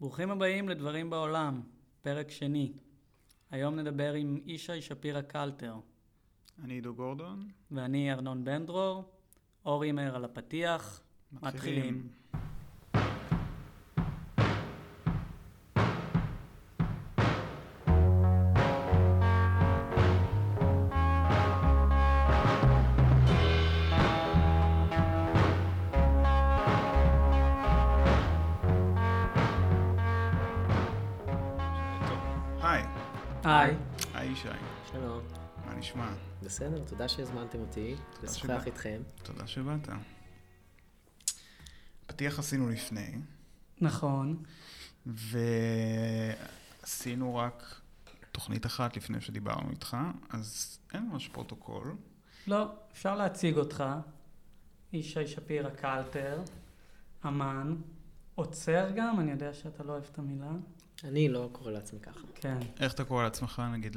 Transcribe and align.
ברוכים 0.00 0.30
הבאים 0.30 0.68
לדברים 0.68 1.10
בעולם, 1.10 1.60
פרק 2.02 2.30
שני. 2.30 2.72
היום 3.50 3.76
נדבר 3.76 4.12
עם 4.12 4.38
ישי 4.46 4.80
שפירא 4.80 5.20
קלטר, 5.20 5.74
אני 6.64 6.74
עידו 6.74 6.94
גורדון. 6.94 7.48
ואני 7.70 8.12
ארנון 8.12 8.44
בן 8.44 8.66
דרור. 8.66 9.04
אור 9.64 9.82
הימר 9.82 10.16
על 10.16 10.24
הפתיח. 10.24 11.02
מתחילים. 11.32 12.08
טוב, 12.32 12.40
בסדר, 36.50 36.84
תודה 36.84 37.08
שהזמנתם 37.08 37.60
אותי 37.60 37.96
לשוחח. 38.22 38.66
איתכם. 38.66 39.02
תודה 39.22 39.46
שבאת. 39.46 39.88
פתיח 42.06 42.38
עשינו 42.38 42.68
לפני, 42.68 43.18
נכון. 43.80 44.42
ועשינו 46.82 47.36
רק 47.36 47.80
תוכנית 48.32 48.66
אחת 48.66 48.96
לפני 48.96 49.20
שדיברנו 49.20 49.70
איתך, 49.70 49.96
אז 50.30 50.78
אין 50.94 51.08
ממש 51.08 51.28
פרוטוקול. 51.28 51.96
לא, 52.46 52.72
אפשר 52.92 53.16
להציג 53.16 53.56
אותך. 53.56 53.84
ישי 54.92 55.26
שפירא 55.26 55.70
קלטר, 55.70 56.42
אמן, 57.26 57.76
אוצר 58.34 58.90
גם, 58.96 59.20
אני 59.20 59.30
יודע 59.30 59.52
שאתה 59.52 59.82
לא 59.82 59.92
אוהב 59.92 60.04
את 60.12 60.18
המילה. 60.18 60.50
אני 61.04 61.28
לא 61.28 61.48
קורא 61.52 61.70
לעצמי 61.70 62.00
ככה. 62.00 62.20
כן. 62.34 62.58
איך 62.80 62.94
אתה 62.94 63.04
קורא 63.04 63.24
לעצמך, 63.24 63.62
נגיד, 63.72 63.96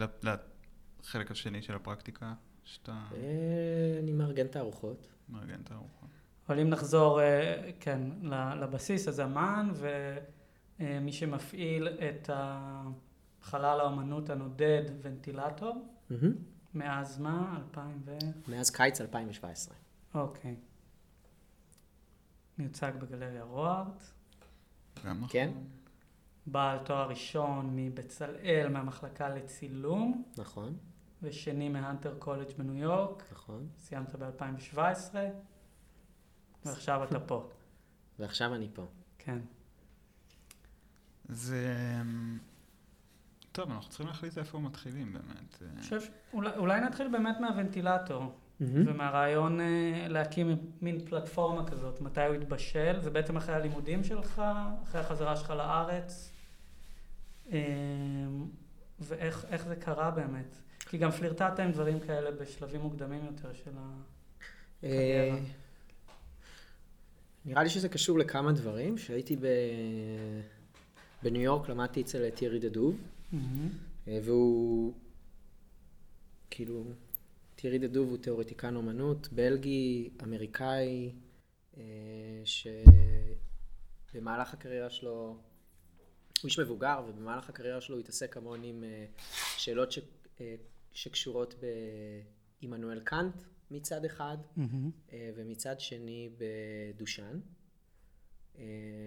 לחלק 1.03 1.31
השני 1.31 1.61
של 1.61 1.75
הפרקטיקה, 1.75 2.33
שאתה 2.63 2.91
אה, 3.15 3.99
אני 4.03 4.11
מארגן 4.11 4.47
תערוכות. 4.47 5.07
מארגן 5.29 5.61
את 5.63 5.71
הארוחה? 5.71 6.05
אבל 6.49 6.59
אם 6.59 6.69
נחזור, 6.69 7.21
אה, 7.21 7.71
כן, 7.79 8.01
ל- 8.21 8.53
לבסיס, 8.63 9.07
אז 9.07 9.19
אמן, 9.19 9.71
ומי 10.79 11.11
שמפעיל 11.11 11.87
את 11.87 12.29
החלל 12.33 13.79
האומנות 13.79 14.29
הנודד, 14.29 14.83
ונטילטור. 15.01 15.87
מאז 16.73 17.19
מה? 17.19 17.57
2000 17.67 18.01
ו... 18.05 18.17
מאז 18.47 18.69
קיץ 18.69 19.01
2017. 19.01 19.75
אוקיי. 20.15 20.55
מיוצג 22.57 22.91
בגלריה 23.01 23.43
רוארט, 23.43 24.03
גם 25.05 25.17
נכון. 25.17 25.27
כן? 25.31 25.51
בעל 26.47 26.77
תואר 26.85 27.09
ראשון 27.09 27.69
מבצלאל, 27.75 28.67
מהמחלקה 28.69 29.29
לצילום, 29.29 30.23
נכון, 30.37 30.77
ושני 31.23 31.69
מהאנטר 31.69 32.15
קולג' 32.19 32.51
בניו 32.57 32.75
יורק, 32.75 33.23
נכון. 33.31 33.67
סיימת 33.79 34.15
ב-2017, 34.15 35.15
ועכשיו 36.65 37.03
אתה 37.03 37.19
פה. 37.19 37.49
ועכשיו 38.19 38.55
אני 38.55 38.67
פה. 38.73 38.85
כן. 39.19 39.39
זה... 41.29 41.75
טוב, 43.51 43.71
אנחנו 43.71 43.89
צריכים 43.89 44.07
להחליט 44.07 44.37
איפה 44.37 44.59
מתחילים 44.59 45.13
באמת. 45.13 45.63
אני 45.73 45.81
חושב, 45.81 46.01
אולי, 46.33 46.57
אולי 46.57 46.81
נתחיל 46.81 47.07
באמת 47.07 47.39
מהוונטילטור. 47.39 48.33
ומהרעיון 48.61 49.61
אה, 49.61 50.05
להקים 50.09 50.57
מין 50.81 51.05
פלטפורמה 51.05 51.67
כזאת, 51.67 52.01
מתי 52.01 52.25
הוא 52.25 52.35
התבשל, 52.35 52.99
זה 53.01 53.09
בעצם 53.09 53.37
אחרי 53.37 53.55
הלימודים 53.55 54.03
שלך, 54.03 54.41
אחרי 54.83 55.01
החזרה 55.01 55.35
שלך 55.35 55.49
לארץ, 55.49 56.31
אה, 57.51 57.59
ואיך 58.99 59.45
איך 59.49 59.65
זה 59.65 59.75
קרה 59.75 60.11
באמת. 60.11 60.57
כי 60.85 60.97
גם 60.97 61.11
פלירטטת 61.11 61.59
עם 61.59 61.71
דברים 61.71 61.99
כאלה 61.99 62.31
בשלבים 62.31 62.81
מוקדמים 62.81 63.25
יותר 63.25 63.53
של. 63.53 63.71
אה, 64.83 64.89
קריירה. 64.89 65.37
נראה 67.45 67.63
לי 67.63 67.69
שזה 67.69 67.89
קשור 67.89 68.19
לכמה 68.19 68.51
דברים. 68.51 68.95
כשהייתי 68.95 69.35
ב... 69.35 69.45
בניו 71.23 71.41
יורק 71.41 71.69
למדתי 71.69 72.01
אצל 72.01 72.29
תיארי 72.29 72.59
דדוב, 72.59 72.97
אה, 74.07 74.19
והוא 74.23 74.93
כאילו, 76.49 76.83
תיארי 77.55 77.79
דדוב 77.79 78.09
הוא 78.09 78.17
תיאורטיקן 78.17 78.75
אומנות, 78.75 79.27
בלגי, 79.31 80.09
אמריקאי, 80.23 81.11
אה, 81.77 81.83
שבמהלך 84.13 84.53
הקריירה 84.53 84.89
שלו, 84.89 85.11
הוא 85.11 85.37
איש 86.43 86.59
מבוגר, 86.59 87.01
ובמהלך 87.07 87.49
הקריירה 87.49 87.81
שלו 87.81 87.95
הוא 87.95 88.01
התעסק 88.01 88.37
המון 88.37 88.63
עם 88.63 88.83
שאלות 89.57 89.91
ש, 89.91 89.99
שקשורות 90.93 91.55
בעמנואל 92.61 92.99
קאנט 92.99 93.41
מצד 93.71 94.05
אחד. 94.05 94.37
אה, 95.13 95.31
ומצד 95.35 95.79
שני 95.79 96.29
בדושן, 96.37 97.39
אה, 98.57 98.63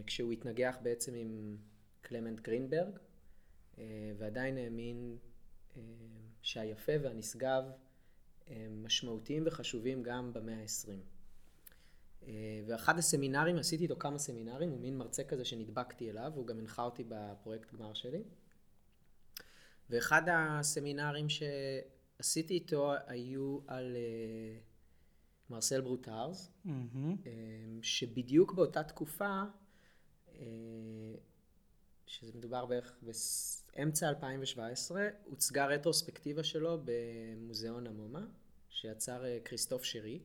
כשהוא 0.06 0.32
התנגח 0.32 0.76
בעצם 0.82 1.14
עם 1.14 1.56
קלמנט 2.00 2.40
גרינברג, 2.40 2.98
אה, 3.78 4.12
ועדיין 4.18 4.56
האמין 4.56 5.16
שהיפה 6.42 6.92
והנשגב 7.02 7.64
הם 8.46 8.84
משמעותיים 8.84 9.42
וחשובים 9.46 10.02
גם 10.02 10.32
במאה 10.32 10.54
ה-20. 10.60 10.90
אה, 12.26 12.62
ואחד 12.66 12.98
הסמינרים, 12.98 13.56
עשיתי 13.56 13.82
איתו 13.82 13.96
כמה 13.98 14.18
סמינרים, 14.18 14.70
הוא 14.70 14.80
מין 14.80 14.98
מרצה 14.98 15.24
כזה 15.24 15.44
שנדבקתי 15.44 16.10
אליו, 16.10 16.32
הוא 16.34 16.46
גם 16.46 16.58
הנחה 16.58 16.82
אותי 16.82 17.04
בפרויקט 17.08 17.72
גמר 17.72 17.94
שלי. 17.94 18.22
ואחד 19.90 20.22
הסמינרים 20.32 21.26
שעשיתי 21.28 22.54
איתו 22.54 22.92
היו 23.06 23.58
על 23.66 23.96
אה, 23.96 24.58
מרסל 25.50 25.80
ברוטארס. 25.80 26.50
אמ, 26.66 27.16
שבדיוק 27.82 28.54
באותה 28.54 28.82
תקופה, 28.82 29.42
אה, 30.28 31.14
שזה 32.06 32.32
מדובר 32.34 32.66
בערך 32.66 32.96
באמצע 33.76 34.08
2017, 34.08 35.08
הוצגה 35.24 35.66
רטרוספקטיבה 35.66 36.44
שלו 36.44 36.78
במוזיאון 36.84 37.86
המומה, 37.86 38.26
שיצר 38.70 39.22
כריסטוף 39.44 39.84
שרי, 39.84 40.20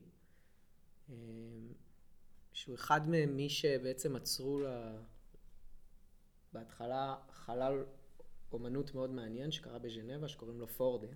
שהוא 2.52 2.74
אחד 2.74 3.00
ממי 3.08 3.48
שבעצם 3.48 4.16
עצרו 4.16 4.58
לה... 4.58 5.02
בהתחלה 6.52 7.16
חלל 7.32 7.84
אומנות 8.52 8.94
מאוד 8.94 9.10
מעניין 9.10 9.50
שקרה 9.50 9.78
בז'נבה, 9.78 10.28
שקוראים 10.28 10.60
לו 10.60 10.68
פורדה. 10.68 11.08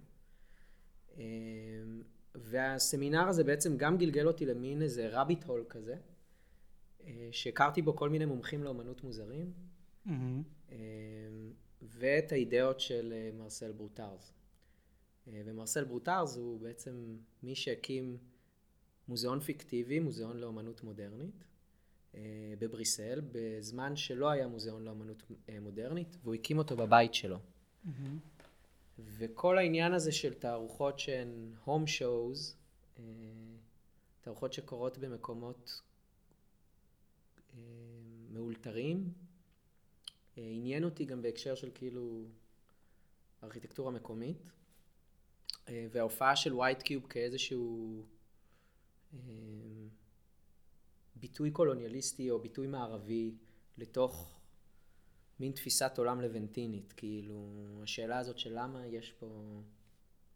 אמ, 1.17 2.03
והסמינר 2.35 3.29
הזה 3.29 3.45
בעצם 3.45 3.77
גם 3.77 3.99
גלגל 3.99 4.27
אותי 4.27 4.47
למין 4.47 4.83
איזה 4.83 5.09
רביט 5.11 5.45
הול 5.45 5.65
כזה, 5.69 5.97
אה, 7.05 7.29
שהכרתי 7.33 7.83
בו 7.83 7.97
כל 7.97 8.09
מיני 8.09 8.25
מומחים 8.25 8.65
לאומנות 8.65 9.05
מוזרים. 9.05 9.53
אה, 10.73 10.77
ואת 11.83 12.33
האידאות 12.33 12.81
של 12.81 13.13
אה, 13.17 13.31
מרסל 13.39 13.73
ברוטארז. 13.73 14.33
אה, 15.29 15.43
ומרסל 15.45 15.85
ברוטארז 15.85 16.37
הוא 16.37 16.61
בעצם 16.61 17.17
מי 17.43 17.55
שהקים 17.55 18.19
מוזיאון 19.09 19.41
פיקטיבי, 19.41 19.99
מוזיאון 19.99 20.37
לאומנות 20.37 20.83
מודרנית, 20.85 21.45
בבריסל, 22.59 23.21
בזמן 23.33 23.97
שלא 23.97 24.31
היה 24.31 24.49
מוזיאון 24.49 24.85
לאומנות 24.85 25.23
אה, 25.49 25.61
מודרנית, 25.61 26.17
והוא 26.23 26.35
הקים 26.35 26.59
אותו 26.59 26.77
בבית 26.77 27.15
שלו. 27.15 27.39
וכל 28.99 29.59
העניין 29.59 29.93
הזה 29.93 30.13
של 30.13 30.35
תערוכות 30.35 30.99
שהן 30.99 31.53
הום 31.65 31.87
שואוז, 31.87 32.57
תערוכות 34.21 34.53
שקורות 34.53 34.99
במקומות 34.99 35.83
אה, 37.55 37.61
מאולתרים, 38.31 39.13
אה, 40.39 40.43
עניין 40.47 40.85
אותי 40.85 41.05
גם 41.05 41.23
בהקשר 41.23 41.55
של 41.55 41.71
כאילו 41.75 42.25
ארכיטקטורה 43.43 43.91
מקומית, 43.91 44.43
אה, 45.69 45.87
וההופעה 45.91 46.37
של 46.37 46.55
ווייט 46.55 46.83
קיוב 46.83 47.07
כאיזשהו 47.07 48.03
אה, 49.15 49.19
ביטוי 51.17 51.51
קולוניאליסטי 51.51 52.31
או 52.31 52.39
ביטוי 52.39 52.67
מערבי 52.67 53.35
לתוך 53.79 54.41
מין 55.41 55.53
תפיסת 55.53 55.99
עולם 55.99 56.21
לבנטינית, 56.21 56.93
כאילו, 56.93 57.81
השאלה 57.83 58.19
הזאת 58.19 58.39
של 58.39 58.51
למה 58.55 58.87
יש 58.87 59.13
פה, 59.13 59.61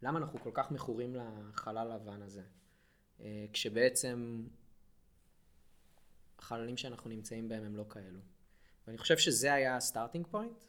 למה 0.03 0.19
אנחנו 0.19 0.39
כל 0.39 0.51
כך 0.55 0.71
מכורים 0.71 1.15
לחלל 1.15 1.79
הלבן 1.79 2.23
הזה, 2.23 2.43
אה, 3.21 3.47
כשבעצם 3.53 4.47
החללים 6.39 6.77
שאנחנו 6.77 7.11
נמצאים 7.11 7.49
בהם 7.49 7.65
הם 7.65 7.77
לא 7.77 7.85
כאלו. 7.91 8.21
ואני 8.87 8.99
חושב 8.99 9.19
שזה 9.19 9.53
היה 9.53 9.77
ה 9.77 9.82
starting 9.82 10.27
point, 10.27 10.65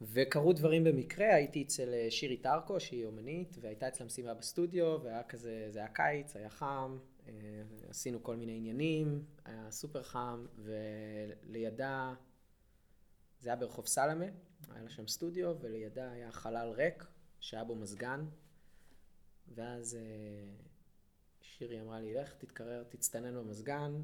וקרו 0.00 0.52
דברים 0.52 0.84
במקרה, 0.84 1.34
הייתי 1.34 1.62
אצל 1.62 1.94
אה, 1.94 2.10
שירי 2.10 2.36
טרקו, 2.36 2.80
שהיא 2.80 3.06
אומנית, 3.06 3.56
והייתה 3.60 3.88
אצלה 3.88 4.06
משימה 4.06 4.34
בסטודיו, 4.34 4.98
והיה 5.02 5.22
כזה, 5.22 5.66
זה 5.70 5.78
היה 5.78 5.88
קיץ, 5.88 6.36
היה 6.36 6.50
חם, 6.50 6.98
עשינו 7.88 8.22
כל 8.22 8.36
מיני 8.36 8.56
עניינים, 8.56 9.24
היה 9.44 9.70
סופר 9.70 10.02
חם, 10.02 10.46
ולידה 10.56 12.14
זה 13.40 13.48
היה 13.48 13.56
ברחוב 13.56 13.86
סלמה, 13.86 14.24
היה 14.70 14.82
לה 14.82 14.90
שם 14.90 15.08
סטודיו, 15.08 15.56
ולידה 15.60 16.10
היה 16.10 16.32
חלל 16.32 16.68
ריק, 16.68 17.04
שהיה 17.40 17.64
בו 17.64 17.76
מזגן, 17.76 18.26
ואז 19.54 19.94
אה, 19.94 20.00
שירי 21.40 21.80
אמרה 21.80 22.00
לי, 22.00 22.14
לך 22.14 22.34
תתקרר, 22.34 22.84
תצטנן 22.88 23.34
במזגן, 23.34 24.02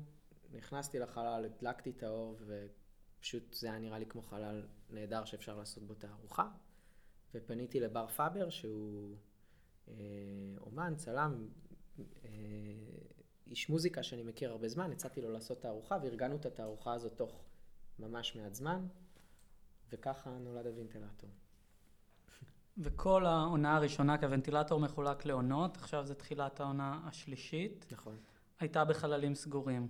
נכנסתי 0.52 0.98
לחלל, 0.98 1.44
הדלקתי 1.44 1.90
את 1.90 2.02
האור, 2.02 2.38
ופשוט 2.46 3.54
זה 3.54 3.66
היה 3.66 3.78
נראה 3.78 3.98
לי 3.98 4.06
כמו 4.06 4.22
חלל 4.22 4.66
נהדר 4.90 5.24
שאפשר 5.24 5.58
לעשות 5.58 5.82
בו 5.86 5.94
תערוכה. 5.94 6.48
ופניתי 7.34 7.80
לבר 7.80 8.06
פאבר, 8.08 8.50
שהוא 8.50 9.16
אה, 9.88 9.94
אומן, 10.60 10.94
צלם, 10.96 11.48
אה, 11.65 11.65
איש 13.46 13.68
מוזיקה 13.68 14.02
שאני 14.02 14.22
מכיר 14.22 14.50
הרבה 14.50 14.68
זמן, 14.68 14.92
הצעתי 14.92 15.20
לו 15.20 15.30
לעשות 15.30 15.62
תערוכה, 15.62 15.98
וארגנו 16.02 16.36
את 16.36 16.46
התערוכה 16.46 16.92
הזאת 16.92 17.16
תוך 17.16 17.44
ממש 17.98 18.36
מעט 18.36 18.54
זמן, 18.54 18.86
וככה 19.92 20.30
נולד 20.30 20.66
הוונטילטור. 20.66 21.30
וכל 22.78 23.26
העונה 23.26 23.76
הראשונה, 23.76 24.18
כי 24.18 24.24
הוונטילטור 24.24 24.80
מחולק 24.80 25.24
לעונות, 25.24 25.76
עכשיו 25.76 26.06
זה 26.06 26.14
תחילת 26.14 26.60
העונה 26.60 27.00
השלישית, 27.04 27.86
נכון. 27.90 28.16
הייתה 28.60 28.84
בחללים 28.84 29.34
סגורים. 29.34 29.88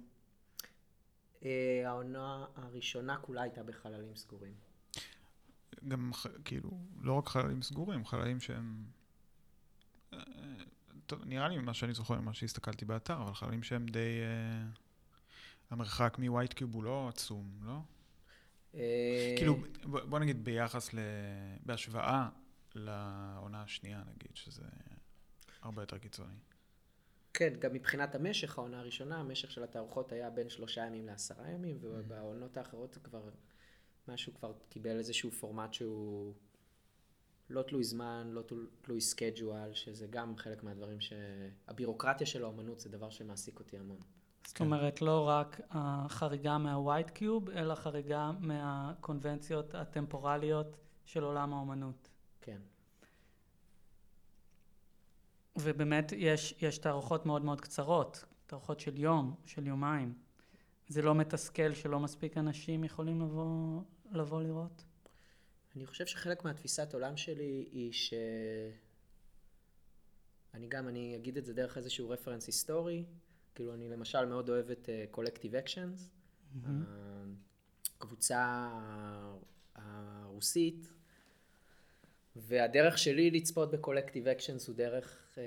אה, 1.44 1.82
העונה 1.86 2.46
הראשונה 2.54 3.16
כולה 3.16 3.42
הייתה 3.42 3.62
בחללים 3.62 4.16
סגורים. 4.16 4.54
גם, 5.88 6.10
כאילו, 6.44 6.70
לא 7.00 7.12
רק 7.12 7.28
חללים 7.28 7.62
סגורים, 7.62 8.04
חללים 8.04 8.40
שהם... 8.40 8.84
טוב, 11.06 11.24
נראה 11.24 11.48
לי 11.48 11.58
ממה 11.58 11.74
שאני 11.74 11.94
זוכר, 11.94 12.20
ממה 12.20 12.34
שהסתכלתי 12.34 12.84
באתר, 12.84 13.22
אבל 13.22 13.34
חללים 13.34 13.62
שהם 13.62 13.86
די... 13.86 14.20
אה, 14.22 14.68
המרחק 15.70 16.16
מ 16.18 16.24
white 16.24 16.52
cube 16.52 16.74
הוא 16.74 16.84
לא 16.84 17.08
עצום, 17.08 17.50
לא? 17.62 17.78
אה, 18.74 19.34
כאילו, 19.36 19.56
בוא 19.84 20.00
בוא 20.00 20.18
נגיד 20.18 20.44
ביחס 20.44 20.94
ל... 20.94 20.98
בהשוואה 21.66 22.28
לעונה 22.74 23.62
השנייה, 23.62 24.02
נגיד, 24.14 24.36
שזה 24.36 24.62
הרבה 25.62 25.82
יותר 25.82 25.98
קיצוני. 25.98 26.34
כן, 27.34 27.54
גם 27.58 27.72
מבחינת 27.72 28.14
המשך, 28.14 28.58
העונה 28.58 28.80
הראשונה, 28.80 29.16
המשך 29.16 29.50
של 29.50 29.64
התערוכות 29.64 30.12
היה 30.12 30.30
בין 30.30 30.48
שלושה 30.48 30.86
ימים 30.86 31.06
לעשרה 31.06 31.50
ימים, 31.50 31.78
ובעונות 31.80 32.56
האחרות 32.56 32.94
זה 32.94 33.00
כבר, 33.00 33.30
משהו 34.08 34.34
כבר 34.34 34.52
קיבל 34.68 34.98
איזשהו 34.98 35.30
פורמט 35.30 35.74
שהוא 35.74 36.34
לא 37.50 37.62
תלוי 37.62 37.84
זמן, 37.84 38.28
לא 38.32 38.42
תלוי- 38.82 39.00
schedule, 39.00 39.74
שזה 39.74 40.06
גם 40.06 40.36
חלק 40.36 40.62
מהדברים 40.62 41.00
ש... 41.00 41.12
הבירוקרטיה 41.68 42.26
של 42.26 42.44
האומנות 42.44 42.80
זה 42.80 42.88
דבר 42.88 43.10
שמעסיק 43.10 43.58
אותי 43.58 43.78
המון. 43.78 43.98
זאת 44.46 44.56
כן. 44.56 44.64
אומרת, 44.64 45.02
לא 45.02 45.28
רק 45.28 45.60
החריגה 45.70 46.58
מהווייט 46.58 47.10
קיוב, 47.10 47.50
אלא 47.50 47.74
חריגה 47.74 48.30
מהקונבנציות 48.40 49.74
הטמפורליות 49.74 50.76
של 51.04 51.22
עולם 51.24 51.52
האומנות. 51.54 52.08
כן. 52.40 52.58
ובאמת 55.56 56.12
יש, 56.16 56.54
יש 56.60 56.78
תערוכות 56.78 57.26
מאוד 57.26 57.44
מאוד 57.44 57.60
קצרות, 57.60 58.24
תערוכות 58.46 58.80
של 58.80 58.98
יום, 58.98 59.34
של 59.46 59.66
יומיים. 59.66 60.14
זה 60.88 61.02
לא 61.02 61.14
מתסכל 61.14 61.74
שלא 61.74 62.00
מספיק 62.00 62.36
אנשים 62.36 62.84
יכולים 62.84 63.20
לבוא, 63.20 63.80
לבוא 64.12 64.42
לראות? 64.42 64.84
אני 65.76 65.86
חושב 65.86 66.06
שחלק 66.06 66.44
מהתפיסת 66.44 66.94
עולם 66.94 67.16
שלי 67.16 67.68
היא 67.72 67.92
ש... 67.92 68.14
אני 70.54 70.66
גם, 70.68 70.88
אני 70.88 71.16
אגיד 71.16 71.36
את 71.36 71.44
זה 71.44 71.54
דרך 71.54 71.76
איזשהו 71.76 72.10
רפרנס 72.10 72.46
היסטורי. 72.46 73.04
כאילו, 73.54 73.74
אני 73.74 73.88
למשל 73.88 74.24
מאוד 74.24 74.48
אוהב 74.48 74.70
את 74.70 74.88
uh, 74.88 75.16
Collective 75.16 75.64
Actions, 75.64 76.00
הקבוצה 77.96 78.68
הרוסית, 79.74 80.92
והדרך 82.36 82.98
שלי 82.98 83.30
לצפות 83.30 83.70
בקולקטיב 83.70 84.28
אקשנס 84.28 84.68
הוא 84.68 84.76
דרך 84.76 85.34
uh, 85.34 85.38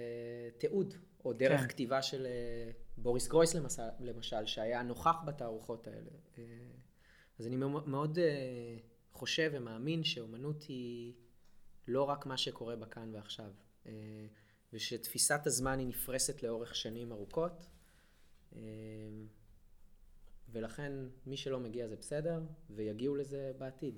תיעוד, 0.59 0.93
או 1.25 1.33
דרך 1.33 1.61
כן. 1.61 1.67
כתיבה 1.67 2.01
של 2.01 2.27
uh, 2.27 2.73
בוריס 2.97 3.27
גרויס 3.27 3.55
למשל, 3.55 3.83
למשל, 3.99 4.45
שהיה 4.45 4.81
נוכח 4.81 5.15
בתערוכות 5.25 5.87
האלה. 5.87 6.09
Uh, 6.35 6.39
אז 7.39 7.47
אני 7.47 7.55
מאוד, 7.55 7.89
מאוד 7.89 8.17
uh, 8.17 8.21
חושב 9.19 9.51
ומאמין 9.53 10.03
שאומנות 10.03 10.63
היא 10.63 11.13
לא 11.87 12.03
רק 12.03 12.25
מה 12.25 12.37
שקורה 12.37 12.75
בכאן 12.75 13.15
ועכשיו, 13.15 13.51
uh, 13.83 13.89
ושתפיסת 14.73 15.41
הזמן 15.45 15.79
היא 15.79 15.87
נפרסת 15.87 16.43
לאורך 16.43 16.75
שנים 16.75 17.11
ארוכות. 17.11 17.67
Uh, 18.53 18.55
ולכן 20.51 20.93
מי 21.25 21.37
שלא 21.37 21.59
מגיע 21.59 21.87
זה 21.87 21.95
בסדר, 21.95 22.41
ויגיעו 22.69 23.15
לזה 23.15 23.51
בעתיד. 23.57 23.95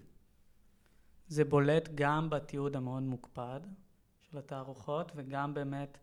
זה 1.27 1.45
בולט 1.45 1.89
גם 1.95 2.29
בתיעוד 2.29 2.75
המאוד 2.75 3.03
מוקפד 3.03 3.59
של 4.21 4.37
התערוכות, 4.37 5.11
וגם 5.15 5.53
באמת 5.53 5.97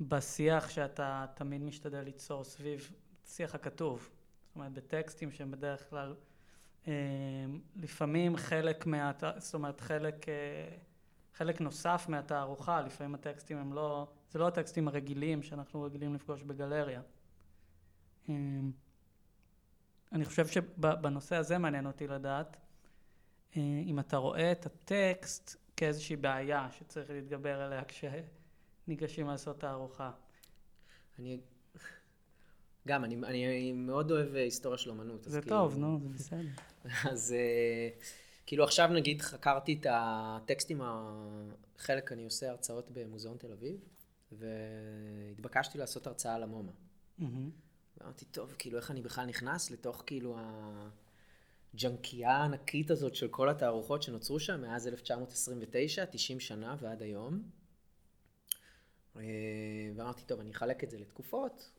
בשיח 0.00 0.68
שאתה 0.68 1.26
תמיד 1.34 1.62
משתדל 1.62 2.00
ליצור 2.00 2.44
סביב 2.44 2.90
שיח 3.26 3.54
הכתוב. 3.54 4.10
זאת 4.46 4.56
אומרת, 4.56 4.72
בטקסטים 4.72 5.30
שהם 5.30 5.50
בדרך 5.50 5.90
כלל, 5.90 6.08
אה, 6.10 6.16
לפעמים 7.76 8.36
חלק 8.36 8.86
מה... 8.86 9.12
זאת 9.36 9.54
אומרת, 9.54 9.80
חלק, 9.80 10.28
אה, 10.28 10.76
חלק 11.34 11.60
נוסף 11.60 12.06
מהתערוכה, 12.08 12.80
לפעמים 12.80 13.14
הטקסטים 13.14 13.58
הם 13.58 13.72
לא... 13.72 14.08
זה 14.30 14.38
לא 14.38 14.48
הטקסטים 14.48 14.88
הרגילים 14.88 15.42
שאנחנו 15.42 15.82
רגילים 15.82 16.14
לפגוש 16.14 16.42
בגלריה. 16.42 17.00
אה, 18.28 18.34
אני 20.12 20.24
חושב 20.24 20.46
שבנושא 20.46 21.36
הזה 21.36 21.58
מעניין 21.58 21.86
אותי 21.86 22.06
לדעת, 22.06 22.56
אה, 23.56 23.62
אם 23.86 23.98
אתה 23.98 24.16
רואה 24.16 24.52
את 24.52 24.66
הטקסט 24.66 25.56
כאיזושהי 25.76 26.16
בעיה 26.16 26.68
שצריך 26.70 27.10
להתגבר 27.10 27.60
עליה 27.60 27.82
כשניגשים 27.84 29.26
לעשות 29.26 29.60
תערוכה. 29.60 30.10
אני... 31.18 31.40
גם, 32.88 33.04
אני, 33.04 33.16
אני 33.16 33.72
מאוד 33.72 34.10
אוהב 34.10 34.34
היסטוריה 34.34 34.78
של 34.78 34.90
אומנות. 34.90 35.24
זה 35.24 35.40
כאילו- 35.40 35.56
טוב, 35.56 35.78
נו, 35.78 36.00
זה 36.02 36.08
בסדר. 36.08 36.48
אז 37.10 37.32
אה, 37.32 37.88
כאילו 38.46 38.64
עכשיו 38.64 38.88
נגיד 38.88 39.22
חקרתי 39.22 39.78
את 39.80 39.86
הטקסטים, 39.90 40.80
חלק 41.78 42.12
אני 42.12 42.24
עושה 42.24 42.50
הרצאות 42.50 42.90
במוזיאון 42.90 43.36
תל 43.36 43.52
אביב, 43.52 43.76
והתבקשתי 44.32 45.78
לעשות 45.78 46.06
הרצאה 46.06 46.34
על 46.34 46.42
המומה. 46.42 46.72
מהמם. 47.18 47.50
ואמרתי, 47.98 48.24
טוב, 48.24 48.54
כאילו 48.58 48.78
איך 48.78 48.90
אני 48.90 49.02
בכלל 49.02 49.26
נכנס 49.26 49.70
לתוך 49.70 50.02
כאילו 50.06 50.36
הג'נקייה 51.74 52.30
הענקית 52.30 52.90
הזאת 52.90 53.14
של 53.14 53.28
כל 53.28 53.48
התערוכות 53.48 54.02
שנוצרו 54.02 54.40
שם 54.40 54.60
מאז 54.60 54.88
1929, 54.88 56.04
90 56.06 56.40
שנה 56.40 56.76
ועד 56.80 57.02
היום. 57.02 57.42
אה, 59.16 59.22
ואמרתי, 59.96 60.22
טוב, 60.24 60.40
אני 60.40 60.50
אחלק 60.50 60.84
את 60.84 60.90
זה 60.90 60.98
לתקופות, 60.98 61.70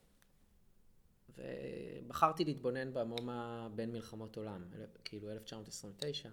ובחרתי 1.37 2.45
להתבונן 2.45 2.93
במומה 2.93 3.69
בין 3.75 3.91
מלחמות 3.91 4.37
עולם, 4.37 4.63
כאילו 5.03 5.31
1929. 5.31 6.29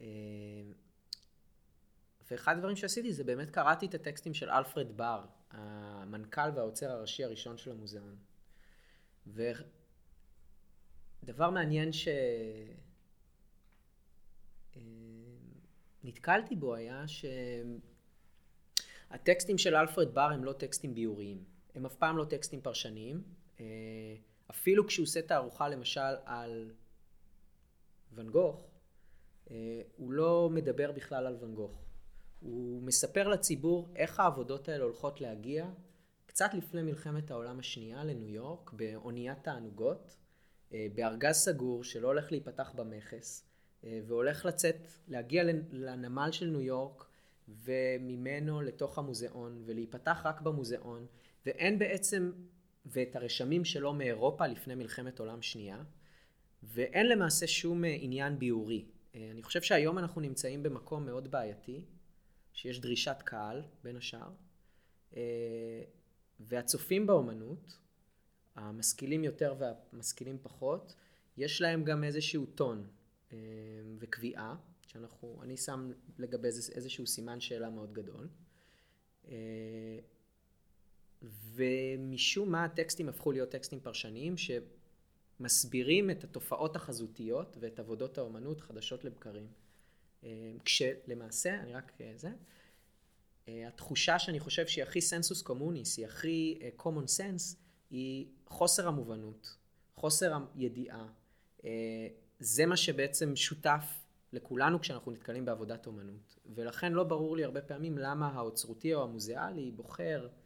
אה, 0.00 0.06
ואחד 2.30 2.56
הדברים 2.56 2.76
שעשיתי 2.76 3.12
זה 3.12 3.24
באמת 3.24 3.50
קראתי 3.50 3.86
את 3.86 3.94
הטקסטים 3.94 4.34
של 4.34 4.50
אלפרד 4.50 4.96
בר, 4.96 5.24
המנכ"ל 5.50 6.50
והעוצר 6.54 6.90
הראשי 6.90 7.24
הראשון 7.24 7.58
של 7.58 7.70
המוזיאון. 7.70 8.16
ודבר 9.26 9.60
מעניין 11.50 11.90
שנתקלתי 16.02 16.56
בו 16.56 16.74
היה 16.74 17.04
שהטקסטים 19.10 19.58
של 19.58 19.76
אלפרד 19.76 20.14
בר 20.14 20.30
הם 20.30 20.44
לא 20.44 20.52
טקסטים 20.52 20.94
ביוריים, 20.94 21.44
הם 21.74 21.86
אף 21.86 21.94
פעם 21.94 22.16
לא 22.16 22.24
טקסטים 22.24 22.60
פרשניים. 22.60 23.43
אה, 23.60 23.66
אפילו 24.50 24.86
כשהוא 24.86 25.04
עושה 25.04 25.22
תערוכה 25.22 25.68
למשל 25.68 26.14
על 26.24 26.70
ואן 28.12 28.30
גוך, 28.30 28.70
אה, 29.50 29.82
הוא 29.96 30.12
לא 30.12 30.50
מדבר 30.52 30.92
בכלל 30.92 31.26
על 31.26 31.36
ואן 31.40 31.54
גוך. 31.54 31.84
הוא 32.40 32.82
מספר 32.82 33.28
לציבור 33.28 33.88
איך 33.96 34.20
העבודות 34.20 34.68
האלה 34.68 34.84
הולכות 34.84 35.20
להגיע 35.20 35.66
קצת 36.26 36.54
לפני 36.54 36.82
מלחמת 36.82 37.30
העולם 37.30 37.58
השנייה 37.58 38.04
לניו 38.04 38.28
יורק, 38.28 38.72
באוניית 38.72 39.38
תענוגות, 39.42 40.16
אה, 40.72 40.86
בארגז 40.94 41.34
סגור 41.36 41.84
שלא 41.84 42.08
הולך 42.08 42.32
להיפתח 42.32 42.72
במכס, 42.74 43.50
והולך 44.06 44.44
לצאת, 44.44 44.76
להגיע 45.08 45.44
לנ- 45.44 45.68
לנמל 45.72 46.32
של 46.32 46.46
ניו 46.46 46.60
יורק, 46.60 47.04
וממנו 47.48 48.60
לתוך 48.62 48.98
המוזיאון, 48.98 49.62
ולהיפתח 49.66 50.22
רק 50.24 50.40
במוזיאון, 50.40 51.06
ואין 51.46 51.78
בעצם, 51.78 52.32
ואת 52.86 53.16
הרשמים 53.16 53.64
שלו 53.64 53.92
מאירופה 53.92 54.46
לפני 54.46 54.74
מלחמת 54.74 55.18
עולם 55.18 55.42
שנייה, 55.42 55.82
ואין 56.62 57.08
למעשה 57.08 57.46
שום 57.46 57.84
אה, 57.84 57.96
עניין 58.00 58.38
ביאורי. 58.38 58.84
אה, 59.14 59.28
אני 59.30 59.42
חושב 59.42 59.62
שהיום 59.62 59.98
אנחנו 59.98 60.20
נמצאים 60.20 60.62
במקום 60.62 61.06
מאוד 61.06 61.30
בעייתי, 61.30 61.84
שיש 62.52 62.80
דרישת 62.80 63.16
קהל, 63.24 63.62
בין 63.84 63.96
השאר, 63.96 64.30
אה, 65.16 65.82
והצופים 66.40 67.06
באומנות, 67.06 67.78
המשכילים 68.56 69.24
יותר 69.24 69.54
והמשכילים 69.58 70.38
פחות, 70.42 70.94
יש 71.36 71.60
להם 71.60 71.84
גם 71.84 72.04
איזשהו 72.04 72.46
טון. 72.46 72.86
אה, 73.32 73.38
וכ- 73.98 74.10
קביעה, 74.10 74.56
שאנחנו, 74.86 75.40
אני 75.42 75.56
שם 75.56 75.92
לגבי 76.18 76.48
איזשהו 76.48 77.06
סימן 77.06 77.40
שאלה 77.40 77.70
מאוד 77.70 77.92
גדול. 77.92 78.28
אה, 81.24 81.28
ומשום 81.54 82.52
מה 82.52 82.64
הטקסטים 82.64 83.08
הפכו 83.08 83.32
להיות 83.32 83.50
טקסטים 83.50 83.80
פרשניים 83.80 84.34
שמסבירים 84.36 86.10
את 86.10 86.24
התופעות 86.24 86.76
החזותיות 86.76 87.56
ואת 87.60 87.78
עבודות 87.78 88.18
האומנות 88.18 88.60
חדשות 88.60 89.04
לבקרים. 89.04 89.46
אה, 90.24 90.52
כשלמעשה, 90.64 91.60
אני 91.60 91.74
רק 91.74 91.92
אה, 92.00 92.12
זה, 92.16 92.30
התחושה 93.48 94.18
שאני 94.18 94.40
חושב 94.40 94.66
שהיא 94.66 94.82
הכי 94.82 95.00
סנסוס 95.00 95.42
קומוניס, 95.42 95.96
היא 95.96 96.06
הכי 96.06 96.58
common 96.78 97.18
sense, 97.18 97.56
היא 97.90 98.26
חוסר 98.46 98.88
המובנות, 98.88 99.56
חוסר 99.94 100.38
הידיעה. 100.54 101.06
זה 102.40 102.66
מה 102.66 102.76
שבעצם 102.76 103.36
שותף 103.36 104.04
לכולנו 104.32 104.80
כשאנחנו 104.80 105.12
נתקלים 105.12 105.44
בעבודת 105.44 105.86
אומנות. 105.86 106.36
ולכן 106.54 106.92
לא 106.92 107.04
ברור 107.04 107.36
לי 107.36 107.44
הרבה 107.44 107.62
פעמים 107.62 107.98
למה 107.98 108.28
האוצרותי 108.28 108.94
או 108.94 109.02
המוזיאלי 109.02 109.70
בוחר 109.70 110.28
אה, 110.28 110.43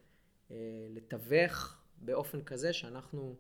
לתווך 0.91 1.83
באופן 1.97 2.43
כזה 2.43 2.73
שאנחנו 2.73 3.37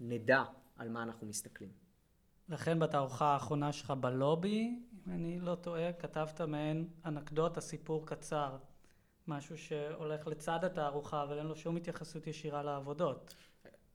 נדע 0.00 0.42
על 0.76 0.88
מה 0.88 1.02
אנחנו 1.02 1.26
מסתכלים. 1.26 1.70
לכן 2.48 2.78
בתערוכה 2.78 3.26
האחרונה 3.26 3.72
שלך 3.72 3.90
בלובי, 3.90 4.82
אם 5.06 5.12
אני 5.12 5.40
לא 5.40 5.54
טועה, 5.54 5.92
כתבת 5.92 6.40
מעין 6.40 6.88
אנקדוטה, 7.04 7.60
סיפור 7.60 8.06
קצר. 8.06 8.56
משהו 9.28 9.58
שהולך 9.58 10.26
לצד 10.26 10.64
התערוכה, 10.64 11.22
אבל 11.22 11.38
אין 11.38 11.46
לו 11.46 11.56
שום 11.56 11.76
התייחסות 11.76 12.26
ישירה 12.26 12.62
לעבודות. 12.62 13.34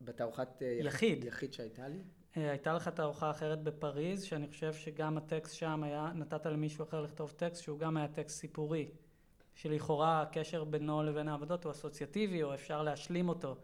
בתערוכת 0.02 0.62
אה, 0.62 0.78
יחיד, 0.82 1.24
יחיד 1.24 1.54
שהייתה 1.54 1.88
לי? 1.88 2.04
אה, 2.38 2.50
הייתה 2.50 2.74
לך 2.74 2.88
תערוכה 2.88 3.32
אחרת 3.32 3.64
בפריז, 3.64 4.24
שאני 4.24 4.48
חושב 4.48 4.74
שגם 4.74 5.18
הטקסט 5.18 5.56
שם 5.56 5.84
היה, 5.84 6.12
נתת 6.16 6.46
למישהו 6.46 6.84
אחר 6.84 7.02
לכתוב 7.02 7.32
טקסט 7.32 7.64
שהוא 7.64 7.80
גם 7.80 7.98
היה 7.98 8.08
טקסט 8.08 8.40
סיפורי, 8.40 8.92
שלכאורה 9.62 10.22
הקשר 10.22 10.63
בינו 10.63 11.04
לבין 11.04 11.28
העבודות 11.28 11.63
הוא 11.63 11.72
אסוציאטיבי, 11.72 12.44
או 12.44 12.54
אפשר 12.54 12.84
להשלים 12.84 13.30
אותו 13.30 13.58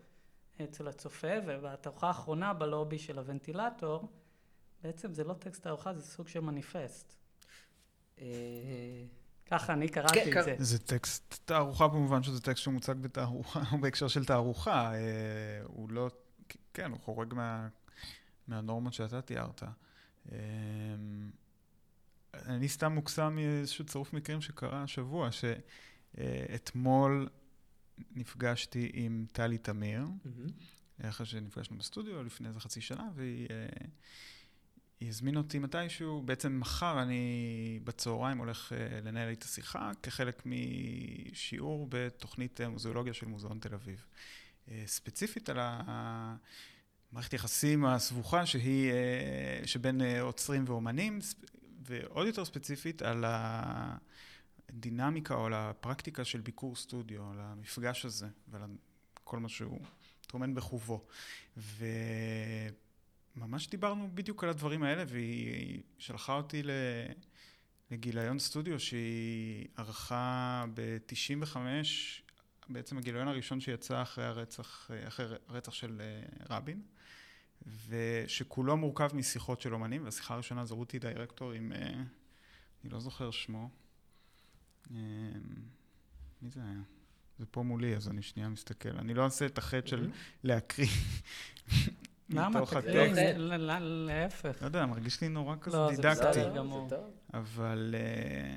אצל 0.63 0.87
הצופה, 0.87 1.27
ובתערוכה 1.47 2.07
האחרונה 2.07 2.53
בלובי 2.53 2.99
של 2.99 3.17
הוונטילטור, 3.17 4.11
בעצם 4.83 5.13
זה 5.13 5.23
לא 5.23 5.33
טקסט 5.33 5.63
תערוכה, 5.63 5.93
זה 5.93 6.01
סוג 6.01 6.27
של 6.27 6.39
מניפסט. 6.39 7.15
אה, 8.19 8.25
ככה 9.45 9.73
אני 9.73 9.89
קראתי 9.89 10.31
כן, 10.31 10.39
את 10.39 10.45
זה. 10.45 10.55
זה 10.59 10.79
טקסט 10.79 11.39
תערוכה 11.45 11.87
במובן 11.87 12.23
שזה 12.23 12.41
טקסט 12.41 12.63
שמוצג 12.63 12.95
בתערוכה, 13.01 13.59
בהקשר 13.81 14.07
של 14.07 14.25
תערוכה. 14.25 14.93
אה, 14.93 15.61
הוא 15.63 15.89
לא, 15.89 16.09
כן, 16.73 16.91
הוא 16.91 16.99
חורג 16.99 17.33
מה... 17.33 17.67
מהנורמות 18.47 18.93
שאתה 18.93 19.21
תיארת. 19.21 19.63
אני 22.45 22.69
סתם 22.69 22.91
מוקסם 22.91 23.35
מאיזשהו 23.35 23.85
צירוף 23.85 24.13
מקרים 24.13 24.41
שקרה 24.41 24.83
השבוע, 24.83 25.29
שאתמול 26.17 27.29
נפגשתי 28.15 28.91
עם 28.93 29.25
טלי 29.31 29.57
תמיר, 29.57 30.05
אחרי 31.01 31.25
שנפגשנו 31.25 31.77
בסטודיו 31.77 32.23
לפני 32.23 32.47
איזה 32.47 32.59
חצי 32.59 32.81
שנה, 32.81 33.09
והיא 33.15 33.47
אה, 33.51 33.67
הזמינה 35.01 35.37
אותי 35.37 35.59
מתישהו, 35.59 36.21
בעצם 36.21 36.59
מחר 36.59 37.01
אני 37.01 37.79
בצהריים 37.83 38.37
הולך 38.37 38.73
אה, 38.73 39.01
לנהל 39.01 39.29
איתה 39.29 39.47
שיחה 39.47 39.91
כחלק 40.03 40.43
משיעור 40.45 41.87
בתוכנית 41.89 42.61
מוזיאולוגיה 42.61 43.13
של 43.13 43.25
מוזיאון 43.25 43.59
תל 43.59 43.73
אביב. 43.73 44.05
אה, 44.71 44.83
ספציפית 44.85 45.49
על. 45.49 45.59
מערכת 47.15 47.33
יחסים 47.33 47.85
הסבוכה 47.85 48.45
שהיא, 48.45 48.91
אה, 48.91 49.67
שבין 49.67 50.01
אה, 50.01 50.21
עוצרים 50.21 50.63
ואומנים, 50.67 51.19
ועוד 51.85 52.27
יותר 52.27 52.45
ספציפית 52.45 53.01
על 53.01 53.25
הדינמיקה 54.69 55.33
או 55.33 55.45
על 55.45 55.53
הפרקטיקה 55.53 56.25
של 56.25 56.41
ביקור 56.41 56.75
סטודיו, 56.75 57.31
על 57.31 57.39
המפגש 57.39 58.05
הזה 58.05 58.27
ועל 58.47 58.61
כל 59.23 59.39
מה 59.39 59.49
שהוא 59.49 59.81
טומן 60.27 60.55
בחובו. 60.55 61.05
וממש 63.37 63.69
דיברנו 63.69 64.09
בדיוק 64.13 64.43
על 64.43 64.49
הדברים 64.49 64.83
האלה, 64.83 65.03
והיא 65.07 65.81
שלחה 65.97 66.33
אותי 66.33 66.63
לגיליון 67.91 68.39
סטודיו 68.39 68.79
שהיא 68.79 69.67
ערכה 69.77 70.65
ב-95, 70.73 71.57
בעצם 72.69 72.97
הגיליון 72.97 73.27
הראשון 73.27 73.59
שיצא 73.59 74.01
אחרי 74.01 74.25
הרצח, 74.25 74.91
אחרי 75.07 75.25
הרצח 75.47 75.73
של 75.73 76.01
אה, 76.01 76.55
רבין. 76.55 76.81
ושכולו 77.87 78.77
מורכב 78.77 79.09
משיחות 79.13 79.61
של 79.61 79.73
אומנים, 79.73 80.05
והשיחה 80.05 80.33
הראשונה 80.33 80.65
זו 80.65 80.75
רותי 80.75 80.99
דירקטור 80.99 81.51
עם, 81.51 81.71
אה, 81.71 81.93
אני 82.83 82.91
לא 82.91 82.99
זוכר 82.99 83.31
שמו, 83.31 83.69
אה, 84.91 84.97
מי 86.41 86.49
זה 86.49 86.61
היה? 86.63 86.81
זה 87.39 87.45
פה 87.45 87.63
מולי, 87.63 87.95
אז 87.95 88.09
אני 88.09 88.21
שנייה 88.21 88.49
מסתכל. 88.49 88.89
אני 88.89 89.13
לא 89.13 89.23
אעשה 89.23 89.45
את 89.45 89.57
החטא 89.57 89.87
של 89.87 90.11
להקריא 90.43 90.87
למה? 92.29 92.65
תקריא, 92.65 93.13
להפך. 93.79 94.61
לא 94.61 94.67
יודע, 94.67 94.85
מרגיש 94.85 95.21
לי 95.21 95.29
נורא 95.29 95.55
כזה 95.61 95.77
לא, 95.77 95.95
זה 95.95 96.01
דידקטי. 96.01 96.29
בסדר 96.29 96.55
גמור. 96.55 96.89
אבל 97.33 97.95
אה, 97.97 98.55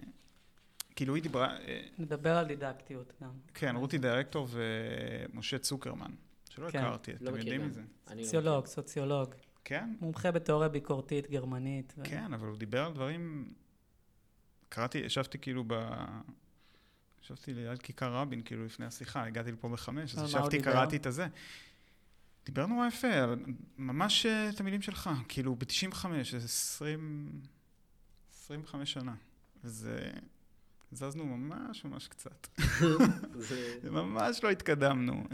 כאילו 0.97 1.15
היא 1.15 1.23
דיברה... 1.23 1.57
נדבר 1.99 2.37
על 2.37 2.47
דידקטיות 2.47 3.13
גם. 3.23 3.31
כן, 3.55 3.77
רותי 3.77 3.99
דירקטור 3.99 4.49
ומשה 4.51 5.59
צוקרמן. 5.59 6.11
שלא 6.59 6.71
כן. 6.71 6.79
הכרתי, 6.79 7.13
לא 7.21 7.31
אתם 7.31 7.39
יודעים. 7.39 7.67
מזה. 7.67 7.81
לא 7.81 8.23
סוציולוג, 8.25 8.67
סוציולוג. 8.67 9.35
כן? 9.65 9.95
מומחה 10.01 10.31
בתיאוריה 10.33 10.69
ביקורתית 10.69 11.31
גרמנית. 11.31 11.95
ו- 11.99 12.03
כן, 12.05 12.33
אבל 12.35 12.47
הוא 12.49 12.57
דיבר 12.59 12.85
על 12.87 12.93
דברים... 12.93 13.53
קראתי, 14.69 14.99
ישבתי 14.99 15.39
כאילו 15.39 15.65
ב... 15.67 15.73
ישבתי 17.23 17.55
ליד 17.55 17.83
כיכר 17.83 18.13
רבין, 18.15 18.43
כאילו 18.43 18.65
לפני 18.65 18.87
השיחה, 18.87 19.25
הגעתי 19.25 19.53
לפה 19.53 19.69
בחמש, 19.69 20.15
אז 20.15 20.25
ישבתי, 20.29 20.59
דיבר? 20.59 20.73
קראתי 20.73 20.97
את 20.97 21.07
הזה. 21.07 21.27
דיבר 22.47 22.67
נורא 22.67 22.87
יפה, 22.87 23.09
על- 23.15 23.45
ממש 23.79 24.27
אה, 24.27 24.49
את 24.49 24.61
המילים 24.61 24.83
שלך, 24.83 25.11
כאילו 25.29 25.55
ב-95, 25.57 26.07
זה 26.31 26.37
20... 26.37 27.41
25 28.45 28.93
שנה. 28.93 29.15
וזה... 29.65 30.11
זזנו 30.93 31.25
ממש 31.25 31.85
ממש 31.85 32.09
קצת. 32.09 32.49
זה- 33.35 33.91
ממש 33.91 34.45
לא 34.45 34.51
התקדמנו. 34.51 35.25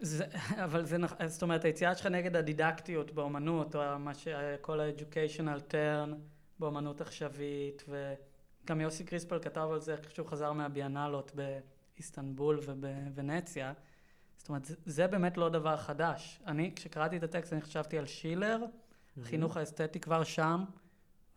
זה, 0.00 0.24
אבל 0.64 0.84
זה 0.84 0.98
נכון, 0.98 1.28
זאת 1.28 1.42
אומרת, 1.42 1.64
היציאה 1.64 1.94
שלך 1.94 2.06
נגד 2.06 2.36
הדידקטיות 2.36 3.10
באומנות, 3.10 3.76
או 3.76 3.98
מה 3.98 4.14
ש... 4.14 4.28
כל 4.60 4.80
ה-educational 4.80 5.72
turn 5.72 6.14
באומנות 6.58 7.00
עכשווית, 7.00 7.84
וגם 7.88 8.80
יוסי 8.80 9.04
קריספל 9.04 9.38
כתב 9.38 9.68
על 9.72 9.80
זה 9.80 9.96
כשהוא 10.08 10.26
חזר 10.26 10.52
מהביאנלות 10.52 11.32
באיסטנבול 11.34 12.60
ובוונציה. 12.66 13.72
זאת 14.36 14.48
אומרת, 14.48 14.62
זה, 14.84 15.06
באמת 15.06 15.36
לא 15.36 15.48
דבר 15.48 15.76
חדש. 15.76 16.40
אני, 16.46 16.72
כשקראתי 16.76 17.16
את 17.16 17.22
הטקסט, 17.22 17.52
אני 17.52 17.60
חשבתי 17.60 17.98
על 17.98 18.06
שילר, 18.06 18.64
החינוך 19.22 19.56
האסתטי 19.56 20.00
כבר 20.00 20.24
שם, 20.24 20.64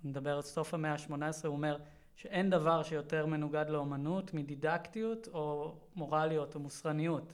אני 0.04 0.10
מדבר 0.10 0.36
על 0.36 0.42
סוף 0.42 0.74
המאה 0.74 0.92
ה-18, 0.92 1.13
הוא 1.44 1.56
אומר 1.56 1.78
שאין 2.16 2.50
דבר 2.50 2.84
שיותר 2.84 3.25
מנוגד 3.25 3.66
לאומנות 3.70 4.34
מדידקטיות 4.34 5.28
או 5.34 5.75
מורליות 5.96 6.56
או 6.56 6.60
מוסרניות. 6.60 7.34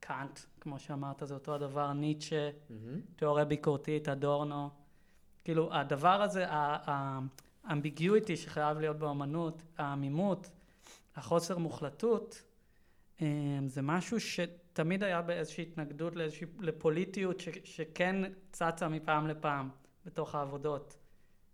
קאנט, 0.00 0.40
כמו 0.60 0.78
שאמרת, 0.78 1.22
זה 1.24 1.34
אותו 1.34 1.54
הדבר, 1.54 1.92
ניטשה, 1.92 2.50
מהמם. 2.70 3.00
תיאוריה 3.16 3.44
ביקורתית, 3.44 4.08
אדורנו. 4.08 4.70
כאילו, 5.44 5.74
הדבר 5.74 6.22
הזה, 6.22 6.44
האמביגיויטי 7.64 8.36
שחייב 8.36 8.78
להיות 8.78 8.96
באמנות, 8.98 9.62
העמימות, 9.78 10.50
החוסר 11.16 11.58
מוחלטות, 11.58 12.42
אה, 13.22 13.26
זה 13.66 13.82
משהו 13.82 14.20
שתמיד 14.20 15.02
היה 15.02 15.22
באיזושהי 15.22 15.62
התנגדות 15.62 16.16
לאיזושהי, 16.16 16.46
לפוליטיות 16.60 17.40
ש, 17.40 17.48
שכן 17.64 18.32
צצה 18.52 18.88
מפעם 18.88 19.28
לפעם 19.28 19.68
בתוך 20.06 20.34
העבודות, 20.34 20.96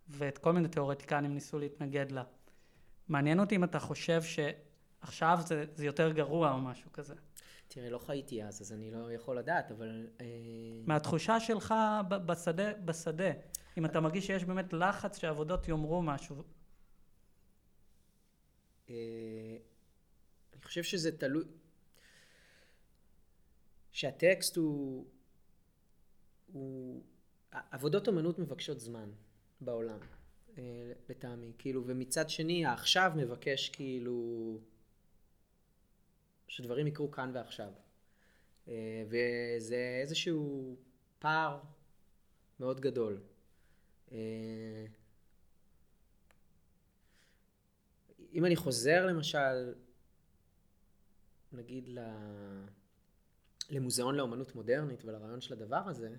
ואת 0.09 0.39
כל 0.39 0.53
מיני 0.53 0.69
תיאורטיקנים 0.69 1.35
ניסו 1.35 1.59
להתנגד 1.59 2.11
לה. 2.11 2.23
מעניין 3.09 3.41
אותי 3.41 3.57
אם 3.57 3.65
אתה 3.65 3.79
חושב 3.79 4.23
שעכשיו 4.23 5.39
זה, 5.47 5.65
זה 5.75 5.87
יותר 5.87 6.13
גרוע 6.13 6.53
או 6.53 6.59
משהו 6.59 6.93
כזה. 6.93 7.15
תראה, 7.69 7.91
לא 7.91 7.99
חייתי 7.99 8.45
אז, 8.45 8.63
אז 8.63 8.73
אני 8.73 8.91
לא 8.91 9.13
יכול 9.13 9.39
לדעת, 9.39 9.71
אבל... 9.71 10.07
אה, 10.21 10.27
מהתחושה 10.87 11.41
שלך 11.41 11.75
ב- 12.09 12.27
בשדה, 12.27 12.75
בשדה, 12.75 13.31
אם 13.79 13.85
אתה 13.85 14.01
מרגיש 14.01 14.27
שיש 14.27 14.45
באמת 14.45 14.73
לחץ 14.73 15.19
שהעבודות 15.19 15.69
יאמרו 15.69 16.03
משהו. 16.03 16.43
אה, 18.91 18.95
אני 20.53 20.63
חושב 20.63 20.83
שזה 20.83 21.19
תלוי... 21.19 21.45
שהטקסט 23.93 24.57
הוא... 24.57 25.07
הוא... 26.53 27.03
עבודות 27.71 28.09
אומנות 28.09 28.39
מבקשות 28.39 28.81
זמן 28.81 29.11
בעולם, 29.61 29.99
אה, 30.59 30.93
לטעמי. 31.09 31.53
כאילו, 31.59 31.83
ומצד 31.87 32.31
שני, 32.31 32.67
העכשיו 32.67 33.13
מבקש 33.17 33.69
כאילו... 33.69 34.59
שדברים 36.49 36.87
יקרו 36.87 37.11
כאן 37.11 37.31
ועכשיו. 37.35 37.73
אה, 38.69 39.05
וזה 39.07 39.99
איזשהו 40.03 40.77
פער 41.19 41.61
מאוד 42.61 42.81
גדול. 42.81 43.21
אה, 44.13 44.87
אם 48.33 48.45
אני 48.45 48.57
חוזר 48.57 49.07
למשל, 49.07 49.75
נגיד 51.53 51.89
ל... 51.89 51.99
למוזיאון 53.71 54.15
לאומנות 54.15 54.55
מודרנית 54.55 55.05
ולרעיון 55.05 55.41
של 55.41 55.53
הדבר 55.53 55.89
הזה, 55.89 56.17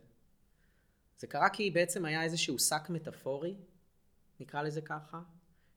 זה 1.17 1.27
קרה 1.27 1.49
כי 1.49 1.71
בעצם 1.71 2.05
היה 2.05 2.23
איזשהו 2.23 2.59
שק 2.59 2.89
מטאפורי, 2.89 3.55
נקרא 4.39 4.61
לזה 4.61 4.81
ככה, 4.81 5.21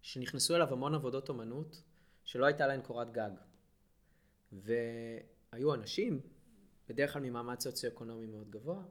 שנכנסו 0.02 0.56
אליו 0.56 0.72
המון 0.72 0.94
עבודות 0.94 1.28
אומנות 1.28 1.82
שלא 2.24 2.46
הייתה 2.46 2.66
להן 2.66 2.80
קורת 2.82 3.12
גג. 3.12 3.30
והיו 4.52 5.74
אנשים, 5.74 6.20
בדרך 6.88 7.12
כלל 7.12 7.22
ממעמד 7.22 7.60
סוציו-אקונומי 7.60 8.26
מאוד 8.26 8.50
גבוה, 8.50 8.82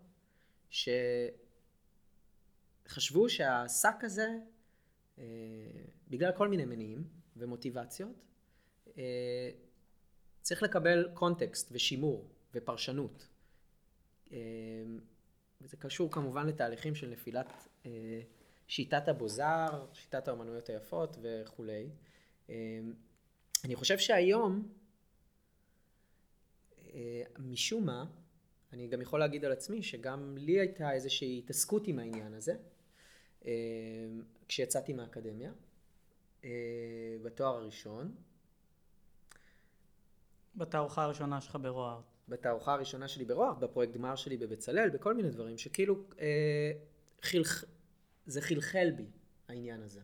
שחשבו 2.86 3.30
שהשק 3.30 4.04
הזה, 4.04 4.28
אה, 5.20 5.24
בגלל 6.10 6.32
כל 6.32 6.48
מיני 6.48 6.66
מניעים 6.66 7.04
ומוטיבציות, 7.38 8.26
אה, 8.98 9.50
צריך 10.42 10.64
לקבל 10.64 11.10
קונטקסט 11.14 11.70
ושימור 11.72 12.30
ופרשנות. 12.54 13.28
אה, 14.32 14.38
וזה 15.62 15.78
קשור 15.78 16.12
כמובן 16.12 16.48
לתהליכים 16.48 16.96
של 16.96 17.10
נפילת 17.10 17.68
שיטת 18.68 19.08
הבוזר, 19.08 19.86
שיטת 19.94 20.28
האומנויות 20.28 20.70
היפות 20.70 21.18
וכולי. 21.22 21.90
אני 23.66 23.76
חושב 23.76 23.98
שהיום, 23.98 24.68
משום 27.40 27.86
מה, 27.86 28.06
אני 28.74 28.88
גם 28.88 29.02
יכול 29.02 29.20
להגיד 29.20 29.46
על 29.46 29.52
עצמי 29.52 29.84
שגם 29.84 30.38
לי 30.38 30.60
הייתה 30.60 30.94
איזושהי 30.94 31.38
התעסקות 31.38 31.88
עם 31.88 32.00
העניין 32.00 32.34
הזה, 32.34 32.56
כשיצאתי 34.48 34.94
מהאקדמיה, 34.94 35.52
בתואר 37.24 37.56
הראשון. 37.56 38.16
בתערוכה 40.56 41.04
הראשונה 41.04 41.42
שלך 41.42 41.58
ברוער. 41.62 42.02
בתערוכה 42.30 42.74
הראשונה 42.74 43.08
שלי 43.08 43.26
ברוער, 43.26 43.54
בפרויקט 43.54 43.94
גמר 43.94 44.16
שלי 44.16 44.38
בבצלאל, 44.38 44.90
בכל 44.90 45.14
מיני 45.14 45.30
דברים 45.30 45.58
שכאילו 45.58 46.04
אה, 46.20 46.72
חילח... 47.22 47.64
זה 48.26 48.42
חלחל 48.42 48.92
בי, 48.92 49.06
העניין 49.48 49.82
הזה. 49.82 50.02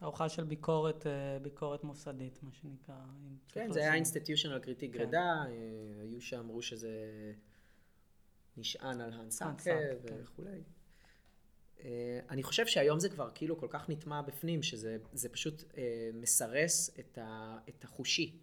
אה, 0.00 0.04
תערוכה 0.04 0.28
של 0.28 0.44
ביקורת, 0.44 1.06
אה, 1.06 1.38
ביקורת 1.42 1.84
מוסדית, 1.84 2.42
מה 2.42 2.50
שנקרא. 2.52 2.94
כן, 3.48 3.72
זה 3.72 3.80
היה 3.80 3.94
אינסטיטיושנל 3.94 4.58
קריטי 4.58 4.86
גרידה, 4.86 5.44
כן. 5.46 5.52
היו 6.00 6.20
שאמרו 6.20 6.62
שזה 6.62 6.90
נשען 8.56 9.00
על 9.00 9.12
האנסאקה 9.12 9.62
כן. 9.64 10.16
וכולי. 10.22 10.62
אה, 11.84 12.20
אני 12.30 12.42
חושב 12.42 12.66
שהיום 12.66 13.00
זה 13.00 13.08
כבר 13.08 13.30
כאילו 13.34 13.58
כל 13.58 13.66
כך 13.70 13.88
נטמע 13.88 14.22
בפנים, 14.22 14.62
שזה 14.62 14.98
פשוט 15.32 15.64
אה, 15.78 16.10
מסרס 16.14 16.98
את, 16.98 17.18
ה, 17.18 17.58
את 17.68 17.84
החושי. 17.84 18.38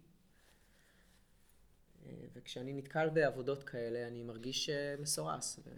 אה, 2.06 2.12
וכשאני 2.32 2.72
נתקל 2.72 3.08
בעבודות 3.08 3.62
כאלה, 3.62 4.06
אני 4.06 4.22
מרגיש 4.22 4.70
מסורס. 4.98 5.60
ו... 5.64 5.70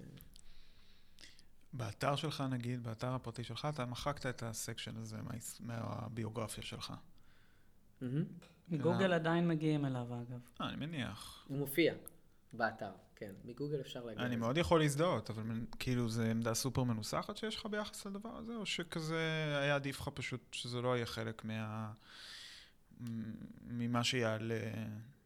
באתר 1.73 2.17
שלך, 2.17 2.45
נגיד, 2.51 2.85
באתר 2.85 3.15
הפרטי 3.15 3.45
שלך, 3.45 3.69
אתה 3.75 3.87
מחקת 3.87 4.27
את 4.27 4.43
הסקשן 4.43 4.97
הזה 4.97 5.17
מה, 5.23 5.31
מהביוגרפיה 5.61 6.65
שלך. 6.65 6.93
מגוגל 8.69 9.13
עדיין 9.13 9.49
מגיעים 9.49 9.85
אליו, 9.87 10.07
אגב. 10.15 10.41
אה, 10.61 10.69
אני 10.69 10.87
מניח. 10.87 11.45
הוא 11.49 11.59
מופיע 11.59 11.95
באתר. 12.53 12.91
כן, 13.17 13.33
מגוגל 13.45 13.81
אפשר 13.81 14.05
להגיד. 14.05 14.23
אני 14.23 14.37
מאוד 14.37 14.57
יכול 14.57 14.81
להזדהות, 14.81 15.31
אבל 15.31 15.45
כאילו 15.79 16.09
זה 16.09 16.31
עמדה 16.31 16.55
סופר 16.55 16.83
מנוסחת 16.83 17.37
שיש 17.37 17.57
לך 17.57 17.67
ביחס 17.67 18.07
לדבר 18.07 18.37
הזה, 18.37 18.57
או 18.57 18.67
שכזה 18.67 19.19
היה 19.61 19.75
עדיף 19.75 20.01
לך 20.01 20.09
פשוט 20.15 20.41
שזה 20.53 20.81
לא 20.81 20.97
יהיה 20.97 21.07
חלק 21.07 21.45
מה... 21.45 21.93
ממה 23.67 24.05
שיעלה 24.05 24.61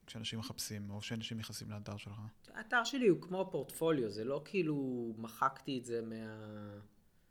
כשאנשים 0.06 0.38
מחפשים, 0.38 0.90
או 0.90 1.00
כשאנשים 1.00 1.38
נכנסים 1.38 1.70
לאתר 1.70 1.96
שלך? 1.96 2.20
האתר 2.54 2.84
שלי 2.84 3.08
הוא 3.08 3.22
כמו 3.22 3.48
פורטפוליו, 3.50 4.10
זה 4.10 4.24
לא 4.24 4.42
כאילו 4.44 5.14
מחקתי 5.18 5.78
את 5.78 5.84
זה 5.84 6.02
מה... 6.02 6.78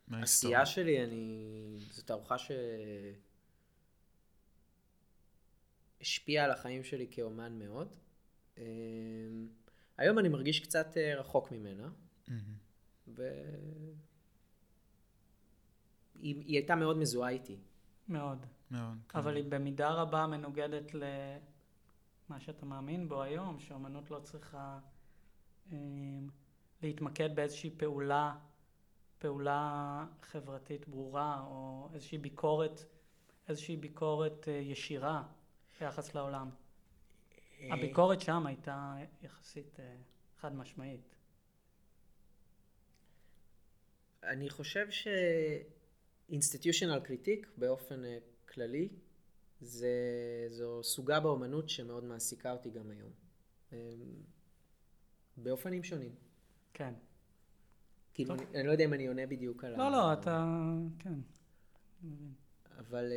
מהעשייה 0.07 0.65
שלי, 0.65 1.03
אני... 1.03 1.75
זו 1.91 2.01
תערוכה 2.01 2.37
ש... 2.37 2.51
השפיעה 6.01 6.45
על 6.45 6.51
החיים 6.51 6.83
שלי 6.83 7.07
כאומן 7.11 7.59
מאוד. 7.59 7.95
אמ, 8.57 8.63
היום 9.97 10.19
אני 10.19 10.29
מרגיש 10.29 10.59
קצת 10.59 10.97
אה, 10.97 11.15
רחוק 11.19 11.51
ממנה, 11.51 11.89
והיא 13.07 13.25
היא 16.21 16.57
הייתה 16.57 16.75
מאוד 16.75 16.97
מזוהה 16.97 17.29
איתי. 17.29 17.57
מאוד. 18.07 18.45
מאוד. 18.71 18.97
כן. 19.09 19.17
אבל 19.17 19.35
היא 19.35 19.43
במידה 19.49 19.89
רבה 19.89 20.27
מנוגדת 20.27 20.95
למה 22.29 22.39
שאתה 22.39 22.65
מאמין 22.65 23.09
בו 23.09 23.21
היום, 23.21 23.59
שאומנות 23.59 24.11
לא 24.11 24.19
צריכה 24.19 24.79
אה, 25.71 25.77
להתמקד 26.81 27.35
באיזושהי 27.35 27.69
פעולה, 27.77 28.35
פעולה 29.19 30.05
חברתית 30.21 30.87
ברורה, 30.87 31.41
או 31.47 31.89
איזושהי 31.93 32.17
ביקורת, 32.17 32.83
איזושהי 33.47 33.77
ביקורת 33.77 34.47
אה, 34.47 34.53
ישירה 34.53 35.23
ביחס 35.79 36.15
לעולם. 36.15 36.49
הביקורת 37.71 38.21
שם 38.21 38.45
הייתה 38.45 38.95
יחסית 39.21 39.79
אה, 39.79 39.95
חד 40.37 40.55
משמעית. 40.55 41.15
אני 44.23 44.49
חושב 44.49 44.87
ש 46.29 46.38
institutional 46.38 46.99
critique 46.99 47.47
באופן 47.57 48.05
אה, 48.05 48.17
כללי, 48.53 48.89
זה, 49.63 49.95
זו 50.49 50.83
סוגה 50.83 51.19
באומנות 51.19 51.69
שמאוד 51.69 52.03
מעסיקה 52.03 52.51
אותי 52.51 52.69
גם 52.69 52.91
היום. 52.91 53.11
אה, 53.73 53.77
באופנים 55.37 55.83
שונים. 55.83 56.15
כן. 56.73 56.93
כאילו, 58.13 58.33
אני, 58.33 58.43
אני 58.55 58.67
לא 58.67 58.71
יודע 58.71 58.85
אם 58.85 58.93
אני 58.93 59.07
עונה 59.07 59.25
בדיוק 59.27 59.63
על 59.63 59.75
לא, 59.77 59.83
ה... 59.83 59.89
לא, 59.89 59.97
לא, 59.97 60.13
אתה... 60.13 60.45
כן. 60.99 61.19
אבל... 62.79 63.11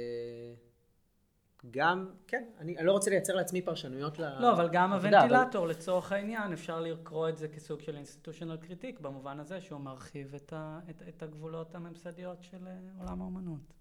גם, 1.70 2.11
כן, 2.26 2.44
אני, 2.59 2.78
אני 2.78 2.87
לא 2.87 2.92
רוצה 2.92 3.11
לייצר 3.11 3.35
לעצמי 3.35 3.62
פרשנויות 3.62 4.18
לעבודה. 4.18 4.40
לא, 4.40 4.52
אבל 4.52 4.68
גם 4.72 4.92
הוונטילטור, 4.92 5.62
אבל... 5.62 5.70
לצורך 5.70 6.12
העניין, 6.12 6.52
אפשר 6.52 6.80
לקרוא 6.80 7.28
את 7.28 7.38
זה 7.38 7.48
כסוג 7.48 7.80
של 7.80 7.96
institutional 7.96 8.57
critique, 8.57 9.00
במובן 9.00 9.40
הזה 9.40 9.61
שהוא 9.61 9.80
מרחיב 9.80 10.35
את, 10.35 10.52
ה, 10.52 10.80
את, 10.90 11.02
את 11.09 11.22
הגבולות 11.22 11.74
הממסדיות 11.74 12.42
של 12.42 12.66
אה, 12.66 12.78
עולם 12.98 13.22
האומנות. 13.22 13.74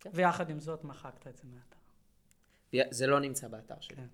כן. 0.00 0.10
ויחד 0.14 0.50
עם 0.50 0.60
זאת, 0.60 0.84
מחקת 0.84 1.26
את 1.26 1.36
זה 1.36 1.42
מהאתר. 1.44 2.88
זה 2.90 3.06
לא 3.06 3.20
נמצא 3.20 3.48
באתר 3.48 3.80
שלי. 3.80 3.96
כן. 3.96 4.06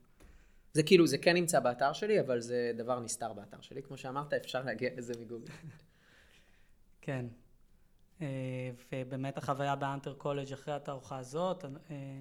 זה 0.73 0.83
כאילו, 0.83 1.07
זה 1.07 1.19
כן 1.19 1.35
נמצא 1.35 1.61
באתר 1.61 1.93
שלי, 1.93 2.21
אבל 2.21 2.41
זה 2.41 2.73
דבר 2.77 3.01
נסתר 3.01 3.33
באתר 3.33 3.61
שלי. 3.61 3.83
כמו 3.83 3.97
שאמרת, 3.97 4.33
אפשר 4.33 4.63
להגיע 4.63 4.91
לזה 4.97 5.13
מגוגל. 5.21 5.53
כן. 7.01 7.27
אה, 8.21 8.71
ובאמת 8.93 9.39
החוויה 9.39 9.77
באנטר 9.77 10.15
קולג' 10.15 10.53
אחרי 10.53 10.75
התערוכה 10.75 11.19
הזאת, 11.19 11.65
אה, 11.65 12.21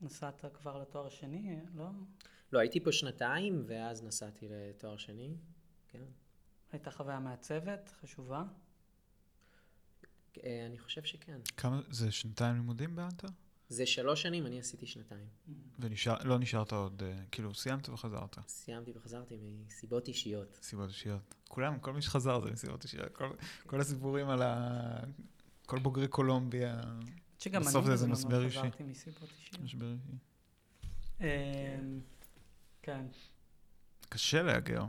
נסעת 0.00 0.44
כבר 0.54 0.78
לתואר 0.78 1.06
השני, 1.06 1.60
לא? 1.74 1.86
לא, 2.52 2.58
הייתי 2.58 2.80
פה 2.80 2.92
שנתיים, 2.92 3.64
ואז 3.66 4.04
נסעתי 4.04 4.48
לתואר 4.50 4.96
שני, 4.96 5.34
כן. 5.88 6.04
הייתה 6.72 6.90
חוויה 6.90 7.18
מעצבת, 7.18 7.90
חשובה? 8.00 8.44
אה, 10.44 10.66
אני 10.66 10.78
חושב 10.78 11.02
שכן. 11.02 11.40
כמה, 11.56 11.80
זה 11.90 12.12
שנתיים 12.12 12.54
לימודים 12.54 12.96
באנטר? 12.96 13.28
זה 13.68 13.86
שלוש 13.86 14.22
שנים, 14.22 14.46
אני 14.46 14.60
עשיתי 14.60 14.86
שנתיים. 14.86 15.26
ולא 15.78 16.38
נשארת 16.38 16.72
עוד, 16.72 17.02
כאילו 17.30 17.54
סיימת 17.54 17.88
וחזרת? 17.88 18.36
סיימתי 18.48 18.92
וחזרתי 18.94 19.36
מסיבות 19.66 20.08
אישיות. 20.08 20.58
סיבות 20.62 20.88
אישיות. 20.88 21.34
כולם, 21.48 21.78
כל 21.78 21.92
מי 21.92 22.02
שחזר 22.02 22.40
זה 22.40 22.50
מסיבות 22.50 22.84
אישיות. 22.84 23.12
כל, 23.12 23.30
כל 23.66 23.80
הסיפורים 23.80 24.28
על 24.28 24.42
ה... 24.42 25.00
כל 25.66 25.78
בוגרי 25.78 26.08
קולומביה. 26.08 26.80
שגם 27.38 27.62
בסוף 27.62 27.86
זה 27.86 27.92
איזה 27.92 28.06
משבר 28.06 28.44
אישי. 28.44 28.58
חזרתי 28.58 28.82
מסיבות 28.82 29.28
אישיות. 29.38 29.62
משבר 29.62 29.92
אישי. 29.92 30.16
אמ, 31.20 32.00
כן. 32.82 33.06
קשה 34.08 34.42
להגר. 34.42 34.84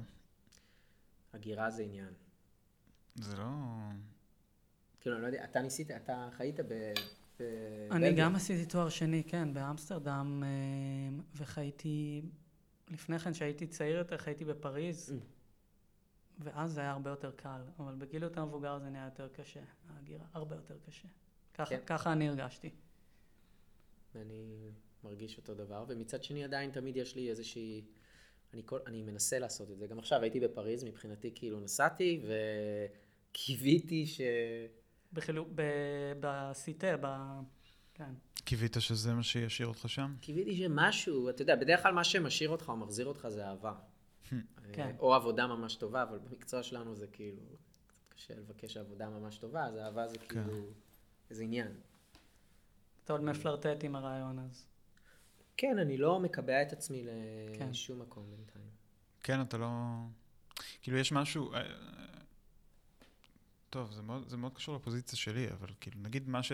הגירה 1.33 1.71
זה 1.71 1.83
עניין. 1.83 2.13
זה 3.15 3.37
לא... 3.37 3.45
כאילו, 4.99 5.15
אני 5.15 5.21
לא 5.21 5.27
יודע, 5.27 5.43
אתה 5.43 5.61
ניסית, 5.61 5.91
אתה 5.91 6.29
חיית 6.31 6.59
ב... 6.59 6.93
אני 7.91 8.13
גם 8.13 8.35
עשיתי 8.35 8.65
תואר 8.65 8.89
שני, 8.89 9.23
כן, 9.23 9.53
באמסטרדם, 9.53 10.43
אה, 10.45 11.23
וחייתי, 11.35 12.21
לפני 12.89 13.19
כן, 13.19 13.33
כשהייתי 13.33 13.67
צעיר 13.67 13.97
יותר, 13.97 14.17
חייתי 14.17 14.45
בפריז, 14.45 15.09
mm. 15.09 15.23
ואז 16.39 16.73
זה 16.73 16.81
היה 16.81 16.91
הרבה 16.91 17.09
יותר 17.09 17.31
קל, 17.31 17.61
אבל 17.79 17.95
בגיל 17.95 18.23
יותר 18.23 18.45
מבוגר 18.45 18.79
זה 18.79 18.89
נהיה 18.89 19.05
יותר 19.05 19.27
קשה, 19.27 19.59
ההגירה 19.89 20.25
הרבה 20.33 20.55
יותר 20.55 20.77
קשה. 20.87 21.07
ככה, 21.53 21.69
כן. 21.69 21.81
ככה 21.85 22.11
אני 22.11 22.29
הרגשתי. 22.29 22.69
אני 24.15 24.71
מרגיש 25.03 25.37
אותו 25.37 25.53
דבר, 25.53 25.85
ומצד 25.87 26.23
שני 26.23 26.43
עדיין 26.43 26.71
תמיד 26.71 26.97
יש 26.97 27.15
לי 27.15 27.29
איזושהי... 27.29 27.85
אני, 28.53 28.61
כל, 28.65 28.79
אני 28.87 29.01
מנסה 29.01 29.39
לעשות 29.39 29.71
את 29.71 29.77
זה. 29.77 29.87
גם 29.87 29.99
עכשיו 29.99 30.21
הייתי 30.21 30.39
בפריז, 30.39 30.83
מבחינתי 30.83 31.31
כאילו 31.35 31.59
נסעתי 31.59 32.21
וקיוויתי 33.31 34.07
ש... 34.07 34.21
בחילוק, 35.13 35.47
ב- 35.55 36.13
בסיטה, 36.19 36.87
ב... 37.01 37.07
כן. 37.93 38.13
קיווית 38.35 38.75
שזה 38.79 39.13
מה 39.13 39.23
שישאיר 39.23 39.67
אותך 39.67 39.89
שם? 39.89 40.15
קיוויתי 40.21 40.57
שמשהו, 40.57 41.29
אתה 41.29 41.41
יודע, 41.41 41.55
בדרך 41.55 41.83
כלל 41.83 41.93
מה 41.93 42.03
שמשאיר 42.03 42.49
אותך 42.49 42.69
או 42.69 42.77
מחזיר 42.77 43.05
אותך 43.05 43.27
זה 43.29 43.47
אהבה. 43.47 43.73
כן. 44.73 44.95
או 44.99 45.13
עבודה 45.13 45.47
ממש 45.47 45.75
טובה, 45.75 46.03
אבל 46.03 46.19
במקצוע 46.19 46.63
שלנו 46.63 46.95
זה 46.95 47.07
כאילו, 47.07 47.41
קשה 48.09 48.35
לבקש 48.35 48.77
עבודה 48.77 49.09
ממש 49.09 49.37
טובה, 49.37 49.65
אז 49.65 49.77
אהבה 49.77 50.07
זה 50.07 50.17
כן. 50.17 50.27
כאילו 50.27 50.65
איזה 51.29 51.43
עניין. 51.43 51.67
אתה 53.03 53.13
עוד 53.13 53.23
מפלרטט 53.23 53.83
עם 53.83 53.95
הרעיון 53.95 54.39
אז. 54.39 54.65
כן, 55.57 55.79
אני 55.79 55.97
לא 55.97 56.19
מקבע 56.19 56.61
את 56.61 56.73
עצמי 56.73 57.05
כן. 57.57 57.69
לשום 57.69 58.01
מקום 58.01 58.23
בינתיים. 58.29 58.69
כן, 59.23 59.41
אתה 59.41 59.57
לא... 59.57 59.67
כאילו, 60.81 60.97
יש 60.97 61.11
משהו... 61.11 61.51
טוב, 63.69 63.91
זה 63.91 64.01
מאוד, 64.01 64.29
זה 64.29 64.37
מאוד 64.37 64.53
קשור 64.53 64.75
לפוזיציה 64.75 65.17
שלי, 65.17 65.51
אבל 65.51 65.67
כאילו, 65.79 65.99
נגיד 66.01 66.29
מה 66.29 66.43
ש... 66.43 66.51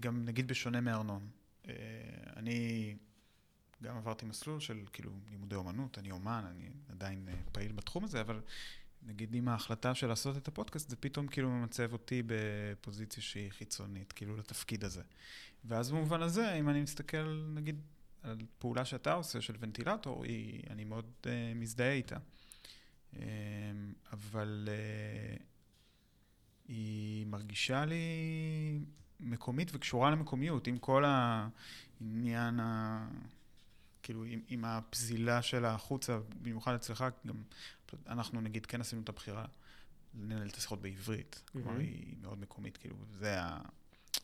גם 0.00 0.24
נגיד 0.24 0.48
בשונה 0.48 0.80
מארנון. 0.80 1.28
אה, 1.68 1.74
אני 2.36 2.96
גם 3.82 3.96
עברתי 3.96 4.26
מסלול 4.26 4.60
של 4.60 4.84
כאילו 4.92 5.10
לימודי 5.30 5.54
אומנות, 5.54 5.98
אני 5.98 6.10
אומן, 6.10 6.44
אני 6.50 6.68
עדיין 6.88 7.28
אה, 7.28 7.34
פעיל 7.52 7.72
בתחום 7.72 8.04
הזה, 8.04 8.20
אבל 8.20 8.40
נגיד 9.02 9.34
עם 9.34 9.48
ההחלטה 9.48 9.94
של 9.94 10.06
לעשות 10.06 10.36
את 10.36 10.48
הפודקאסט, 10.48 10.88
זה 10.88 10.96
פתאום 10.96 11.26
כאילו 11.26 11.50
ממצב 11.50 11.92
אותי 11.92 12.22
בפוזיציה 12.26 13.22
שהיא 13.22 13.50
חיצונית, 13.50 14.12
כאילו 14.12 14.36
לתפקיד 14.36 14.84
הזה. 14.84 15.02
ואז 15.64 15.90
במובן 15.90 16.22
הזה, 16.22 16.54
אם 16.54 16.68
אני 16.68 16.82
מסתכל, 16.82 17.46
נגיד, 17.54 17.80
על 18.22 18.36
פעולה 18.58 18.84
שאתה 18.84 19.12
עושה 19.12 19.40
של 19.40 19.56
ונטילטור, 19.60 20.24
היא, 20.24 20.62
אני 20.70 20.84
מאוד 20.84 21.10
uh, 21.22 21.26
מזדהה 21.54 21.92
איתה. 21.92 22.16
Um, 23.14 23.16
אבל 24.12 24.68
uh, 24.68 25.42
היא 26.70 27.26
מרגישה 27.26 27.84
לי 27.84 28.04
מקומית 29.20 29.70
וקשורה 29.74 30.10
למקומיות, 30.10 30.66
עם 30.66 30.78
כל 30.78 31.04
העניין 31.06 32.60
ה... 32.60 33.08
כאילו, 34.02 34.24
עם, 34.24 34.40
עם 34.48 34.64
הפזילה 34.64 35.42
שלה 35.42 35.74
החוצה, 35.74 36.18
במיוחד 36.42 36.74
אצלך, 36.74 37.04
גם 37.26 37.42
אנחנו 38.06 38.40
נגיד 38.40 38.66
כן 38.66 38.80
עשינו 38.80 39.02
את 39.02 39.08
הבחירה 39.08 39.44
לנהל 40.14 40.48
את 40.48 40.56
השיחות 40.56 40.80
בעברית. 40.80 41.34
Mm-hmm. 41.34 41.52
כלומר, 41.52 41.78
היא 41.78 42.16
מאוד 42.22 42.40
מקומית, 42.40 42.76
כאילו, 42.76 42.96
זה, 43.18 43.42
ה, 43.42 43.60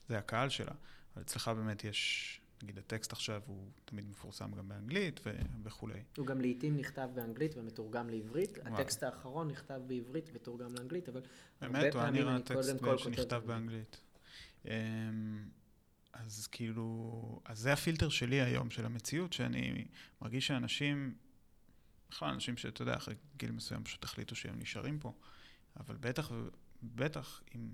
זה 0.09 0.19
הקהל 0.19 0.49
שלה. 0.49 0.73
אבל 1.15 1.23
אצלך 1.23 1.49
באמת 1.49 1.85
יש, 1.85 2.41
נגיד 2.63 2.79
הטקסט 2.79 3.13
עכשיו 3.13 3.41
הוא 3.47 3.71
תמיד 3.85 4.09
מפורסם 4.11 4.53
גם 4.53 4.69
באנגלית 4.69 5.21
ו- 5.27 5.31
וכולי. 5.63 6.03
הוא 6.17 6.27
גם 6.27 6.41
לעיתים 6.41 6.77
נכתב 6.77 7.09
באנגלית 7.15 7.57
ומתורגם 7.57 8.11
לעברית. 8.11 8.59
וואו. 8.59 8.75
הטקסט 8.75 9.03
האחרון 9.03 9.49
נכתב 9.49 9.81
בעברית 9.87 10.31
ותורגם 10.33 10.75
לאנגלית, 10.75 11.09
אבל 11.09 11.21
הרבה 11.61 11.79
באמת, 11.79 11.95
הוא 11.95 12.03
היה 12.03 12.13
פעמים 12.13 12.29
אני 12.29 12.43
קודם 12.43 12.79
כל 12.79 12.85
כותב 12.85 13.17
שנכתב 13.17 13.43
באנגלית. 13.47 14.01
אמ, 14.65 14.71
אז 16.13 16.47
כאילו, 16.47 17.41
אז 17.45 17.59
זה 17.59 17.73
הפילטר 17.73 18.09
שלי 18.09 18.41
היום 18.41 18.71
של 18.71 18.87
המציאות, 18.87 19.33
שאני 19.33 19.85
מרגיש 20.23 20.47
שאנשים, 20.47 21.15
בכלל 22.11 22.29
אנשים 22.29 22.57
שאתה 22.57 22.83
יודע, 22.83 22.97
אחרי 22.97 23.15
גיל 23.37 23.51
מסוים 23.51 23.85
פשוט 23.85 24.05
החליטו 24.05 24.37
שהם 24.37 24.59
נשארים 24.59 24.99
פה, 24.99 25.13
אבל 25.77 25.97
בטח, 26.01 26.31
בטח, 26.83 27.43
אם, 27.55 27.69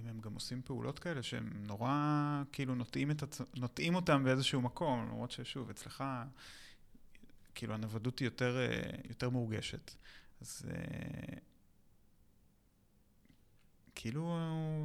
אם 0.00 0.08
הם 0.08 0.20
גם 0.20 0.34
עושים 0.34 0.62
פעולות 0.62 0.98
כאלה 0.98 1.22
שהם 1.22 1.50
נורא, 1.66 2.42
כאילו, 2.52 2.74
נוטעים, 2.74 3.10
הצ... 3.10 3.40
נוטעים 3.56 3.94
אותם 3.94 4.24
באיזשהו 4.24 4.60
מקום, 4.60 5.06
למרות 5.06 5.30
ששוב, 5.30 5.70
אצלך, 5.70 6.04
כאילו, 7.54 7.74
הנוודות 7.74 8.18
היא 8.18 8.26
יותר, 8.26 8.56
אה, 8.58 8.90
יותר 9.08 9.30
מורגשת. 9.30 9.94
אז 10.40 10.66
אה, 10.70 11.38
כאילו, 13.94 14.38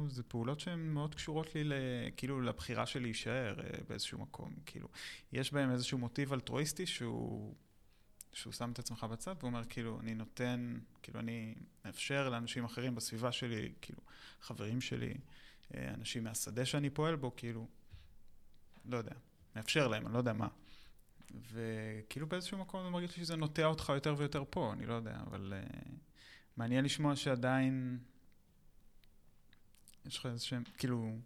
זה 0.08 0.22
פעולות 0.22 0.60
שהן 0.60 0.78
מאוד 0.78 1.14
קשורות 1.14 1.54
לי, 1.54 1.74
כאילו, 2.16 2.40
לבחירה 2.40 2.86
שלי 2.86 3.02
להישאר 3.02 3.60
אה, 3.60 3.70
באיזשהו 3.88 4.18
מקום. 4.18 4.54
כאילו, 4.66 4.88
יש 5.32 5.52
בהם 5.52 5.70
איזשהו 5.70 5.98
מוטיב 5.98 6.32
אלטרואיסטי 6.32 6.86
שהוא, 6.86 7.54
שהוא 8.36 8.52
שם 8.52 8.72
את 8.72 8.78
עצמך 8.78 9.04
בצד, 9.04 9.34
ואומר, 9.40 9.62
כאילו, 9.68 10.00
אני 10.00 10.14
נותן, 10.14 10.78
כאילו, 11.02 11.20
אני 11.20 11.54
מאפשר 11.84 12.28
לאנשים 12.28 12.64
אחרים 12.64 12.94
בסביבה 12.94 13.32
שלי, 13.32 13.72
כאילו, 13.80 14.00
חברים 14.40 14.80
שלי, 14.80 15.14
אה, 15.74 15.94
אנשים 15.94 16.24
מהשדה 16.24 16.66
שאני 16.66 16.90
פועל 16.90 17.16
בו, 17.16 17.36
כאילו, 17.36 17.66
לא 18.84 18.96
יודע, 18.96 19.14
מאפשר 19.56 19.88
להם, 19.88 20.06
אני 20.06 20.12
לא 20.12 20.18
יודע 20.18 20.32
מה. 20.32 20.48
וכאילו 21.52 22.26
באיזשהו 22.26 22.58
מקום 22.58 22.84
זה 22.84 22.90
מרגיש 22.90 23.16
לי 23.16 23.24
שזה 23.24 23.36
נוטע 23.36 23.64
אותך 23.64 23.92
יותר 23.94 24.14
ויותר 24.18 24.44
פה, 24.50 24.72
אני 24.72 24.86
לא 24.86 24.94
יודע, 24.94 25.16
אבל 25.26 25.52
uh, 25.52 25.88
מעניין 26.56 26.84
לשמוע 26.84 27.16
שעדיין 27.16 27.98
יש 30.06 30.18
לך 30.18 30.26
איזה 30.26 30.44
שהם, 30.44 30.62
כאילו, 30.78 31.16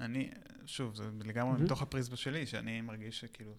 אני, 0.00 0.30
שוב, 0.66 0.94
זה 0.94 1.04
לגמרי 1.24 1.52
מהמם. 1.52 1.64
מתוך 1.64 1.82
הפריזמה 1.82 2.16
שלי, 2.16 2.46
שאני 2.46 2.80
מרגיש 2.80 3.20
שכאילו 3.20 3.54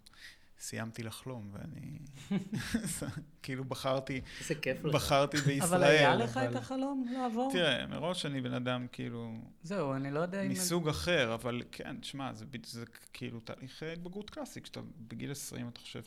סיימתי 0.62 1.04
לחלום, 1.04 1.52
ואני 1.54 2.00
כאילו 3.43 3.63
בחרתי, 3.65 4.21
איזה 4.39 4.56
כיף 4.56 4.84
לך. 4.84 4.95
בחרתי 4.95 5.38
בישראל. 5.38 5.84
אבל 5.84 5.84
היה 5.84 6.15
לך 6.15 6.38
אבל- 6.38 6.52
את 6.52 6.56
החלום 6.56 7.06
לעבור? 7.13 7.52
תראה, 7.54 7.88
מראש 7.88 8.26
אני 8.26 8.41
בן 8.41 8.54
אדם 8.54 8.88
כאילו 8.91 9.34
זהו, 9.63 9.93
אני 9.93 10.12
לא 10.12 10.19
יודע 10.19 10.41
אם... 10.41 10.50
מסוג 10.52 10.89
אחר, 10.89 11.34
אבל 11.34 11.62
כן, 11.71 11.97
תשמע, 12.00 12.34
זה, 12.34 12.45
זה 12.65 12.86
כאילו 13.13 13.39
תהליך 13.39 13.84
אה, 13.84 13.93
התבגרות 13.93 14.30
קלאסי, 14.30 14.62
כשאתה 14.62 14.80
בגיל 15.08 15.32
20 15.32 15.67
אתה 15.67 15.80
חושב 15.80 16.02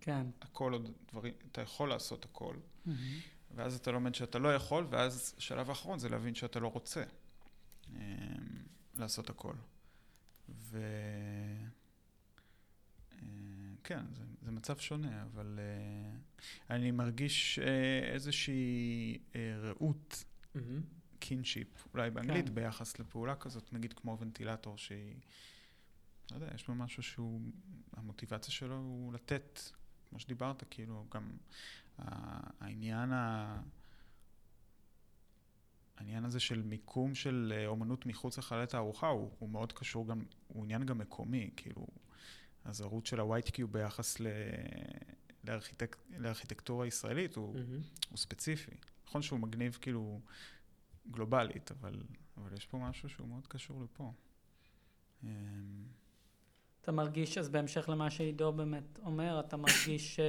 כן. 0.00 0.26
שהכל 0.40 0.72
עוד 0.72 0.90
דברים, 1.12 1.32
אתה 1.52 1.60
יכול 1.60 1.88
לעשות 1.88 2.24
הכל. 2.24 2.54
ואז 3.54 3.74
אתה 3.76 3.90
לומד 3.90 4.14
שאתה 4.14 4.38
לא 4.38 4.54
יכול, 4.54 4.86
ואז 4.90 5.34
השלב 5.38 5.68
האחרון 5.68 5.98
זה 5.98 6.08
להבין 6.08 6.34
שאתה 6.34 6.60
לא 6.60 6.68
רוצה 6.68 7.02
אה, 7.96 8.02
לעשות 8.98 9.30
הכל. 9.30 9.54
ו... 10.48 10.78
כן, 13.88 14.04
זה, 14.14 14.24
זה 14.42 14.50
מצב 14.50 14.78
שונה, 14.78 15.22
אבל 15.22 15.58
אה, 15.58 16.76
אני 16.76 16.90
מרגיש 16.90 17.58
אה, 17.58 18.12
איזושהי 18.12 19.18
אה, 19.34 19.58
רעות. 19.58 20.24
קינשיפ, 21.18 21.86
אולי 21.94 22.10
באנגלית, 22.10 22.48
כן. 22.48 22.54
ביחס 22.54 22.98
לפעולה 22.98 23.36
כזאת, 23.36 23.72
נגיד 23.72 23.92
כמו 23.92 24.18
ונטילטור, 24.20 24.78
שהיא, 24.78 25.14
לא 26.30 26.36
יודע, 26.36 26.48
יש 26.54 26.68
בה 26.68 26.74
משהו 26.74 27.02
שהוא, 27.02 27.40
המוטיבציה 27.92 28.52
שלו 28.52 28.76
הוא 28.76 29.12
לתת, 29.12 29.60
כמו 30.08 30.18
שדיברת, 30.18 30.64
כאילו, 30.70 31.06
גם 31.14 31.30
העניין 31.98 33.12
ה... 33.12 33.60
העניין 35.96 36.24
הזה 36.24 36.40
של 36.40 36.62
מיקום 36.62 37.14
של 37.14 37.64
אומנות 37.66 38.06
מחוץ 38.06 38.38
לחלל 38.38 38.66
תערוכה 38.66 39.08
הוא, 39.08 39.30
הוא 39.38 39.48
מאוד 39.48 39.72
קשור 39.72 40.08
גם, 40.08 40.24
הוא 40.48 40.64
עניין 40.64 40.84
גם 40.84 40.98
מקומי, 40.98 41.50
כאילו, 41.56 41.86
הזרות 42.68 43.06
של 43.06 43.20
ה-white 43.20 43.50
cube 43.50 43.66
ביחס 43.70 44.20
ל... 44.20 44.26
לארכיטק... 45.44 45.96
לארכיטקטורה 46.18 46.86
ישראלית 46.86 47.36
הוא, 47.36 47.54
מהמם. 47.54 47.80
הוא 48.10 48.18
ספציפי. 48.18 48.70
נכון 49.06 49.22
שהוא 49.22 49.40
מגניב 49.40 49.78
כאילו 49.80 50.20
גלובלית, 51.10 51.70
אבל, 51.70 52.02
אבל 52.36 52.56
יש 52.56 52.66
פה 52.66 52.78
משהו 52.78 53.08
שהוא 53.08 53.28
מאוד 53.28 53.46
קשור 53.46 53.82
לפה. 53.82 54.12
אמ, 55.24 55.28
אתה 56.80 56.92
מרגיש, 56.92 57.38
אז 57.38 57.48
בהמשך 57.48 57.88
למה 57.88 58.10
שעידו 58.10 58.52
באמת 58.52 58.98
אומר, 58.98 59.40
אתה 59.40 59.56
מרגיש 59.56 60.16
ש... 60.16 60.20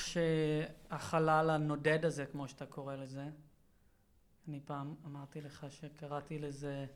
שהחלל 0.00 1.50
הנודד 1.50 2.04
הזה, 2.04 2.26
כמו 2.26 2.48
שאתה 2.48 2.66
קורא 2.66 2.96
לזה, 2.96 3.28
אני 4.48 4.60
פעם 4.64 4.94
אמרתי 5.06 5.40
לך 5.40 5.66
שקראתי 5.70 6.38
לזה 6.38 6.86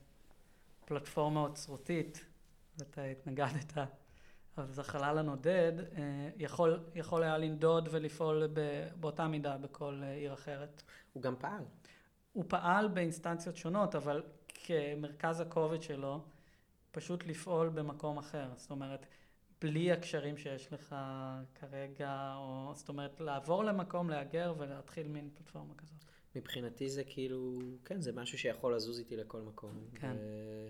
פלטפורמה 0.85 1.41
אוצרותית, 1.41 2.25
ואתה 2.81 3.05
התנגדת, 3.05 3.73
זה 4.71 4.81
החלל 4.81 5.19
הנודד, 5.19 5.73
אה, 5.79 6.31
יכול, 6.37 6.81
יכול 6.95 7.23
היה 7.23 7.38
לנדוד 7.38 7.88
ולפעול 7.93 8.47
ב- 8.53 8.88
באותה 9.01 9.29
מידה 9.29 9.59
בכל 9.59 10.01
אה, 10.03 10.14
עיר 10.14 10.35
אחרת. 10.35 10.83
הוא 11.12 11.23
גם 11.23 11.37
פעל. 11.38 11.62
הוא 12.33 12.45
פעל 12.49 12.88
באינסטנציות 12.88 13.57
שונות, 13.57 13.95
אבל 13.95 14.23
כמרכז 14.49 15.40
הכובד 15.40 15.83
שלו, 15.83 16.25
פשוט 16.90 17.27
לפעול 17.27 17.69
במקום 17.69 18.19
אחר. 18.19 18.49
זאת 18.57 18.71
אומרת, 18.71 19.07
בלי 19.61 19.93
הקשרים 19.93 20.37
שיש 20.37 20.73
לך 20.73 20.97
כרגע, 21.55 22.35
או 22.37 22.73
זאת 22.75 22.88
אומרת, 22.88 23.21
לעבור 23.21 23.64
למקום, 23.64 24.11
להגר 24.11 24.55
ולהתחיל 24.59 25.09
מין 25.09 25.31
פלטפורמה 25.35 25.75
כזאת. 25.75 26.05
מבחינתי 26.37 26.88
זה 26.88 27.05
כאילו, 27.05 27.59
כן, 27.85 28.01
זה 28.01 28.12
משהו 28.12 28.38
שיכול 28.38 28.75
לזוז 28.75 28.99
איתי 28.99 29.16
לכל 29.16 29.40
מקום. 29.40 29.71
כן. 29.95 30.16
ו... 30.16 30.69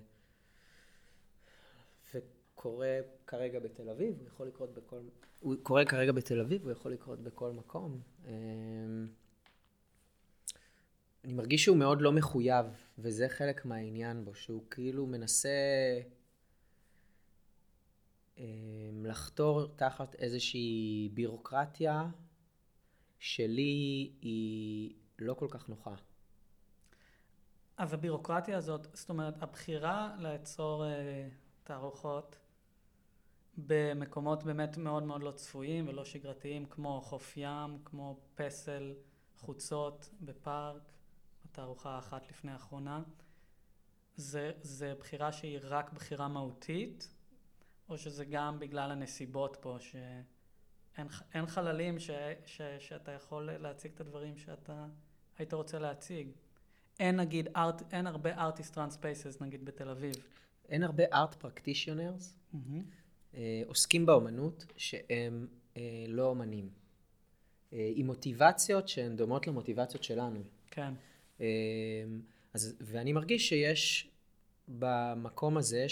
וקורה 2.61 2.99
כרגע 3.27 3.59
בתל 3.61 3.91
אביב, 3.91 4.19
הוא 4.19 4.27
יכול 4.27 4.47
לקרות 4.47 4.75
בכל... 4.75 5.01
הוא 5.41 5.55
קורה 5.63 5.85
כרגע 5.85 6.13
בתל 6.13 6.41
אביב, 6.41 6.63
הוא 6.63 6.73
יכול 6.73 6.93
לקרות 6.93 7.21
בכל 7.21 7.53
מקום. 7.53 8.01
אמ, 8.27 9.09
אני 11.25 11.33
מרגיש 11.33 11.65
שהוא 11.65 11.77
מאוד 11.77 12.01
לא 12.01 12.13
מחויב, 12.13 12.67
וזה 12.99 13.29
חלק 13.29 13.65
מהעניין 13.65 14.25
בו, 14.25 14.35
שהוא 14.35 14.65
כאילו 14.71 15.07
מנסה 15.07 15.49
אמ, 18.39 19.07
לחתור 19.07 19.67
תחת 19.77 20.15
איזושהי 20.15 21.11
בירוקרטיה 21.15 22.09
שלי 23.19 24.13
היא 24.21 24.95
לא 25.19 25.35
כל 25.35 25.47
כך 25.51 25.69
נוחה. 25.69 25.95
אז 27.77 27.93
הבירוקרטיה 27.93 28.57
הזאת, 28.57 28.87
זאת 28.93 29.09
אומרת, 29.09 29.43
הבחירה 29.43 30.17
לעצור 30.19 30.85
אה, 30.87 31.29
תערוכות 31.65 32.40
במקומות 33.67 34.45
באמת 34.45 34.77
מאוד 34.77 35.03
מאוד 35.03 35.23
לא 35.23 35.31
צפויים 35.31 35.89
ולא 35.89 36.05
שגרתיים, 36.05 36.67
כמו 36.67 37.01
חוף 37.01 37.37
ים, 37.37 37.79
כמו 37.85 38.21
פסל, 38.35 38.95
חוצות 39.37 40.11
בפארק, 40.21 40.83
התערוכה 41.45 41.91
האחת 41.91 42.29
לפני 42.29 42.53
האחרונה, 42.53 43.03
זה, 44.17 44.53
זה 44.63 44.95
בחירה 44.99 45.33
שהיא 45.33 45.59
רק 45.63 45.93
בחירה 45.93 46.29
מהותית, 46.29 47.15
או 47.89 47.99
שזה 47.99 48.25
גם 48.25 48.59
בגלל 48.59 48.91
הנסיבות 48.91 49.57
פה, 49.61 49.77
שאין 49.81 51.47
חללים 51.47 51.99
ש, 51.99 52.11
ש, 52.45 52.63
שאתה 52.79 53.13
יכול 53.13 53.51
להציג 53.51 53.93
את 53.95 54.01
הדברים 54.01 54.37
שאתה 54.37 54.87
היית 55.39 55.53
רוצה 55.55 55.79
להציג. 55.79 56.29
אין 57.01 57.17
נגיד, 57.17 57.49
art, 57.49 57.83
אין 57.93 58.07
הרבה 58.07 58.49
artist 58.49 58.75
run 58.75 58.95
spaces 58.95 59.45
נגיד 59.45 59.65
בתל 59.65 59.89
אביב. 59.89 60.15
אין 60.69 60.83
הרבה 60.83 61.05
art 61.05 61.35
practitioners, 61.43 62.55
mm-hmm. 62.55 63.00
אה, 63.35 63.63
עוסקים 63.67 64.07
באומנות 64.07 64.65
שהם 64.77 65.47
אה, 65.77 66.05
לא 66.09 66.27
אומנים. 66.27 66.69
אה, 67.73 67.93
עם 67.95 68.07
מוטיבציות 68.07 68.89
שהן 68.89 69.17
דומות 69.17 69.47
למוטיבציות 69.47 70.05
שלנו. 70.05 70.43
כן. 70.71 70.93
אז, 72.55 72.77
ואני 72.81 73.13
מרגיש 73.13 73.49
שיש 73.49 74.11
במקום 74.69 75.57
הזה, 75.57 75.87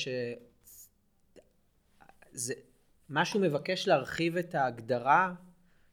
שזה, 2.33 2.55
משהו 3.11 3.41
מבקש 3.41 3.89
להרחיב 3.89 4.37
את 4.37 4.55
ההגדרה 4.55 5.35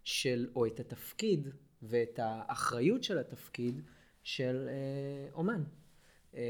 של, 0.04 0.50
או 0.56 0.66
את 0.66 0.80
התפקיד 0.80 1.48
ואת 1.82 2.20
האחריות 2.24 3.04
של 3.04 3.18
התפקיד 3.18 3.82
של 4.24 4.70
אה, 4.70 5.34
אומן. 5.34 5.64
אה, 6.36 6.42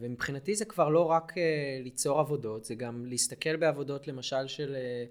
ומבחינתי 0.00 0.54
זה 0.54 0.64
כבר 0.64 0.88
לא 0.88 1.04
רק 1.04 1.38
אה, 1.38 1.80
ליצור 1.82 2.20
עבודות, 2.20 2.64
זה 2.64 2.74
גם 2.74 3.06
להסתכל 3.06 3.56
בעבודות 3.56 4.08
למשל 4.08 4.46
של, 4.46 4.74
אה, 4.74 5.04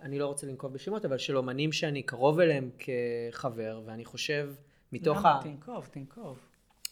אני 0.00 0.18
לא 0.18 0.26
רוצה 0.26 0.46
לנקוב 0.46 0.72
בשמות, 0.72 1.04
אבל 1.04 1.18
של 1.18 1.36
אומנים 1.36 1.72
שאני 1.72 2.02
קרוב 2.02 2.40
אליהם 2.40 2.70
כחבר, 2.78 3.82
ואני 3.86 4.04
חושב 4.04 4.54
מתוך 4.92 5.24
ה... 5.24 5.40
תנקוב, 5.42 5.86
תנקוב. 5.90 6.38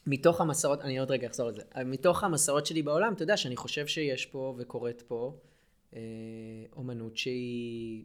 מתוך 0.07 0.41
המסעות, 0.41 0.81
אני 0.81 0.99
עוד 0.99 1.11
רגע 1.11 1.27
אחזור 1.27 1.49
לזה, 1.49 1.63
מתוך 1.85 2.25
המסעות 2.25 2.67
שלי 2.67 2.83
בעולם, 2.83 3.13
אתה 3.13 3.23
יודע 3.23 3.37
שאני 3.37 3.57
חושב 3.57 3.87
שיש 3.87 4.27
פה 4.27 4.55
וקורית 4.59 5.03
פה 5.03 5.35
אה, 5.95 6.01
אומנות 6.77 7.17
שהיא 7.17 8.05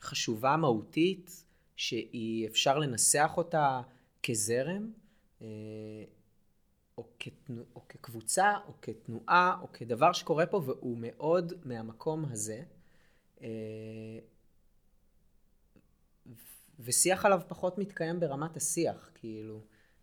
חשובה, 0.00 0.56
מהותית, 0.56 1.44
שהיא 1.76 2.46
אפשר 2.46 2.78
לנסח 2.78 3.32
אותה 3.36 3.80
כזרם, 4.22 4.90
אה, 5.42 5.46
או, 6.98 7.06
כתנו, 7.18 7.62
או 7.74 7.88
כקבוצה, 7.88 8.52
או 8.66 8.72
כתנועה, 8.82 9.58
או 9.62 9.72
כדבר 9.72 10.12
שקורה 10.12 10.46
פה, 10.46 10.62
והוא 10.66 10.96
מאוד 11.00 11.52
מהמקום 11.64 12.24
הזה. 12.24 12.62
אה, 13.42 13.48
ושיח 16.80 17.24
עליו 17.24 17.40
פחות 17.48 17.78
מתקיים 17.78 18.20
ברמת 18.20 18.56
השיח, 18.56 19.10
כאילו. 19.14 19.60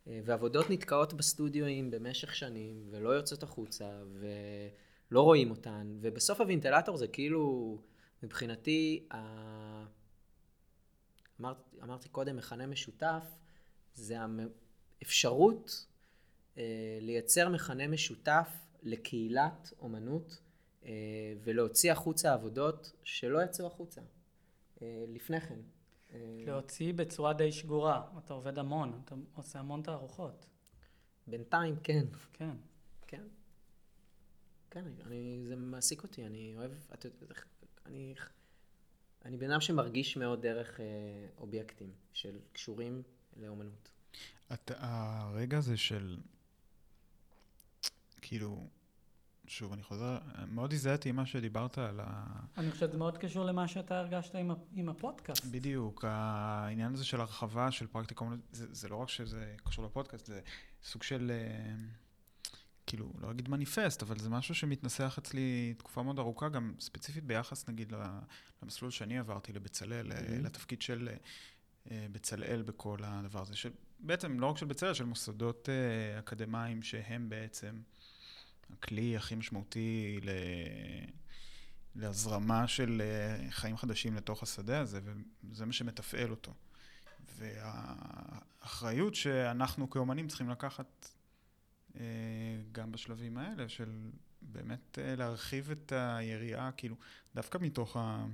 אה, 0.08 0.22
ועבודות 0.26 0.70
נתקעות 0.70 1.14
בסטודיואים 1.14 1.92
במשך 1.92 2.36
שנים, 2.36 2.88
ולא 2.92 3.10
יוצאות 3.10 3.44
החוצה, 3.44 4.02
ולא 4.20 5.22
רואים 5.22 5.52
אותן, 5.52 5.98
ובסוף 6.02 6.42
הוונטילטור 6.42 6.98
זה 6.98 7.08
כאילו, 7.08 7.78
מבחינתי, 8.24 9.08
ה... 9.12 9.18
אמר, 11.42 11.54
אמרתי 11.84 12.10
קודם, 12.10 12.38
מכנה 12.38 12.68
משותף, 12.68 13.24
זה 13.94 14.18
האפשרות 15.02 15.86
לייצר 17.02 17.50
מכנה 17.50 17.88
משותף 17.88 18.50
לקהילת 18.84 19.74
אומנות, 19.80 20.42
אה, 20.86 20.92
ולהוציא 21.44 21.92
החוצה 21.92 22.34
עבודות 22.34 22.92
שלא 23.04 23.44
יצאו 23.44 23.68
החוצה 23.68 24.02
אה, 24.82 25.06
לפני 25.08 25.42
כן. 25.42 25.60
להוציא 26.46 26.94
בצורה 26.94 27.34
די 27.34 27.52
שגורה. 27.52 28.08
אתה 28.18 28.34
עובד 28.34 28.60
המון, 28.60 29.02
אתה 29.06 29.16
עושה 29.34 29.60
המון 29.60 29.82
תערוכות. 29.82 30.46
בינתיים 31.28 31.76
כן. 31.84 32.06
כן. 32.34 32.50
כן. 33.08 33.24
כן, 34.72 34.86
אני, 35.06 35.44
זה 35.48 35.56
מעסיק 35.56 36.04
אותי, 36.04 36.26
אני 36.26 36.54
אוהב, 36.58 36.72
את, 36.94 37.06
אני, 37.86 38.16
אני 39.26 39.38
בן 39.38 39.52
אדם 39.52 39.62
שמרגיש 39.62 40.18
מאוד 40.18 40.42
דרך 40.42 40.80
אה, 40.80 40.86
אובייקטים 41.38 41.92
של 42.14 42.40
קשורים 42.54 43.04
לאומנות. 43.38 43.90
את, 44.54 44.72
הרגע 44.76 45.58
הזה 45.58 45.78
של, 45.78 46.18
כאילו, 48.32 48.68
שוב, 49.48 49.74
אני 49.74 49.84
חוזר, 49.84 50.18
מאוד 50.48 50.74
הזדהיתי 50.74 51.10
עם 51.10 51.16
מה 51.16 51.26
שדיברת 51.26 51.78
על 51.78 52.00
ה... 52.04 52.26
אני 52.58 52.72
חושב 52.72 52.88
שזה 52.88 52.98
מאוד 52.98 53.18
קשור 53.18 53.46
למה 53.46 53.68
שאתה 53.68 54.00
הרגשת 54.00 54.36
עם, 54.36 54.52
עם 54.74 54.90
הפודקאסט. 54.90 55.46
בדיוק, 55.46 56.06
העניין 56.08 56.94
הזה 56.94 57.06
של 57.06 57.22
הרחבה 57.22 57.72
של 57.72 57.88
פרקטיקה, 57.88 58.26
זה, 58.52 58.68
זה 58.72 58.90
לא 58.90 58.96
רק 58.96 59.10
שזה 59.10 59.56
קשור 59.64 59.86
לפודקאסט, 59.86 60.26
זה 60.26 60.42
סוג 60.84 61.04
של, 61.04 61.32
אה, 61.32 61.74
כאילו, 62.88 63.14
לא 63.20 63.32
אגיד 63.32 63.50
מניפסט, 63.50 64.04
אבל 64.04 64.20
זה 64.20 64.30
משהו 64.30 64.56
שמתנסח 64.56 65.16
אצלי 65.18 65.74
תקופה 65.78 66.04
מאוד 66.04 66.20
ארוכה, 66.20 66.50
גם 66.50 66.74
ספציפית 66.80 67.24
ביחס, 67.24 67.70
נגיד, 67.70 67.94
למסלול 68.64 68.92
שאני 68.92 69.20
עברתי 69.20 69.54
לבצלאל, 69.54 70.12
mm-hmm. 70.12 70.46
לתפקיד 70.46 70.82
של 70.82 71.10
אה, 71.92 72.06
בצלאל 72.12 72.62
בכל 72.62 72.98
הדבר 73.04 73.42
הזה, 73.42 73.54
שבעצם 73.56 74.40
לא 74.40 74.46
רק 74.46 74.58
של 74.58 74.66
בצלאל, 74.66 74.94
של 74.94 75.06
מוסדות 75.06 75.70
אקדמיים 76.20 76.84
שהם 76.84 77.30
בעצם... 77.30 77.82
הכלי 78.74 79.18
הכי 79.18 79.36
משמעותי 79.36 80.20
ל... 80.24 80.30
להזרמה 81.96 82.68
של 82.68 83.02
אה, 83.02 83.52
חיים 83.52 83.78
חדשים 83.78 84.16
לתוך 84.16 84.44
השדה 84.44 84.80
הזה, 84.80 85.00
וזה 85.50 85.66
מה 85.66 85.74
שמתפעל 85.74 86.32
אותו. 86.32 86.54
והאחריות 87.38 89.16
שאנחנו 89.16 89.90
כאומנים 89.90 90.28
צריכים 90.28 90.50
לקחת 90.50 91.10
אה, 92.00 92.04
גם 92.72 92.92
בשלבים 92.92 93.38
האלה, 93.38 93.70
של 93.70 93.90
באמת 94.42 95.00
אה, 95.02 95.16
להרחיב 95.16 95.72
את 95.72 95.92
היריעה, 95.96 96.72
כאילו, 96.72 96.96
דווקא 97.36 97.58
מתוך 97.62 97.98
ה... 97.98 98.26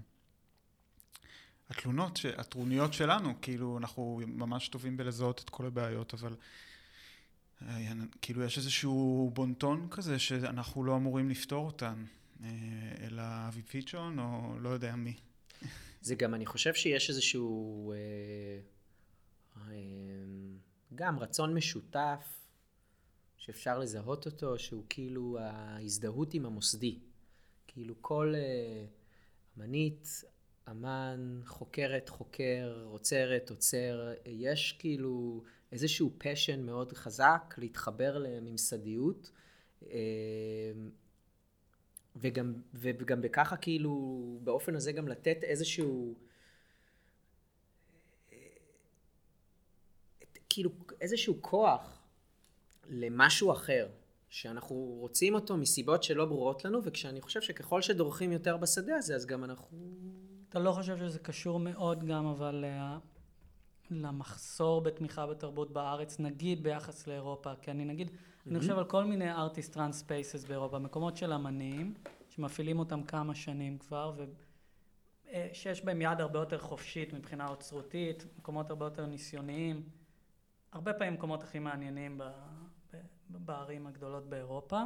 התלונות, 1.69 2.19
הטרוניות 2.37 2.93
שלנו, 2.93 3.33
כאילו, 3.41 3.77
אנחנו 3.77 4.21
ממש 4.27 4.69
טובים 4.69 4.97
בלזהות 4.97 5.41
את 5.45 5.49
כל 5.49 5.65
הבעיות, 5.65 6.13
אבל 6.13 6.35
כאילו 8.22 8.43
יש 8.43 8.58
איזשהו 8.58 9.32
בונטון 9.34 9.88
כזה 9.91 10.20
שאנחנו 10.20 10.84
לא 10.84 10.96
אמורים 10.96 11.30
לפתור 11.30 11.65
אותן, 11.65 12.06
אה, 12.43 12.50
אלא 13.02 13.24
אבי 13.48 13.62
פיצ'ון 13.62 14.20
או 14.20 14.60
לא 14.60 14.70
יודע 14.70 14.96
מי. 14.96 15.13
זה 16.02 16.15
גם, 16.15 16.34
אני 16.34 16.46
חושב 16.46 16.74
שיש 16.74 17.10
איזשהו 17.10 17.91
אה, 17.91 17.98
אה, 19.58 19.74
גם 20.96 21.20
רצון 21.20 21.54
משותף 21.54 22.48
שאפשר 23.38 23.80
לזהות 23.80 24.26
אותו, 24.26 24.60
שהוא 24.60 24.84
כאילו 24.89 25.38
ההזדהות 25.39 26.34
עם 26.34 26.46
המוסדי. 26.46 27.00
כאילו 27.67 27.96
כל 28.02 28.34
אמנית, 29.58 30.24
אמן, 30.72 31.41
חוקרת, 31.46 32.10
חוקר, 32.10 32.84
עוצרת, 32.86 33.50
עוצר, 33.50 34.13
יש 34.26 34.76
כאילו... 34.80 35.43
איזשהו 35.71 36.12
פשן 36.17 36.65
מאוד 36.65 36.93
חזק 36.93 37.56
להתחבר 37.58 38.17
לממסדיות. 38.17 39.32
אה, 39.89 40.71
וגם, 42.21 42.53
וגם 42.73 43.21
בככה 43.21 43.58
כאילו, 43.58 44.39
באופן 44.43 44.75
הזה 44.75 44.91
גם 44.91 45.08
לתת 45.08 45.38
איזשהו, 45.43 46.15
כאילו 50.49 50.71
איזשהו 51.01 51.41
כוח 51.41 52.08
למשהו 52.89 53.51
אחר, 53.51 53.88
שאנחנו 54.30 54.75
רוצים 54.75 55.36
אותו 55.36 55.58
מסיבות 55.58 56.03
שלא 56.03 56.25
ברורות 56.25 56.65
לנו, 56.65 56.84
וכשאני 56.84 57.21
חושב 57.21 57.41
שככל 57.41 57.82
שדורכים 57.82 58.32
יותר 58.32 58.58
בשדה 58.58 58.95
הזה, 58.95 59.15
אז 59.15 59.25
גם 59.25 59.43
אנחנו... 59.43 59.67
אתה 60.49 60.60
לא 60.60 60.71
חושב 60.71 60.97
שזה 60.97 61.19
קשור 61.19 61.60
מאוד 61.60 62.03
גם, 62.03 62.25
אבל 62.25 62.65
למחסור 63.91 64.82
בתמיכה 64.82 65.28
בתרבות 65.28 65.71
בארץ, 65.71 66.19
נגיד 66.19 66.63
ביחס 66.63 67.08
לאירופה, 67.08 67.56
כי 67.62 67.71
אני 67.71 67.86
נגיד, 67.86 68.08
mm-hmm. 68.08 68.50
אני 68.50 68.60
חושב 68.60 68.78
על 68.78 68.86
כל 68.86 69.04
מיני 69.04 69.32
artist-run 69.32 69.99
spaces 69.99 70.43
באירופה, 70.43 70.80
מקומות 70.80 71.17
של 71.17 71.34
אמנים, 71.34 71.93
שמפעילים 72.30 72.80
אותם 72.80 73.04
כמה 73.04 73.36
שנים 73.36 73.78
כבר, 73.78 74.13
ושיש 75.32 75.86
בהם 75.86 76.02
יד 76.02 76.21
הרבה 76.21 76.39
יותר 76.39 76.60
חופשית 76.60 77.13
מבחינה 77.13 77.47
אוצרותית, 77.47 78.26
מקומות 78.38 78.69
הרבה 78.69 78.86
יותר 78.86 79.06
ניסיוניים, 79.06 79.84
הרבה 80.71 80.93
פעמים 80.93 81.13
מקומות 81.13 81.43
הכי 81.43 81.60
מעניינים 81.60 82.17
ב, 82.17 82.23
ב, 82.93 82.97
בערים 83.30 83.88
הגדולות 83.88 84.30
באירופה, 84.30 84.84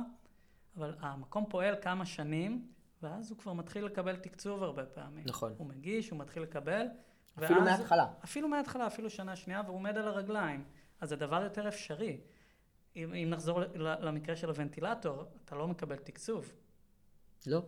אבל 0.77 0.93
המקום 0.99 1.45
פועל 1.49 1.75
כמה 1.81 2.05
שנים, 2.05 2.67
ואז 3.03 3.31
הוא 3.31 3.37
כבר 3.37 3.53
מתחיל 3.53 3.85
לקבל 3.85 4.15
תקצוב 4.15 4.63
הרבה 4.63 4.85
פעמים. 4.85 5.23
נכון. 5.27 5.53
הוא 5.57 5.67
מגיש, 5.67 6.09
הוא 6.09 6.19
מתחיל 6.19 6.43
לקבל. 6.43 6.85
אפילו 7.37 7.61
מההתחלה. 7.61 8.07
אפילו 8.23 8.47
מההתחלה, 8.47 8.87
אפילו 8.87 9.09
שנה 9.09 9.35
שנייה, 9.35 9.61
והוא 9.65 9.75
עומד 9.75 9.97
על 9.97 10.07
הרגליים. 10.07 10.63
אז 11.01 11.11
הדבר 11.11 11.41
יותר 11.43 11.67
אפשרי. 11.67 12.17
אם, 12.95 13.13
אם 13.13 13.29
נחזור 13.29 13.61
למקרה 13.75 14.35
של 14.35 14.49
הוונטילטור, 14.49 15.23
אתה 15.45 15.55
לא 15.55 15.67
מקבל 15.67 15.95
תקצוב. 15.95 16.53
לא. 17.47 17.61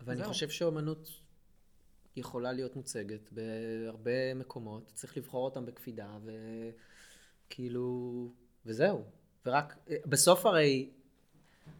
אבל 0.00 0.12
אני. 0.12 0.24
חושב 0.24 0.48
שאומנות 0.48 1.08
יכולה 2.16 2.52
להיות 2.52 2.76
מוצגת 2.76 3.32
בהרבה 3.32 4.34
מקומות, 4.34 4.92
צריך 4.94 5.16
לבחור 5.16 5.44
אותם 5.44 5.66
בקפידה, 5.66 6.18
וכאילו, 7.46 8.28
וזהו. 8.66 9.04
ורק, 9.46 9.76
בסוף 10.06 10.46
הרי 10.46 10.90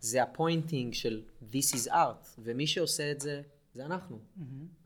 זה 0.01 0.23
ה 0.23 0.31
pointing 0.31 0.95
של 0.95 1.23
This 1.53 1.75
is 1.75 1.91
art, 1.91 2.29
ומי 2.39 2.67
שעושה 2.67 3.11
את 3.11 3.21
זה, 3.21 3.43
זה 3.79 3.85
אנחנו. 3.85 4.19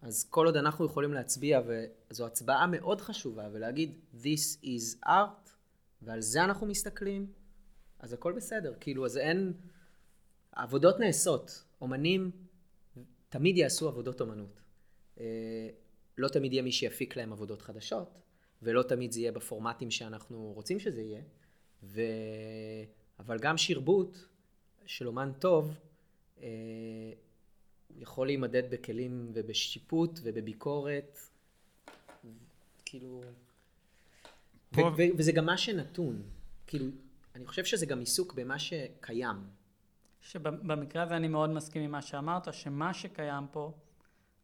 אז 0.02 0.24
כל 0.30 0.46
עוד 0.46 0.56
אנחנו 0.56 0.86
יכולים 0.86 1.12
להצביע, 1.12 1.60
וזו 1.66 2.26
הצבעה 2.26 2.66
מאוד 2.66 3.00
חשובה, 3.00 3.48
ולהגיד 3.52 3.94
This 4.22 4.64
is 4.64 5.06
art, 5.06 5.50
ועל 6.02 6.20
זה 6.20 6.44
אנחנו 6.44 6.66
מסתכלים, 6.66 7.32
אז 7.98 8.12
הכל 8.12 8.32
בסדר. 8.32 8.74
כאילו, 8.80 9.06
אז 9.06 9.16
אין... 9.16 9.52
העבודות 10.52 11.00
נעשות. 11.00 11.64
אומנים 11.80 12.30
תמיד 13.28 13.56
יעשו 13.56 13.88
עבודות 13.88 14.20
אומנות. 14.20 14.60
אה, 15.20 15.68
לא 16.18 16.28
תמיד 16.28 16.52
יהיה 16.52 16.62
מי 16.62 16.72
שיפיק 16.72 17.16
להם 17.16 17.32
עבודות 17.32 17.62
חדשות, 17.62 18.18
ולא 18.62 18.82
תמיד 18.82 19.12
זה 19.12 19.20
יהיה 19.20 19.32
בפורמטים 19.32 19.90
שאנחנו 19.90 20.52
רוצים 20.54 20.78
שזה 20.78 21.02
יהיה, 21.02 21.22
ו... 21.82 22.00
אבל 23.18 23.38
גם 23.38 23.56
שרבוט 23.56 24.18
של 24.86 25.08
אומן 25.08 25.32
טוב, 25.38 25.74
אה, 26.42 26.48
יכול 27.98 28.26
להימדד 28.26 28.70
בכלים 28.70 29.30
ובשיפוט 29.34 30.20
ובביקורת, 30.22 31.18
כאילו... 32.84 33.22
ו- 34.72 34.74
פה- 34.74 34.90
ו- 34.96 35.18
וזה 35.18 35.32
גם 35.32 35.46
מה 35.46 35.58
שנתון. 35.58 36.22
כאילו, 36.66 36.86
אני 37.34 37.46
חושב 37.46 37.64
שזה 37.64 37.86
גם 37.86 38.00
עיסוק 38.00 38.34
במה 38.34 38.58
שקיים. 38.58 39.36
שבמקרה 40.20 41.02
הזה 41.02 41.16
אני 41.16 41.28
מאוד 41.28 41.50
מסכים 41.50 41.82
עם 41.82 41.90
מה 41.90 42.02
שאמרת, 42.02 42.54
שמה 42.54 42.94
שקיים 42.94 43.44
פה, 43.50 43.72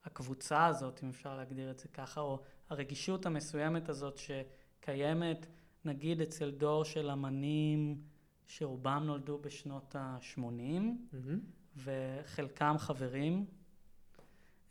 הקבוצה 0.04 0.66
הזאת, 0.66 1.00
אם 1.04 1.08
אפשר 1.08 1.37
להגדיר 1.37 1.70
את 1.70 1.78
זה 1.78 1.88
ככה, 1.88 2.20
או 2.20 2.42
הרגישות 2.70 3.26
המסוימת 3.26 3.88
הזאת 3.88 4.18
שקיימת, 4.18 5.46
נגיד 5.84 6.20
אצל 6.20 6.50
דור 6.50 6.84
של 6.84 7.11
אמנים 7.11 8.02
שרובם 8.46 9.02
נולדו 9.06 9.38
בשנות 9.38 9.96
ה-80, 9.96 10.38
מהמם. 10.38 11.40
וחלקם 11.85 12.75
חברים, 12.79 13.47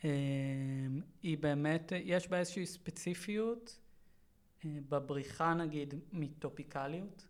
אה, 0.04 0.10
היא 1.24 1.38
באמת, 1.38 1.92
יש 1.96 2.28
בה 2.28 2.40
איזושהי 2.40 2.66
ספציפיות 2.66 3.80
אה, 4.66 4.70
בבריחה 4.90 5.54
נגיד 5.54 5.94
מטופיקליות, 6.12 7.28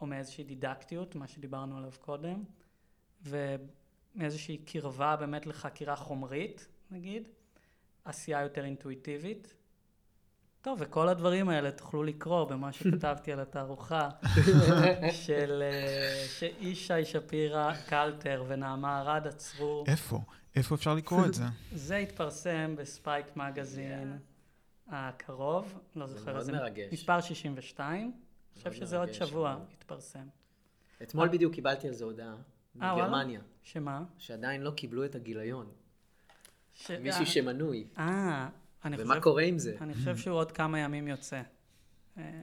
או 0.00 0.06
מאיזושהי 0.06 0.44
דידקטיות, 0.44 1.14
מה 1.14 1.26
שדיברנו 1.28 1.76
עליו 1.76 1.92
קודם, 2.00 2.44
ומאיזושהי 3.22 4.58
קרבה 4.58 5.16
באמת 5.16 5.46
לחקירה 5.46 5.96
חומרית, 5.96 6.68
נגיד, 6.90 7.28
עשייה 8.04 8.42
יותר 8.42 8.64
אינטואיטיבית. 8.64 9.54
טוב, 10.64 10.78
וכל 10.80 11.08
הדברים 11.08 11.48
האלה 11.48 11.70
תוכלו 11.70 12.02
לקרוא 12.02 12.44
במה 12.44 12.72
שכתבתי 12.72 13.32
על 13.32 13.40
התערוכה 13.40 14.08
של 15.24 15.62
אה, 15.62 16.24
שישי 16.28 17.04
שפירא 17.04 17.74
קלטר 17.88 18.44
ונעמה 18.48 19.00
ארד 19.00 19.26
עצרו. 19.26 19.84
איפה? 19.86 20.20
איפה 20.56 20.74
אפשר 20.74 20.94
לקרוא 20.94 21.26
את 21.26 21.34
זה? 21.34 21.44
זה 21.88 21.96
התפרסם 21.96 22.74
בספייק 22.76 23.26
מגזין 23.36 24.18
הקרוב, 24.88 25.78
לא 25.96 26.06
זה 26.06 26.18
זוכר 26.18 26.32
מאוד 26.32 26.40
איזה, 26.40 26.52
מרגש. 26.52 26.92
מספר 26.92 27.20
62, 27.20 28.00
אני 28.00 28.12
חושב 28.54 28.70
מאוד 28.70 28.78
שזה 28.78 28.98
עוד 28.98 29.12
שבוע 29.12 29.52
מאוד. 29.52 29.66
יתפרסם. 29.72 30.26
אתמול 31.02 31.28
בדיוק 31.28 31.54
קיבלתי 31.54 31.88
על 31.88 31.94
זה 31.94 32.04
הודעה 32.04 32.34
אה? 32.82 32.94
מגרמניה, 32.94 33.40
שמה? 33.62 34.02
שעדיין 34.18 34.62
לא 34.62 34.70
קיבלו 34.70 35.04
את 35.04 35.14
הגיליון. 35.14 35.66
מישהו 37.00 37.26
שמנוי. 37.26 37.86
אה, 37.98 38.48
ומה 38.92 39.06
חושב, 39.06 39.20
קורה 39.22 39.42
עם 39.42 39.58
זה? 39.58 39.76
אני 39.80 39.94
חושב 39.94 40.16
שהוא 40.16 40.36
עוד 40.36 40.52
כמה 40.52 40.78
ימים 40.78 41.08
יוצא. 41.08 41.42
אה, 42.18 42.40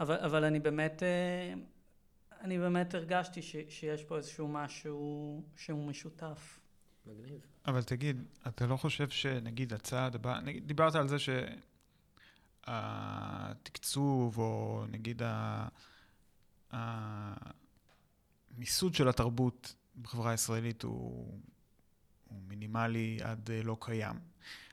אבל, 0.00 0.16
אבל 0.16 0.44
אני 0.44 0.60
באמת, 0.60 1.02
אה, 1.02 1.54
אני 2.40 2.58
באמת 2.58 2.94
הרגשתי 2.94 3.42
ש, 3.42 3.56
שיש 3.68 4.04
פה 4.04 4.16
איזשהו 4.16 4.48
משהו 4.48 5.42
שהוא 5.56 5.86
משותף. 5.86 6.58
מגניב. 7.06 7.40
אבל 7.66 7.82
תגיד, 7.82 8.24
אתה 8.46 8.66
לא 8.66 8.76
חושב 8.76 9.08
שנגיד 9.08 9.72
הצעד 9.72 10.14
הבא, 10.14 10.40
נגיד, 10.40 10.66
דיברת 10.66 10.94
על 10.94 11.08
זה 11.08 11.16
שהתקצוב, 12.66 14.38
או 14.38 14.84
נגיד 14.90 15.22
ה- 15.24 15.68
המיסוד 18.56 18.94
של 18.94 19.08
התרבות 19.08 19.74
בחברה 20.02 20.30
הישראלית 20.30 20.82
הוא, 20.82 21.38
הוא 22.28 22.40
מינימלי 22.48 23.18
עד 23.22 23.50
לא 23.64 23.76
קיים. 23.80 24.31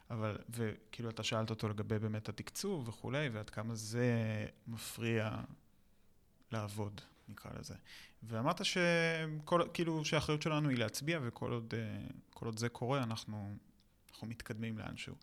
אבל, 0.10 0.38
וכאילו 0.50 1.10
אתה 1.10 1.24
שאלת 1.24 1.50
אותו 1.50 1.70
לגבי 1.70 2.00
באמת 2.00 2.30
התקצוב 2.30 2.88
וכולי, 2.88 3.30
ועד 3.30 3.50
כמה 3.50 3.76
זה 3.76 4.46
מפריע 4.68 5.42
לעבוד, 6.52 7.02
נקרא 7.28 7.52
לזה. 7.60 7.76
ואמרת 8.24 8.66
שכל, 8.66 9.62
כאילו 9.74 10.06
שהאחריות 10.06 10.42
שלנו 10.42 10.70
היא 10.70 10.78
להצביע, 10.78 11.20
וכל 11.24 11.52
עוד, 11.52 11.74
אה, 11.78 12.08
כל 12.30 12.46
עוד 12.46 12.60
זה 12.60 12.70
קורה, 12.70 13.04
אנחנו, 13.04 13.56
אנחנו 14.12 14.28
מתקדמים 14.28 14.78
לאנשהו. 14.78 15.16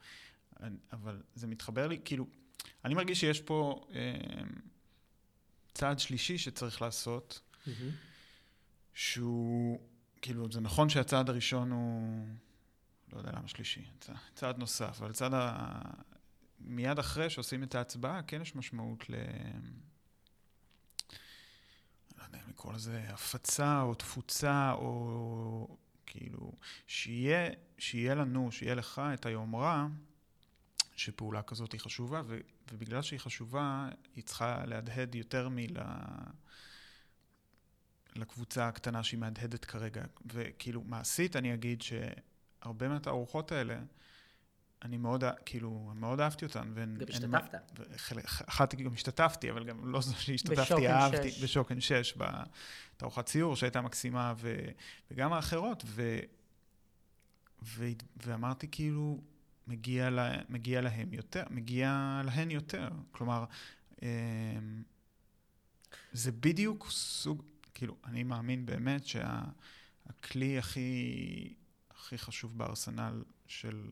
אבל 0.92 1.22
זה 1.34 1.46
מתחבר 1.46 1.86
לי, 1.86 1.98
כאילו, 2.04 2.26
אני 2.84 2.94
מרגיש 2.94 3.20
שיש 3.20 3.40
פה 3.40 3.86
אה, 3.94 4.42
צעד 5.74 5.98
שלישי 5.98 6.38
שצריך 6.38 6.82
לעשות, 6.82 7.40
מהמם. 7.66 7.90
שהוא, 8.94 9.80
כאילו, 10.22 10.52
זה 10.52 10.60
נכון 10.60 10.88
שהצעד 10.88 11.30
הראשון 11.30 11.70
הוא, 11.70 12.26
לא 13.16 13.20
יודע 13.20 13.32
למה 13.38 13.48
שלישי, 13.48 13.84
צע- 14.00 14.12
צעד 14.34 14.58
נוסף, 14.58 15.02
אבל 15.02 15.12
צעד 15.12 15.34
ה... 15.34 15.80
מיד 16.60 16.98
אחרי 16.98 17.30
שעושים 17.30 17.62
את 17.62 17.74
ההצבעה, 17.74 18.22
כן 18.22 18.42
יש 18.42 18.56
משמעות 18.56 19.10
ל... 19.10 19.14
לא 22.18 22.24
יודע 22.24 22.38
אם 22.44 22.50
לקרוא 22.50 22.72
לזה 22.72 23.04
הפצה 23.08 23.80
או 23.80 23.94
תפוצה, 23.94 24.72
או 24.72 25.76
כאילו, 26.06 26.52
שיהיה, 26.86 27.50
שיהיה 27.78 28.14
לנו, 28.14 28.52
שיהיה 28.52 28.74
לך 28.74 29.02
את 29.14 29.26
היומרה 29.26 29.86
שפעולה 30.96 31.42
כזאת 31.42 31.72
היא 31.72 31.80
חשובה, 31.80 32.22
ו, 32.26 32.38
ובגלל 32.72 33.02
שהיא 33.02 33.20
חשובה, 33.20 33.88
היא 34.16 34.24
צריכה 34.24 34.66
להדהד 34.66 35.14
יותר 35.14 35.48
מל... 35.48 35.76
לקבוצה 38.16 38.68
הקטנה 38.68 39.02
שהיא 39.02 39.20
מהדהדת 39.20 39.64
כרגע. 39.64 40.04
וכאילו, 40.26 40.82
מעשית 40.82 41.36
אני 41.36 41.54
אגיד 41.54 41.82
שהרבה 42.66 42.88
מהתערוכות 42.88 43.52
האלה, 43.52 43.78
אני 44.82 44.96
מאוד, 44.96 45.24
כאילו, 45.44 45.92
מאוד 45.94 46.20
אהבתי 46.20 46.44
אותן. 46.44 46.72
והן- 46.74 46.96
גם 46.98 47.06
השתתפת. 47.08 47.54
אחת 48.48 48.74
גם 48.74 48.92
השתתפתי, 48.92 49.50
אבל 49.50 49.64
גם 49.64 49.86
לא 49.92 50.00
זו 50.00 50.14
שהשתתפתי, 50.20 50.88
אהבתי, 50.88 51.30
שש. 51.30 51.42
בשוקן 51.44 51.80
6, 51.80 52.14
בתערוכת 52.96 53.26
ציור 53.26 53.56
שהייתה 53.56 53.80
מקסימה, 53.80 54.34
ו, 54.38 54.56
וגם 55.10 55.32
האחרות, 55.32 55.82
ו, 55.86 56.18
ו, 57.62 57.88
ואמרתי 58.16 58.68
כאילו, 58.70 59.20
מגיע, 59.66 60.10
לה, 60.10 60.32
מגיע 60.48 60.80
להם 60.80 61.12
יותר, 61.14 61.44
מגיע 61.50 62.20
להן 62.24 62.50
יותר. 62.50 62.88
כלומר, 63.12 63.44
אמ, 64.02 64.06
זה 66.12 66.32
בדיוק 66.32 66.86
סוג, 66.90 67.42
כאילו, 67.74 67.96
אני 68.04 68.22
מאמין 68.22 68.66
באמת 68.66 69.02
שהכלי 69.06 70.58
הכי, 70.58 71.54
הכי 72.06 72.18
חשוב 72.18 72.58
בארסנל 72.58 73.22
של 73.46 73.88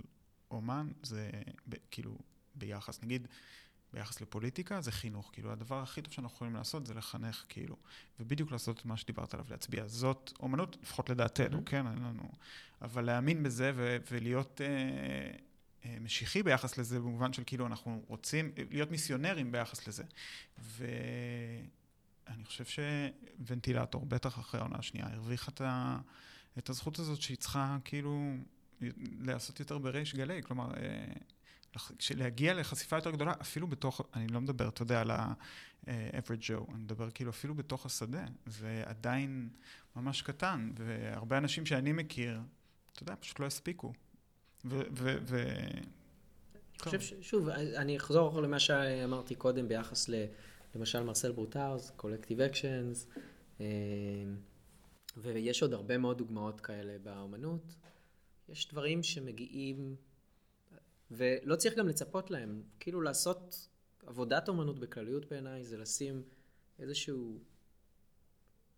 אומן 0.51 0.89
זה 1.03 1.31
ב, 1.69 1.75
כאילו 1.91 2.19
ביחס, 2.55 3.03
נגיד, 3.03 3.29
ביחס 3.93 4.21
לפוליטיקה 4.21 4.81
זה 4.81 4.93
חינוך, 4.93 5.31
כאילו 5.33 5.53
הדבר 5.53 5.83
הכי 5.83 6.03
טוב 6.03 6.12
שאנחנו 6.12 6.35
יכולים 6.37 6.55
לעשות 6.55 6.87
זה 6.87 6.95
לחנך, 6.95 7.45
כאילו, 7.49 7.77
ובדיוק 8.21 8.53
לעשות 8.53 8.81
את 8.81 8.85
מה 8.85 8.97
שדיברת 8.97 9.35
עליו, 9.35 9.47
להצביע. 9.51 9.87
זאת 9.87 10.33
אומנות, 10.41 10.77
לפחות 10.83 11.11
לדעתנו, 11.11 11.59
Mhm. 11.59 11.71
כן, 11.71 11.87
אין 11.87 11.99
לנו, 11.99 12.33
אבל 12.83 13.05
להאמין 13.05 13.43
בזה 13.43 13.73
ו- 13.75 13.97
ולהיות 14.11 14.61
אה, 14.61 14.67
אה, 15.85 15.97
משיחי 16.01 16.43
ביחס 16.43 16.79
לזה, 16.79 16.99
במובן 17.01 17.33
של 17.33 17.43
כאילו 17.47 17.67
אנחנו 17.67 18.05
רוצים 18.09 18.53
להיות 18.71 18.91
מיסיונרים 18.91 19.53
ביחס 19.53 19.89
לזה. 19.89 20.05
ואני 20.59 22.45
חושב 22.45 22.65
שוונטילטור, 22.65 24.07
בטח 24.07 24.39
אחרי 24.39 24.61
העונה 24.61 24.77
השנייה, 24.79 25.07
הרוויחה 25.07 25.51
את, 25.53 25.61
ה... 25.61 25.99
את 26.59 26.69
הזכות 26.69 26.99
הזאת 26.99 27.21
שהיא 27.21 27.37
צריכה 27.37 27.77
כאילו 27.85 28.33
לעשות 29.21 29.61
יותר 29.61 29.79
בריש 29.79 30.15
גלי, 30.15 30.43
כלומר, 30.43 30.71
אה, 30.77 31.13
להגיע 32.17 32.55
לחשיפה 32.55 32.97
יותר 32.97 33.11
גדולה, 33.11 33.33
אפילו 33.41 33.67
בתוך, 33.67 34.01
אני 34.15 34.27
לא 34.27 34.41
מדבר, 34.41 34.69
אתה 34.69 34.83
יודע, 34.83 35.01
על 35.01 35.11
ה-average 35.11 36.49
Joe, 36.49 36.71
אני 36.75 36.83
מדבר 36.83 37.11
כאילו 37.11 37.31
אפילו 37.31 37.55
בתוך 37.55 37.87
השדה, 37.87 38.25
זה 38.47 38.83
עדיין 38.87 39.49
ממש 39.97 40.23
קטן, 40.23 40.71
והרבה 40.77 41.39
אנשים 41.39 41.67
שאני 41.67 41.93
מכיר, 41.93 42.41
אתה 42.93 43.03
יודע, 43.03 43.15
פשוט 43.21 43.41
לא 43.41 43.47
הספיקו. 43.47 43.93
ו... 44.65 44.81
ו, 44.93 45.17
ו... 45.23 45.45
אני 46.57 46.79
חושב 46.79 47.01
ש... 47.01 47.15
שוב, 47.21 47.49
אני 47.49 47.97
אחזור 47.97 48.43
למה 48.43 48.59
שאמרתי 48.59 49.35
קודם 49.35 49.69
ביחס 49.69 50.09
ל... 50.09 50.15
למשל 50.75 51.03
מרסל 51.03 51.33
ברוטארס, 51.33 51.93
קולקטיב 51.97 52.41
אקשנס, 52.41 53.07
אה, 53.61 53.67
ויש 55.17 55.62
עוד 55.62 55.73
הרבה 55.73 55.99
מאוד 55.99 56.19
דוגמאות 56.19 56.61
כאלה 56.61 56.99
באומנות. 56.99 57.75
יש 58.49 58.69
דברים 58.69 59.03
שמגיעים, 59.03 59.97
ולא 61.11 61.57
צריך 61.57 61.75
גם 61.75 61.89
לצפות 61.89 62.31
להם. 62.31 62.62
כאילו 62.81 63.01
לעשות 63.01 63.69
עבודת 64.07 64.49
אומנות 64.49 64.79
בכלליות 64.79 65.29
בעיניי 65.29 65.65
זה 65.65 65.77
לשים 65.77 66.23
איזשהו, 66.79 67.39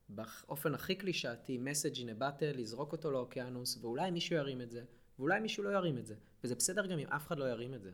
באופן 0.09 0.75
הכי 0.75 0.95
קלישאתי, 0.95 1.59
message 1.65 1.97
in 1.97 2.19
a 2.19 2.21
battle, 2.21 2.57
לזרוק 2.57 2.93
אותו 2.93 3.11
לאוקיינוס, 3.11 3.79
ואולי 3.81 4.11
מישהו 4.11 4.37
ירים 4.37 4.61
את 4.61 4.71
זה, 4.71 4.85
ואולי 5.19 5.41
מישהו 5.41 5.63
לא 5.65 5.71
ירים 5.71 5.99
את 5.99 6.07
זה. 6.07 6.15
וזה 6.45 6.55
בסדר 6.55 6.87
גם 6.87 6.99
אם 6.99 7.07
אף 7.07 7.27
אחד 7.27 7.39
לא 7.39 7.45
ירים 7.45 7.75
את 7.75 7.83
זה. 7.83 7.91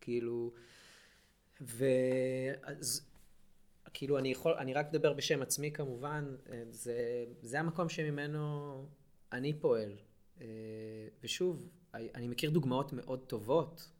כאילו, 0.00 0.52
ואז, 1.60 3.06
כאילו 3.94 4.18
אני 4.18 4.28
יכול, 4.28 4.52
אני 4.52 4.74
רק 4.74 4.86
אדבר 4.86 5.12
בשם 5.12 5.42
עצמי 5.42 5.72
כמובן, 5.72 6.36
זה, 6.70 7.24
זה 7.42 7.60
המקום 7.60 7.88
שממנו 7.88 8.86
אני 9.32 9.60
פועל. 9.60 9.96
ושוב, 11.22 11.68
אני 11.94 12.28
מכיר 12.28 12.50
דוגמאות 12.50 12.92
מאוד 12.92 13.24
טובות 13.26 13.90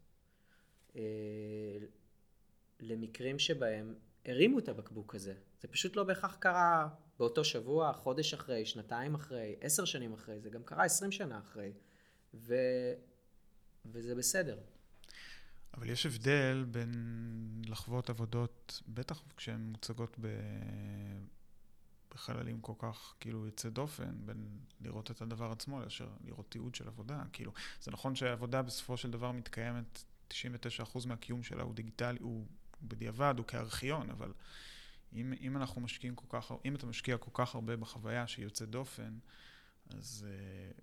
למקרים 2.79 3.39
שבהם 3.39 3.95
הרימו 4.25 4.59
את 4.59 4.69
הבקבוק 4.69 5.15
הזה. 5.15 5.33
זה 5.61 5.67
פשוט 5.67 5.95
לא 5.95 6.03
בהכרח 6.03 6.35
קרה 6.35 6.89
באותו 7.19 7.43
שבוע, 7.43 7.93
חודש 7.93 8.33
אחרי, 8.33 8.65
שנתיים 8.65 9.15
אחרי, 9.15 9.55
עשר 9.61 9.85
שנים 9.85 10.13
אחרי, 10.13 10.39
זה 10.39 10.49
גם 10.49 10.63
קרה 10.63 10.85
עשרים 10.85 11.11
שנה 11.11 11.39
אחרי. 11.39 11.73
ו... 12.33 12.55
וזה 13.85 14.15
בסדר. 14.15 14.57
אבל 15.77 15.89
יש 15.89 16.05
הבדל 16.05 16.65
בין 16.71 17.61
לחוות 17.67 18.09
עבודות, 18.09 18.81
בטח 18.87 19.21
כשהן 19.37 19.61
מוצגות 19.61 20.17
ב... 20.21 20.27
בחללים 22.13 22.61
כל 22.61 22.73
כך 22.79 23.15
כאילו 23.19 23.45
יוצא 23.45 23.69
דופן, 23.69 24.25
בין 24.25 24.59
לראות 24.81 25.11
את 25.11 25.21
הדבר 25.21 25.51
עצמו 25.51 25.79
לאשר 25.79 26.09
לראות 26.23 26.51
תיעוד 26.51 26.75
של 26.75 26.87
עבודה. 26.87 27.23
כאילו, 27.33 27.51
זה 27.81 27.91
נכון 27.91 28.15
שהעבודה 28.15 28.61
בסופו 28.61 28.97
של 28.97 29.11
דבר 29.11 29.31
מתקיימת, 29.31 30.03
99% 30.33 31.07
מהקיום 31.07 31.43
שלה 31.43 31.63
הוא 31.63 31.73
דיגיטלי, 31.73 32.19
הוא 32.21 32.47
בדיעבד, 32.81 33.33
הוא 33.37 33.45
כארכיון, 33.45 34.09
אבל 34.09 34.33
אם, 35.13 35.33
אם 35.41 35.57
אנחנו 35.57 35.81
משקיעים 35.81 36.15
כל 36.15 36.25
כך, 36.29 36.51
אם 36.65 36.75
אתה 36.75 36.85
משקיע 36.85 37.17
כל 37.17 37.31
כך 37.33 37.55
הרבה 37.55 37.75
בחוויה 37.75 38.27
שהיא 38.27 38.45
יוצאת 38.45 38.69
דופן, 38.69 39.17
אז 39.89 40.25
uh, 40.27 40.81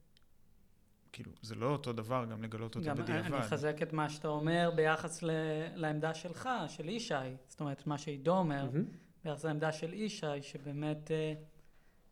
כאילו, 1.14 1.32
זה 1.42 1.54
לא 1.54 1.66
אותו 1.66 1.92
דבר 1.92 2.24
גם 2.30 2.42
לגלות 2.42 2.76
אותה 2.76 2.88
גם 2.88 2.96
בדיעבד. 2.96 3.24
אני 3.24 3.38
אחזק 3.40 3.82
את 3.82 3.92
מה 3.92 4.08
שאתה 4.08 4.28
אומר 4.28 4.70
ביחס 4.76 5.22
ל, 5.22 5.30
לעמדה 5.74 6.14
שלך, 6.14 6.48
של 6.68 6.88
ישי, 6.88 7.14
זאת 7.48 7.60
אומרת, 7.60 7.86
מה 7.86 7.98
שעידו 7.98 8.36
אומר, 8.36 8.68
mm-hmm. 8.72 9.24
ביחס 9.24 9.44
לעמדה 9.44 9.72
של 9.72 9.94
ישי, 9.94 10.42
שבאמת 10.42 11.10
uh, 11.10 11.38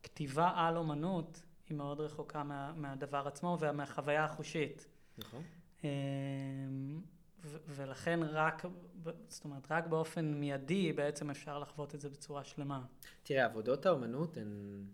כתיבה 0.02 0.52
על 0.56 0.76
אומנות 0.76 1.42
היא 1.68 1.76
מאוד 1.76 2.00
רחוקה 2.00 2.44
מה, 2.44 2.72
מהדבר 2.76 3.28
עצמו 3.28 3.58
ומהחוויה 3.60 4.24
החושית. 4.24 4.86
נכון. 5.18 5.42
Uh, 5.80 5.84
ולכן 7.44 8.20
רק, 8.22 8.64
זאת 9.28 9.44
אומרת, 9.44 9.66
רק 9.72 9.86
באופן 9.86 10.34
מיידי 10.34 10.92
בעצם 10.92 11.30
אפשר 11.30 11.58
לחוות 11.58 11.94
את 11.94 12.00
זה 12.00 12.08
בצורה 12.08 12.44
שלמה. 12.44 12.84
תראה, 13.22 13.44
עבודות 13.44 13.86
האומנות 13.86 14.36
הן 14.36 14.84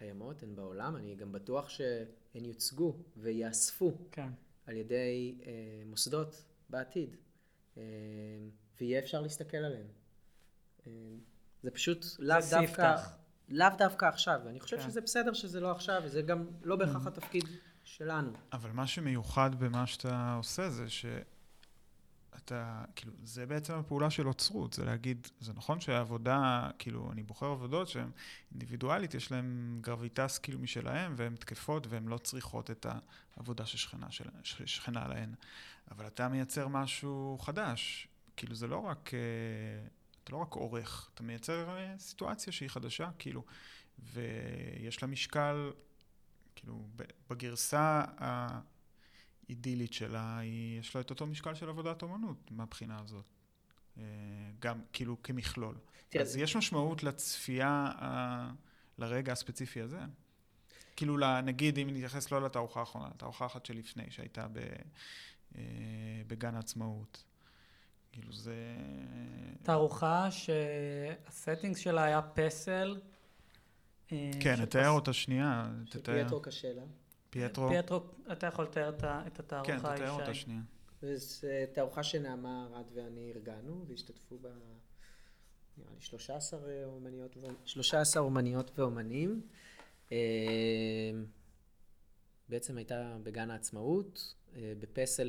קיימות, 0.00 0.42
הן 0.42 0.54
בעולם, 0.54 0.96
אני 0.96 1.14
גם 1.14 1.32
בטוח 1.32 1.68
שהן 1.68 2.44
יוצגו 2.44 2.96
וייאספו 3.16 3.98
כן. 4.12 4.28
על 4.66 4.76
ידי 4.76 5.38
אה, 5.46 5.52
מוסדות 5.86 6.44
בעתיד, 6.68 7.16
אה, 7.76 7.82
ויהיה 8.80 8.98
אפשר 8.98 9.20
להסתכל 9.20 9.56
עליהן. 9.56 9.86
אה, 10.86 10.92
זה 11.62 11.70
פשוט 11.70 12.06
לאו 12.18 12.36
דווקא, 12.50 12.96
לאו 13.48 13.66
דווקא 13.78 14.04
עכשיו, 14.04 14.40
ואני 14.44 14.60
חושב 14.60 14.76
כן. 14.76 14.90
שזה 14.90 15.00
בסדר 15.00 15.32
שזה 15.32 15.60
לא 15.60 15.70
עכשיו, 15.70 16.02
וזה 16.04 16.22
גם 16.22 16.46
לא 16.62 16.76
בהכרח 16.76 17.06
mm-hmm. 17.06 17.08
התפקיד 17.08 17.44
שלנו. 17.84 18.32
אבל 18.52 18.70
מה 18.70 18.86
שמיוחד 18.86 19.50
במה 19.54 19.86
שאתה 19.86 20.34
עושה 20.36 20.70
זה 20.70 20.84
שאתה, 22.40 22.84
כאילו, 22.96 23.12
זה 23.24 23.46
בעצם 23.46 23.74
הפעולה 23.74 24.10
של 24.10 24.28
אוצרות, 24.28 24.72
זה 24.72 24.84
להגיד, 24.84 25.28
זה 25.40 25.52
נכון 25.52 25.80
שהעבודה, 25.80 26.70
כאילו, 26.78 27.12
אני 27.12 27.22
בוחר 27.22 27.46
עבודות 27.46 27.88
שהן 27.88 28.10
אינדיבידואלית, 28.50 29.14
יש 29.14 29.32
להן 29.32 29.78
גרביטס 29.80 30.38
כאילו 30.38 30.58
משלהן, 30.58 31.12
והן 31.16 31.36
תקפות 31.36 31.86
והן 31.86 32.08
לא 32.08 32.18
צריכות 32.18 32.70
את 32.70 32.86
העבודה 33.36 33.66
ששכנה, 33.66 34.10
של, 34.10 34.24
ששכנה 34.42 35.08
להן. 35.08 35.34
אבל 35.90 36.06
אתה 36.06 36.28
מייצר 36.28 36.68
משהו 36.68 37.38
חדש, 37.40 38.08
כאילו, 38.36 38.54
זה 38.54 38.66
לא 38.66 38.78
רק, 38.78 39.10
אה, 39.14 39.18
אתה 40.24 40.32
לא 40.32 40.36
רק 40.36 40.52
עורך, 40.52 41.10
אתה 41.14 41.22
מייצר 41.22 41.76
אה, 41.76 41.94
סיטואציה 41.98 42.52
שהיא 42.52 42.68
חדשה, 42.68 43.10
כאילו, 43.18 43.44
ויש 43.98 45.02
לה 45.02 45.08
משקל 45.08 45.70
כאילו, 46.56 46.86
בגרסה 47.30 48.04
האידילית 49.50 49.92
שלה, 49.92 50.38
היא, 50.38 50.80
יש 50.80 50.94
לה 50.94 51.00
את 51.00 51.10
אותו 51.10 51.26
משקל 51.26 51.54
של 51.54 51.68
עבודת 51.68 52.02
אומנות 52.02 52.50
מהבחינה 52.50 53.00
הזאת. 53.00 53.24
אה, 53.98 54.02
גם 54.58 54.80
כאילו 54.92 55.22
כמכלול. 55.22 55.74
תראה, 56.08 56.24
אז 56.24 56.36
יש 56.36 56.56
משמעות 56.56 57.02
לצפייה, 57.02 57.92
לרגע 58.98 59.32
הספציפי 59.32 59.80
הזה. 59.80 59.98
כאילו, 60.96 61.16
נגיד, 61.42 61.78
אם 61.78 61.88
נתייחס 61.90 62.30
לא 62.30 62.42
לתערוכה 62.42 62.80
האחרונה, 62.80 63.08
לתערוכה 63.08 63.46
אחת 63.46 63.66
שלפני, 63.66 64.10
שהייתה 64.10 64.48
ב, 64.52 64.58
אה, 65.56 65.62
בגן 66.26 66.54
העצמאות. 66.54 67.24
כאילו 68.12 68.32
זה... 68.32 68.76
תערוכה 69.62 70.28
שהסטינגס 70.30 71.78
שלה 71.78 72.04
היה 72.04 72.22
פסל 72.22 73.00
אה, 74.12 74.30
כן, 74.40 74.60
נתאר 74.60 74.88
אותה 74.88 75.12
שנייה. 75.12 75.70
שפייטרו 75.86 76.42
קשה 76.42 76.72
לה. 76.72 76.82
פייטרו. 77.30 77.68
פייטרו, 77.68 78.00
אתה 78.32 78.46
יכול 78.46 78.64
לתאר 78.64 78.88
את 79.26 79.40
התערוכה. 79.40 79.72
כן, 79.72 79.78
תתאר 79.78 80.10
אותה 80.10 80.34
שנייה. 80.34 80.60
זו 81.02 81.48
אה, 81.48 81.64
תערוכה 81.72 82.02
שנעמה 82.02 82.68
ארד 82.74 82.86
ואני 82.94 83.32
ארגנו, 83.34 83.84
והשתתפו 83.88 84.38
בה, 84.38 84.48
נראה 85.76 85.90
לי 85.94 86.00
13 86.00 86.60
אומניות, 86.84 87.36
13 87.64 88.22
אומניות 88.22 88.70
ואומנים. 88.78 89.42
אה, 90.12 90.18
בעצם 92.48 92.76
הייתה 92.76 93.16
בגן 93.22 93.50
העצמאות, 93.50 94.34
בפסל 94.56 95.28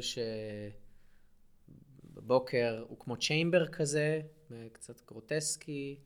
שבבוקר 2.13 2.85
הוא 2.89 2.99
כמו 2.99 3.17
צ'יימבר 3.17 3.67
כזה, 3.67 4.21
קצת 4.71 5.01
גרוטסקי, 5.07 5.99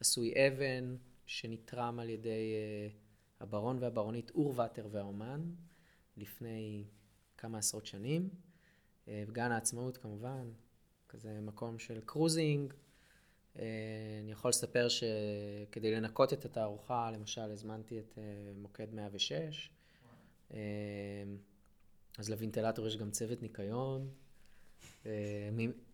עשוי 0.00 0.34
אבן, 0.48 0.96
שנתרם 1.26 2.00
על 2.00 2.10
ידי 2.10 2.54
הברון 3.40 3.78
והברונית 3.80 4.30
אורווטר 4.30 4.88
והאומן 4.90 5.40
לפני 6.16 6.84
כמה 7.38 7.58
עשרות 7.58 7.86
שנים. 7.86 8.28
Uh, 9.04 9.08
גן 9.32 9.52
העצמאות 9.52 9.96
כמובן, 9.96 10.50
כזה 11.08 11.40
מקום 11.40 11.78
של 11.78 12.00
קרוזינג. 12.04 12.72
Uh, 12.72 13.58
אני 14.22 14.32
יכול 14.32 14.48
לספר 14.48 14.88
שכדי 14.88 15.92
לנקות 15.92 16.32
את 16.32 16.44
התערוכה, 16.44 17.10
למשל, 17.10 17.50
הזמנתי 17.50 17.98
את 17.98 18.14
uh, 18.14 18.18
מוקד 18.56 18.94
106. 18.94 19.70
Uh, 20.50 20.54
אז 22.18 22.30
לוונטלטור 22.30 22.86
יש 22.86 22.96
גם 22.96 23.10
צוות 23.10 23.42
ניקיון. 23.42 24.10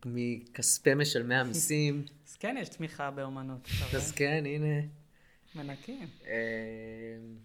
מכספי 0.04 0.94
משלמי 0.94 1.34
המיסים. 1.34 2.04
אז 2.28 2.36
כן, 2.36 2.56
יש 2.60 2.68
תמיכה 2.68 3.10
באומנות. 3.10 3.68
אז 3.94 4.12
כן, 4.12 4.44
הנה. 4.46 5.01
מנקים. 5.54 6.08
אמ, 6.24 7.38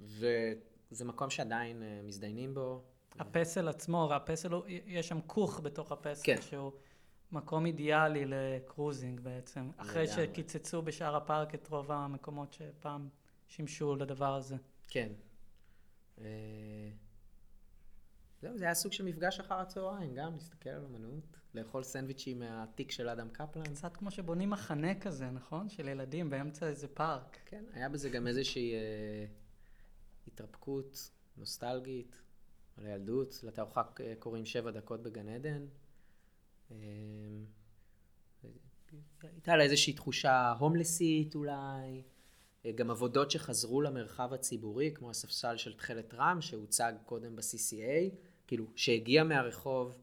וזה 0.00 1.04
מקום 1.04 1.30
שעדיין 1.30 1.82
אה, 1.82 2.00
מזדיינים 2.02 2.54
בו. 2.54 2.82
הפסל 3.18 3.68
עצמו, 3.68 4.06
והפסל, 4.10 4.52
הוא, 4.52 4.64
יש 4.68 5.08
שם 5.08 5.20
כוך 5.26 5.60
בתוך 5.60 5.92
הפסל, 5.92 6.22
כן. 6.24 6.42
שהוא 6.42 6.72
מקום 7.32 7.66
אידיאלי 7.66 8.24
לקרוזינג 8.26 9.20
בעצם, 9.20 9.70
אחרי 9.76 10.06
שקיצצו 10.06 10.82
בשאר 10.82 11.16
הפארק 11.16 11.54
את 11.54 11.68
רוב 11.68 11.92
המקומות 11.92 12.52
שפעם 12.52 13.08
שימשו 13.48 13.96
לדבר 13.96 14.34
הזה. 14.34 14.56
כן. 14.88 15.08
אה, 16.18 16.24
זהו, 18.42 18.58
זה 18.58 18.64
היה 18.64 18.74
סוג 18.74 18.92
של 18.92 19.04
מפגש 19.04 19.40
אחר 19.40 19.54
הצהריים, 19.54 20.14
גם 20.14 20.34
להסתכל 20.34 20.70
על 20.70 20.84
אמנות, 20.84 21.37
לאכול 21.54 21.82
סנדוויצ'ים 21.82 22.38
מהתיק 22.38 22.90
של 22.90 23.08
אדם 23.08 23.28
קפלן. 23.28 23.64
קצת 23.64 23.96
כמו 23.96 24.10
שבונים 24.10 24.50
מחנה 24.50 25.00
כזה, 25.00 25.30
נכון? 25.30 25.68
של 25.68 25.88
ילדים 25.88 26.30
באמצע 26.30 26.66
איזה 26.66 26.88
פארק. 26.88 27.38
כן, 27.46 27.64
היה 27.72 27.88
בזה 27.88 28.08
גם 28.08 28.26
איזושהי 28.26 28.74
אה, 28.74 29.26
התרפקות 30.26 31.10
נוסטלגית 31.36 32.16
על 32.76 32.86
הילדות. 32.86 33.40
לתערוכה 33.42 33.82
אה, 34.00 34.14
קוראים 34.18 34.44
שבע 34.44 34.70
דקות 34.70 35.02
בגן 35.02 35.28
עדן. 35.28 35.66
אה, 36.70 36.76
הייתה 39.22 39.56
לה 39.56 39.64
איזושהי 39.64 39.92
תחושה 39.92 40.52
הומלסית 40.58 41.34
אולי. 41.34 42.02
אה, 42.66 42.72
גם 42.72 42.90
עבודות 42.90 43.30
שחזרו 43.30 43.80
למרחב 43.80 44.32
הציבורי, 44.32 44.92
כמו 44.94 45.10
הספסל 45.10 45.56
של 45.56 45.76
תכלת 45.76 46.14
רם, 46.14 46.40
שהוצג 46.40 46.92
קודם 47.04 47.36
ב-CCA, 47.36 48.14
כאילו, 48.46 48.66
שהגיע 48.76 49.24
מהרחוב, 49.24 49.98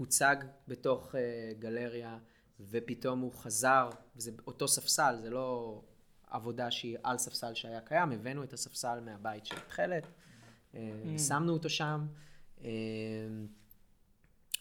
הוצג 0.00 0.36
בתוך 0.68 1.14
uh, 1.14 1.18
גלריה, 1.58 2.18
ופתאום 2.60 3.20
הוא 3.20 3.32
חזר, 3.32 3.90
וזה 4.16 4.30
אותו 4.46 4.68
ספסל, 4.68 5.16
זה 5.22 5.30
לא 5.30 5.80
עבודה 6.30 6.70
שהיא 6.70 6.98
על 7.02 7.18
ספסל 7.18 7.54
שהיה 7.54 7.80
קיים, 7.80 8.12
הבאנו 8.12 8.44
את 8.44 8.52
הספסל 8.52 9.00
מהבית 9.00 9.46
של 9.46 9.58
תכלת, 9.58 10.06
אה, 10.74 10.80
Mm. 11.16 11.18
שמנו 11.18 11.52
אותו 11.52 11.68
שם, 11.68 12.06
אה, 12.64 12.68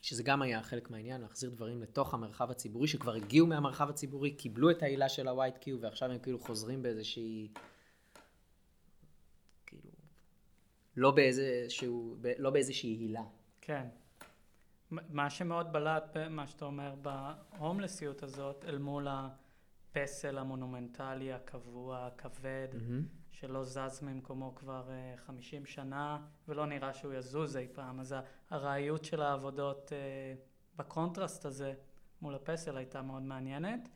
שזה 0.02 0.24
גם 0.24 0.42
היה 0.42 0.64
חלק 0.64 0.90
מהעניין, 0.90 1.22
להחזיר 1.22 1.50
דברים 1.50 1.82
לתוך 1.82 2.14
המרחב 2.14 2.52
הציבורי, 2.52 2.88
שכבר 2.88 3.14
הגיעו 3.14 3.48
מהמרחב 3.48 3.90
הציבורי, 3.90 4.32
קיבלו 4.32 4.72
את 4.72 4.84
העילה 4.84 5.10
של 5.10 5.28
ה-white 5.28 5.64
Q, 5.64 5.70
ועכשיו 5.82 6.12
הם 6.12 6.20
כאילו 6.20 6.40
חוזרים 6.40 6.82
באיזושהי... 6.82 7.52
כאילו... 9.66 9.92
לא 10.96 11.12
באיזשהו... 11.12 12.16
לא 12.38 12.50
באיזושהי 12.50 12.90
הילה. 12.90 13.24
כן. 13.62 13.88
מה 14.92 15.30
שמאוד 15.30 15.74
בלט 15.74 16.04
במה 16.14 16.48
שאתה 16.48 16.66
אומר 16.66 16.96
בהומלסיות 17.02 18.24
הזאת, 18.24 18.66
אל 18.68 18.78
מול 18.78 19.08
הפסל 19.10 20.38
המונומנטלי 20.38 21.34
הקבוע, 21.34 22.06
הכבד, 22.06 22.68
שלא 23.32 23.64
זז 23.64 24.02
ממקומו 24.02 24.56
כבר 24.56 24.90
50 25.26 25.66
שנה, 25.66 26.18
ולא 26.48 26.66
נראה 26.66 26.94
שהוא 26.94 27.14
יזוז 27.14 27.58
אי 27.58 27.68
פעם. 27.74 28.00
אז 28.00 28.16
הארעיות 28.50 29.06
של 29.06 29.22
העבודות 29.22 29.94
אה, 29.94 30.34
בקונטרסט 30.76 31.46
הזה 31.46 31.74
מול 32.22 32.36
הפסל 32.36 32.78
הייתה 32.78 33.02
מאוד 33.02 33.22
מעניינת. 33.22 33.90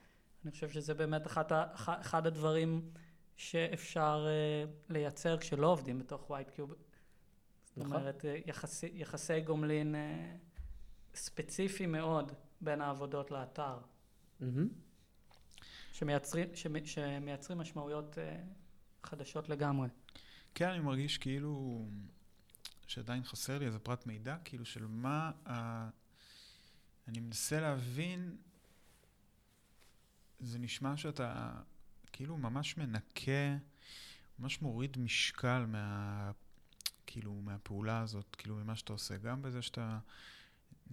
אני 0.43 0.51
חושב 0.51 0.69
שזה 0.69 0.93
באמת 0.93 1.27
אחת 1.27 1.51
אחד 1.75 2.27
הדברים 2.27 2.91
שאפשר 3.35 4.25
אה, 4.27 4.71
לייצר 4.89 5.37
כשלא 5.37 5.67
עובדים 5.67 5.99
בתוך 5.99 6.29
ווייט 6.29 6.49
קיוב. 6.49 6.69
זאת 6.69 7.77
נכון. 7.77 7.95
אומרת, 7.95 8.25
אה, 8.25 8.37
יחסי, 8.45 8.91
יחסי 8.93 9.41
גומלין 9.41 9.95
אה, 9.95 10.35
ספציפי 11.15 11.85
מאוד 11.85 12.31
בין 12.61 12.81
העבודות 12.81 13.31
לאתר, 13.31 13.79
מהמם. 14.39 14.67
שמייצרים, 15.93 16.47
שמ- 16.55 16.85
שמייצרים 16.85 17.59
משמעויות 17.59 18.17
אה, 18.17 18.43
חדשות 19.03 19.49
לגמרי. 19.49 19.87
כן, 20.55 20.69
אני 20.69 20.79
מרגיש 20.79 21.17
כאילו 21.17 21.85
שעדיין 22.87 23.23
חסר 23.23 23.59
לי 23.59 23.65
איזה 23.65 23.79
פרט 23.79 24.05
מידע, 24.05 24.37
כאילו 24.43 24.65
של 24.65 24.87
מה 24.87 25.31
ה... 25.45 25.89
אני 27.07 27.19
מנסה 27.19 27.61
להבין, 27.61 28.37
זה 30.39 30.59
נשמע 30.59 30.97
שאתה 30.97 31.53
כאילו 32.11 32.37
ממש 32.37 32.77
מנקה, 32.77 33.57
ממש 34.39 34.61
מוריד 34.61 34.97
משקל 34.99 35.65
מה... 35.67 36.31
כאילו 37.07 37.33
מהפעולה 37.33 37.99
הזאת, 37.99 38.35
כאילו 38.35 38.55
ממה 38.55 38.75
שאתה 38.75 38.93
עושה, 38.93 39.17
גם 39.17 39.41
בזה 39.41 39.61
שאתה 39.61 39.99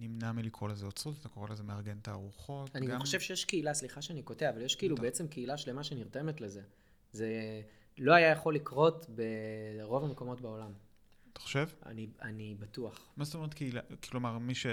נמנע 0.01 0.31
מלקרוא 0.31 0.69
לזה 0.69 0.85
אוצרות, 0.85 1.15
אתה 1.19 1.29
קורא 1.29 1.47
לזה 1.49 1.63
מארגן 1.63 1.99
תערוכות. 2.01 2.75
אני 2.75 2.87
גם... 2.87 2.99
חושב 2.99 3.19
שיש 3.19 3.45
קהילה, 3.45 3.73
סליחה 3.73 4.01
שאני 4.01 4.23
קוטע, 4.23 4.49
אבל 4.49 4.61
יש 4.61 4.75
כאילו. 4.75 4.95
בעצם 4.95 5.27
קהילה 5.27 5.57
שלמה 5.57 5.83
שנרתמת 5.83 6.41
לזה. 6.41 6.61
זה 7.11 7.61
לא 7.97 8.13
היה 8.13 8.31
יכול 8.31 8.55
לקרות 8.55 9.09
ברוב 9.09 10.03
המקומות 10.03 10.41
בעולם. 10.41 10.71
אתה 11.33 11.39
חושב? 11.39 11.67
אני, 11.85 12.07
אני 12.21 12.55
בטוח. 12.59 13.07
מה 13.17 13.23
זאת 13.23 13.35
אומרת 13.35 13.53
קהילה? 13.53 13.81
כלומר, 14.09 14.37
מי 14.37 14.55
ש... 14.55 14.65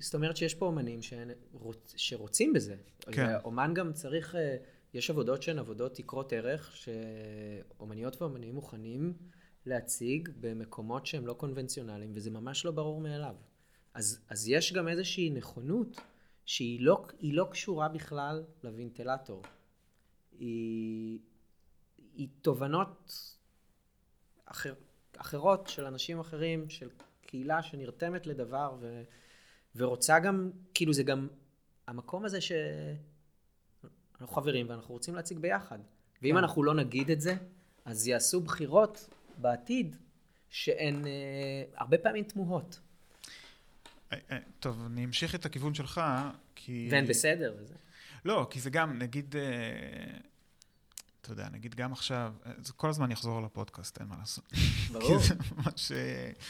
זאת 0.00 0.14
אומרת 0.14 0.36
שיש 0.36 0.54
פה 0.54 0.66
אומנים 0.66 1.00
שרוצ, 1.02 1.94
שרוצים 1.96 2.52
בזה. 2.52 2.76
כן. 3.00 3.34
אומן 3.44 3.74
גם 3.74 3.92
צריך, 3.92 4.34
אה, 4.34 4.56
יש 4.94 5.10
עבודות 5.10 5.42
שהן 5.42 5.58
עבודות 5.58 5.98
יקרות 5.98 6.32
ערך, 6.32 6.76
שאומניות 6.76 8.22
ואומנים 8.22 8.54
מוכנים 8.54 9.12
להציג 9.66 10.28
במקומות 10.40 11.06
שהם 11.06 11.26
לא 11.26 11.32
קונבנציונליים, 11.32 12.12
וזה 12.14 12.30
ממש 12.30 12.64
לא 12.64 12.70
ברור 12.70 13.00
מאליו. 13.00 13.34
אז, 13.94 14.24
אז 14.28 14.48
יש 14.48 14.72
גם 14.72 14.88
איזושהי 14.88 15.30
נכונות 15.30 16.00
שהיא 16.46 16.80
לא, 16.80 17.06
לא 17.22 17.48
קשורה 17.50 17.88
בכלל 17.88 18.44
לוונטילטור. 18.62 19.42
היא, 20.38 21.18
היא 22.14 22.28
תובנות 22.42 23.12
אחר, 24.44 24.74
אחרות 25.16 25.68
של 25.68 25.84
אנשים 25.84 26.20
אחרים, 26.20 26.70
של 26.70 26.88
קהילה 27.20 27.62
שנרתמת 27.62 28.26
לדבר 28.26 28.76
ו, 28.80 29.02
ורוצה 29.76 30.18
גם, 30.18 30.50
כאילו 30.74 30.92
זה 30.92 31.02
גם 31.02 31.28
המקום 31.86 32.24
הזה 32.24 32.38
שאנחנו 32.40 33.16
חברים 34.26 34.68
ואנחנו 34.68 34.94
רוצים 34.94 35.14
להציג 35.14 35.38
ביחד. 35.38 35.78
ואם 36.22 36.32
כן. 36.32 36.36
אנחנו 36.36 36.62
לא 36.62 36.74
נגיד 36.74 37.10
את 37.10 37.20
זה, 37.20 37.34
אז 37.84 38.06
יעשו 38.08 38.40
בחירות 38.40 39.08
בעתיד 39.38 39.96
שהן 40.48 41.06
אה, 41.06 41.64
הרבה 41.74 41.98
פעמים 41.98 42.24
תמוהות. 42.24 42.80
אה, 44.14 44.36
אה, 44.36 44.42
טוב, 44.60 44.84
אני 44.86 45.04
אמשיך 45.04 45.34
את 45.34 45.46
הכיוון 45.46 45.74
שלך, 45.74 46.00
כי... 46.54 46.88
והן 46.90 47.06
בסדר 47.06 47.54
וזה. 47.58 47.74
לא, 48.24 48.46
כי 48.50 48.60
זה 48.60 48.70
גם, 48.70 48.98
נגיד, 48.98 49.36
אה, 49.36 50.18
אתה 51.20 51.32
יודע, 51.32 51.48
נגיד 51.52 51.74
גם 51.74 51.92
עכשיו, 51.92 52.34
זה 52.58 52.72
כל 52.72 52.88
הזמן 52.88 53.10
יחזור 53.10 53.42
לפודקאסט, 53.42 54.00
אין 54.00 54.08
מה 54.08 54.16
לעשות. 54.18 54.52
ברור. 54.92 55.18
כי 55.18 55.24
זה 55.28 55.34
ממש... 55.56 55.92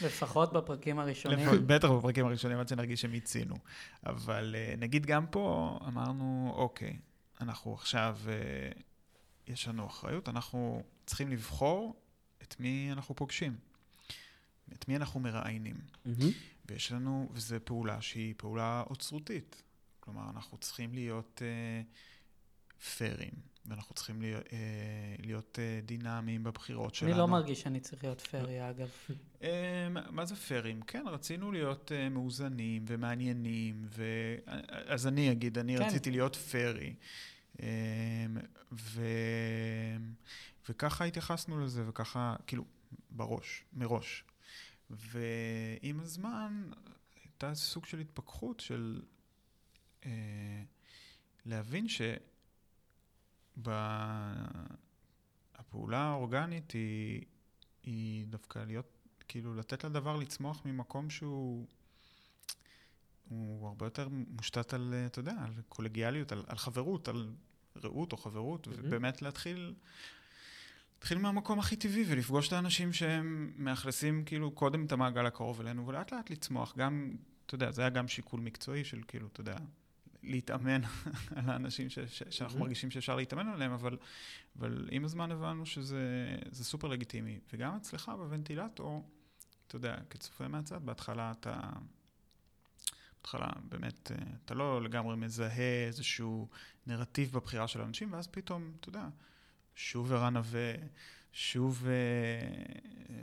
לפחות 0.01 0.53
בפרקים 0.53 0.99
הראשונים. 0.99 1.47
לפ- 1.47 1.61
בטח 1.61 1.89
בפרקים 1.89 2.25
הראשונים, 2.25 2.57
עד 2.57 2.67
שנרגיש 2.67 3.01
שמיצינו. 3.01 3.55
אבל 4.05 4.55
נגיד 4.77 5.05
גם 5.05 5.27
פה 5.27 5.77
אמרנו, 5.87 6.53
אוקיי, 6.55 6.97
אנחנו 7.41 7.73
עכשיו, 7.73 8.17
יש 9.47 9.67
לנו 9.67 9.87
אחריות, 9.87 10.29
אנחנו 10.29 10.83
צריכים 11.05 11.29
לבחור 11.29 11.95
את 12.43 12.59
מי 12.59 12.89
אנחנו 12.91 13.15
פוגשים, 13.15 13.55
את 14.73 14.87
מי 14.87 14.95
אנחנו 14.95 15.19
מראיינים. 15.19 15.75
ויש 16.67 16.91
לנו, 16.91 17.29
וזו 17.31 17.55
פעולה 17.63 18.01
שהיא 18.01 18.33
פעולה 18.37 18.83
אוצרותית. 18.89 19.63
כלומר, 19.99 20.29
אנחנו 20.29 20.57
צריכים 20.57 20.93
להיות 20.93 21.41
אה, 21.45 21.81
פיירים, 22.97 23.33
ואנחנו 23.65 23.95
צריכים 23.95 24.21
להיות, 24.21 24.43
אה, 24.53 25.15
להיות 25.19 25.59
אה, 25.59 25.79
דינמיים 25.85 26.43
בבחירות 26.43 26.95
שלנו. 26.95 27.11
אני 27.11 27.19
לא 27.19 27.27
מרגיש 27.27 27.61
שאני 27.61 27.79
צריך 27.79 28.03
להיות 28.03 28.21
פרי, 28.21 28.69
אגב. 28.69 28.89
אה, 29.43 29.87
מה 29.89 30.25
זה 30.25 30.35
פיירים? 30.35 30.81
כן, 30.81 31.03
רצינו 31.07 31.51
להיות 31.51 31.91
אה, 31.91 32.09
מאוזנים 32.09 32.85
ומעניינים, 32.87 33.85
ו... 33.85 34.03
אז 34.87 35.07
אני 35.07 35.31
אגיד, 35.31 35.57
אני 35.57 35.77
כן. 35.77 35.83
רציתי 35.83 36.11
להיות 36.11 36.35
פיירי. 36.35 36.93
אה, 37.61 37.67
ו... 38.71 39.01
וככה 40.69 41.05
התייחסנו 41.05 41.65
לזה, 41.65 41.89
וככה, 41.89 42.35
כאילו, 42.47 42.63
בראש, 43.11 43.63
מראש. 43.73 44.23
ועם 44.89 45.99
הזמן 45.99 46.69
הייתה 47.23 47.55
סוג 47.55 47.85
של 47.85 47.99
התפכחות 47.99 48.59
של 48.59 49.01
אה, 50.05 50.63
להבין 51.45 51.85
שהפעולה 53.57 55.97
האורגנית 55.97 56.71
היא, 56.71 57.21
היא 57.83 58.27
דווקא 58.27 58.59
להיות, 58.59 58.85
כאילו 59.27 59.55
לתת 59.55 59.83
לדבר 59.83 60.15
לצמוח 60.15 60.65
ממקום 60.65 61.09
שהוא 61.09 61.67
הוא 63.29 63.67
הרבה 63.67 63.85
יותר 63.85 64.07
מושתת 64.09 64.73
על, 64.73 64.93
אה, 64.93 65.05
אתה 65.05 65.19
יודע, 65.19 65.33
על 65.45 65.53
קולגיאליות, 65.69 66.31
על, 66.31 66.43
על 66.47 66.57
חברות, 66.57 67.07
על 67.07 67.31
רעות 67.83 68.11
או 68.11 68.17
חברות, 68.17 68.67
מהמם. 68.67 68.85
ובאמת 68.85 69.21
להתחיל... 69.21 69.75
להתחיל 70.95 71.17
מהמקום 71.17 71.59
הכי 71.59 71.75
טבעי 71.75 72.03
ולפגוש 72.07 72.47
את 72.47 72.53
האנשים 72.53 72.93
שהם 72.93 73.53
מאכלסים 73.57 74.23
כאילו 74.25 74.51
קודם 74.51 74.85
את 74.85 74.91
המעגל 74.91 75.25
הקרוב 75.25 75.61
אלינו 75.61 75.87
ולאט 75.87 76.13
לאט 76.13 76.29
לצמוח. 76.29 76.77
גם, 76.77 77.15
אתה 77.45 77.55
יודע, 77.55 77.71
זה 77.71 77.81
היה 77.81 77.89
גם 77.89 78.07
שיקול 78.07 78.39
מקצועי 78.39 78.83
של 78.83 79.01
כאילו, 79.07 79.27
אתה 79.27 79.41
יודע, 79.41 79.55
להתאמן 80.23 80.81
על 81.35 81.49
האנשים 81.49 81.89
ש, 81.89 81.99
ש, 81.99 82.23
שאנחנו 82.29 82.57
Mhm. 82.57 82.61
מרגישים 82.61 82.91
שאפשר 82.91 83.15
להתאמן 83.15 83.47
עליהם, 83.47 83.71
אבל, 83.71 83.97
אבל 84.59 84.87
עם 84.91 85.05
הזמן 85.05 85.31
הבנו 85.31 85.65
שזה 85.65 86.27
זה 86.51 86.63
סופר 86.63 86.87
לגיטימי. 86.87 87.39
וגם 87.53 87.75
אצלך 87.75 88.11
בוונטילטור, 88.17 89.03
אתה 89.67 89.75
יודע, 89.75 89.95
כצופה 90.09 90.47
מהצד, 90.47 90.85
בהתחלה 90.85 91.31
אתה... 91.31 91.59
בהתחלה 93.21 93.47
באמת, 93.69 94.11
אה, 94.11 94.17
אתה 94.45 94.53
לא 94.53 94.83
לגמרי 94.83 95.15
מזהה 95.15 95.85
איזשהו 95.87 96.47
נרטיב 96.87 97.31
בבחירה 97.31 97.67
של 97.67 97.81
אנשים, 97.81 98.13
ואז 98.13 98.27
פתאום, 98.27 98.71
אתה 98.79 98.89
יודע, 98.89 99.07
שוב 99.75 100.13
ערן 100.13 100.33
נווה, 100.33 100.73
שוב 101.33 101.85
אה, 101.87 101.91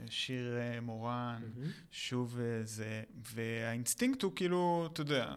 שיר 0.09 0.57
אה, 0.57 0.81
מורן, 0.81 1.41
שוב 1.91 2.39
אה, 2.39 2.63
זה, 2.65 3.03
והאינסטינקט 3.15 4.21
הוא 4.23 4.31
כאילו, 4.35 4.89
אתה 4.93 5.01
יודע, 5.01 5.33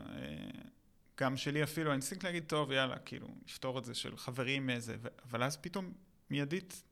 גם 1.20 1.36
שלי 1.36 1.62
אפילו, 1.62 1.90
האינסטינקט 1.90 2.24
להגיד, 2.24 2.44
טוב, 2.46 2.72
יאללה, 2.72 2.98
כאילו, 2.98 3.28
נפתור 3.46 3.78
את 3.78 3.84
זה 3.84 3.94
של 3.94 4.16
חברים 4.16 4.70
איזה, 4.70 4.96
אבל 5.30 5.42
אז 5.42 5.56
פתאום, 5.56 5.92
מיידית, 6.30 6.82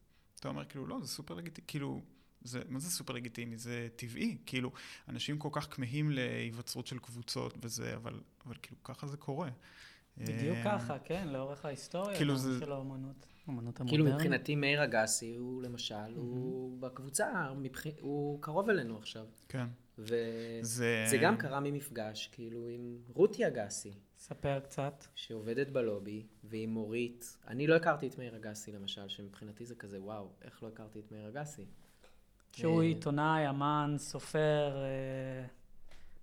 אתה 0.40 0.48
אומר, 0.48 0.64
כאילו, 0.64 0.86
לא, 0.86 1.00
זה 1.02 1.08
סופר 1.08 1.34
לגיטימי, 1.34 1.66
כאילו, 1.66 2.02
זה, 2.42 2.62
מה 2.68 2.78
זה 2.78 2.90
סופר 2.90 3.12
לגיטימי? 3.14 3.58
זה 3.58 3.88
טבעי, 3.96 4.36
כאילו, 4.46 4.72
אנשים 5.08 5.38
כל 5.38 5.48
כך 5.52 5.74
כמהים 5.74 6.10
להיווצרות 6.10 6.86
של 6.86 6.98
קבוצות 6.98 7.54
וזה, 7.62 7.96
אבל, 7.96 8.20
אבל 8.46 8.54
כאילו, 8.62 8.76
ככה 8.84 9.06
זה 9.06 9.16
קורה. 9.16 9.48
בדיוק 10.18 10.56
ככה, 10.64 10.98
כן, 10.98 11.28
לאורך 11.28 11.64
ההיסטוריה 11.64 12.16
כאילו 12.16 12.36
זה- 12.36 12.60
של 12.60 12.72
האומנות. 12.72 13.26
כאילו 13.44 13.56
המודרנית. 13.76 14.14
מבחינתי 14.14 14.56
מאיר 14.56 14.84
אגסי 14.84 15.36
הוא 15.36 15.62
למשל, 15.62 15.94
הוא 16.16 16.78
בקבוצה, 16.80 17.52
מבח- 17.56 17.86
הוא 18.00 18.42
קרוב 18.42 18.70
אלינו 18.70 18.98
עכשיו. 18.98 19.26
כן. 19.48 19.66
וזה 19.98 21.04
זה... 21.10 21.16
גם 21.22 21.36
קרה 21.36 21.60
ממפגש, 21.60 22.26
כאילו, 22.32 22.68
עם 22.68 22.98
רותי 23.14 23.46
אגסי. 23.46 23.92
ספר 24.18 24.60
קצת. 24.60 25.04
שעובדת 25.14 25.68
בלובי, 25.68 26.26
והיא 26.44 26.68
מורית. 26.68 27.38
אני 27.48 27.66
לא 27.66 27.74
הכרתי 27.76 28.06
את 28.08 28.18
מאיר 28.18 28.36
אגסי 28.36 28.72
למשל, 28.72 29.08
שמבחינתי 29.08 29.64
זה 29.66 29.74
כזה, 29.74 30.02
וואו, 30.02 30.28
איך 30.42 30.62
לא 30.62 30.68
הכרתי 30.68 30.98
את 30.98 31.12
מאיר 31.12 31.28
אגסי? 31.28 31.64
שהוא 32.52 32.82
אה, 32.82 32.86
עיתונאי, 32.86 33.48
אמן, 33.50 33.94
סופר, 33.98 34.76
אה, 34.76 35.46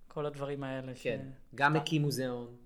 כל 0.08 0.26
הדברים 0.26 0.62
האלה. 0.64 0.96
ש- 0.96 1.02
כן, 1.02 1.26
גם 1.54 1.76
הקים 1.76 2.02
מוזיאון. 2.02 2.56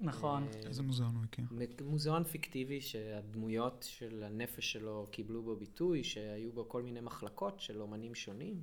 נכון. 0.00 0.42
אה, 0.42 0.68
איזה 0.68 0.82
מוזיאון 0.82 1.14
הוא 1.14 1.24
הקים? 1.24 1.46
מוזיאון 1.84 2.24
פיקטיבי 2.24 2.80
שהדמויות 2.80 3.86
של 3.88 4.22
הנפש 4.22 4.72
שלו 4.72 5.06
קיבלו 5.10 5.42
בו 5.42 5.56
ביטוי, 5.56 6.04
שהיו 6.04 6.52
בו 6.52 6.68
כל 6.68 6.82
מיני 6.82 7.00
מחלקות 7.00 7.60
של 7.60 7.80
אומנים 7.80 8.14
שונים. 8.14 8.62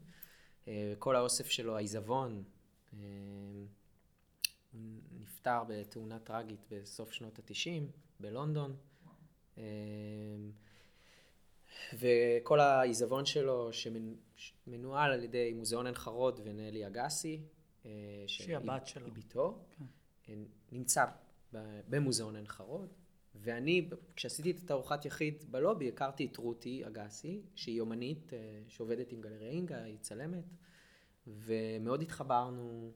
אה, 0.67 0.93
כל 0.99 1.15
האוסף 1.15 1.49
שלו, 1.49 1.75
העיזבון, 1.75 2.43
אה, 2.93 2.99
הוא 4.73 4.81
נפטר 5.19 5.63
בתאונה 5.67 6.19
טראגית 6.19 6.59
בסוף 6.71 7.11
שנות 7.11 7.39
התשעים 7.39 7.91
בלונדון. 8.19 8.75
וכל 11.93 12.59
העיזבון 12.59 13.25
שלו 13.25 13.69
שמנוהל 13.73 15.11
על 15.11 15.23
ידי 15.23 15.53
מוזיאון 15.53 15.85
עין 15.85 15.95
חרוד 15.95 16.39
ונלי 16.43 16.87
אגסי, 16.87 17.41
שהיא 18.27 18.57
הבת 18.57 18.87
שלו. 18.87 19.05
היא 19.05 19.13
בתו, 19.13 19.59
כן. 19.77 19.85
נמצא 20.71 21.05
במוזיאון 21.89 22.35
עין 22.35 22.47
חרוד. 22.47 22.93
ואני, 23.35 23.89
כשעשיתי 24.15 24.51
את 24.51 24.57
התערוכת 24.63 25.05
יחיד 25.05 25.43
בלובי, 25.51 25.87
הכרתי 25.87 26.25
את 26.25 26.37
רותי 26.37 26.87
אגסי, 26.87 27.41
שהיא 27.55 27.81
אומנית 27.81 28.33
אה, 28.33 28.39
שעובדת 28.67 29.11
עם 29.11 29.21
גלריה 29.21 29.49
אינגה, 29.49 29.83
היא 29.83 29.97
צלמת, 30.01 30.43
ומאוד 31.27 32.01
התחברנו. 32.01 32.91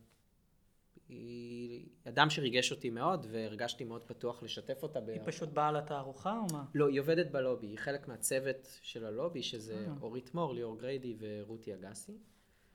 היא 1.10 1.86
אדם 2.08 2.30
שריגש 2.30 2.72
אותי 2.72 2.90
מאוד, 2.90 3.28
והרגשתי 3.32 3.84
מאוד 3.84 4.04
פתוח 4.04 4.44
לשתף 4.44 4.84
אותה. 4.84 5.00
היא 5.08 5.22
ב- 5.22 5.26
פשוט 5.26 5.50
באה 5.50 5.72
לתערוכה 5.72 6.40
או 6.40 6.46
מה? 6.54 6.66
לא, 6.76 6.88
היא 6.88 7.00
עובדת 7.00 7.32
בלובי, 7.32 7.68
היא 7.68 7.78
חלק 7.78 8.08
מהצוות 8.08 8.80
של 8.82 9.06
הלובי, 9.06 9.44
שזה 9.44 9.86
אה. 9.88 9.94
אורית 10.02 10.34
מור, 10.34 10.54
ליאור 10.54 10.78
גריידי 10.78 11.16
ורותי 11.20 11.74
אגסי. 11.74 12.18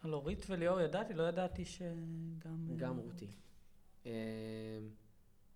על 0.03 0.15
אורית 0.15 0.47
וליאור 0.51 0.81
ידעתי, 0.81 1.15
לא 1.15 1.23
ידעתי 1.23 1.65
שגם... 1.65 2.67
אה, 2.71 2.77
גם 2.77 2.99
רותי. 2.99 3.29
אה, 4.07 4.13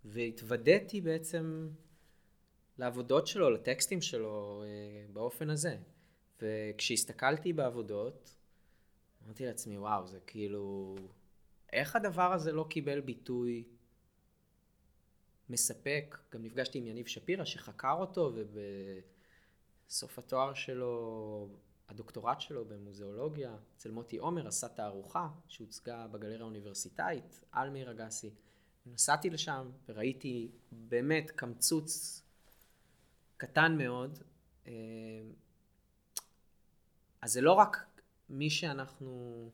והתוודעתי 0.05 1.01
בעצם 1.01 1.69
לעבודות 2.79 3.27
שלו, 3.27 3.51
לטקסטים 3.51 4.03
שלו, 4.03 4.63
אה, 4.67 5.07
באופן 5.13 5.51
הזה. 5.51 5.77
וכשהסתכלתי 6.43 7.53
בעבודות, 7.53 8.37
אמרתי 9.25 9.47
לעצמי, 9.47 9.79
וואו, 9.79 10.07
זה 10.07 10.21
כאילו... 10.27 10.95
איך 11.73 11.97
הדבר 11.97 12.33
הזה 12.33 12.53
לא 12.53 12.67
קיבל 12.71 13.01
ביטוי 13.01 13.65
מספק? 15.51 16.19
גם 16.33 16.43
נפגשתי 16.43 16.79
עם 16.79 16.87
יניב 16.87 17.07
שפירא 17.07 17.45
שחקר 17.45 17.97
אותו, 17.99 18.33
ובסוף 19.87 20.19
התואר 20.19 20.55
שלו, 20.55 21.49
הדוקטורט 21.89 22.41
שלו 22.41 22.65
במוזיאולוגיה, 22.65 23.57
אצל 23.77 23.91
מוטי 23.91 24.17
עומר, 24.17 24.49
עשה 24.49 24.69
תערוכה 24.69 25.29
שהוצגה 25.49 26.07
בגלריה 26.07 26.41
האוניברסיטאית 26.41 27.41
על 27.53 27.71
מאיר 27.71 27.91
אגסי. 27.91 28.31
נסעתי 28.87 29.31
לשם 29.31 29.71
וראיתי 29.89 30.51
באמת 30.73 31.31
קמצוץ 31.31 32.23
קטן 33.37 33.79
מאוד. 33.79 34.19
אה, 34.67 34.73
אז 37.23 37.33
זה 37.33 37.41
לא 37.41 37.53
רק 37.53 37.87
מי 38.31 38.51
שאנחנו 38.51 39.51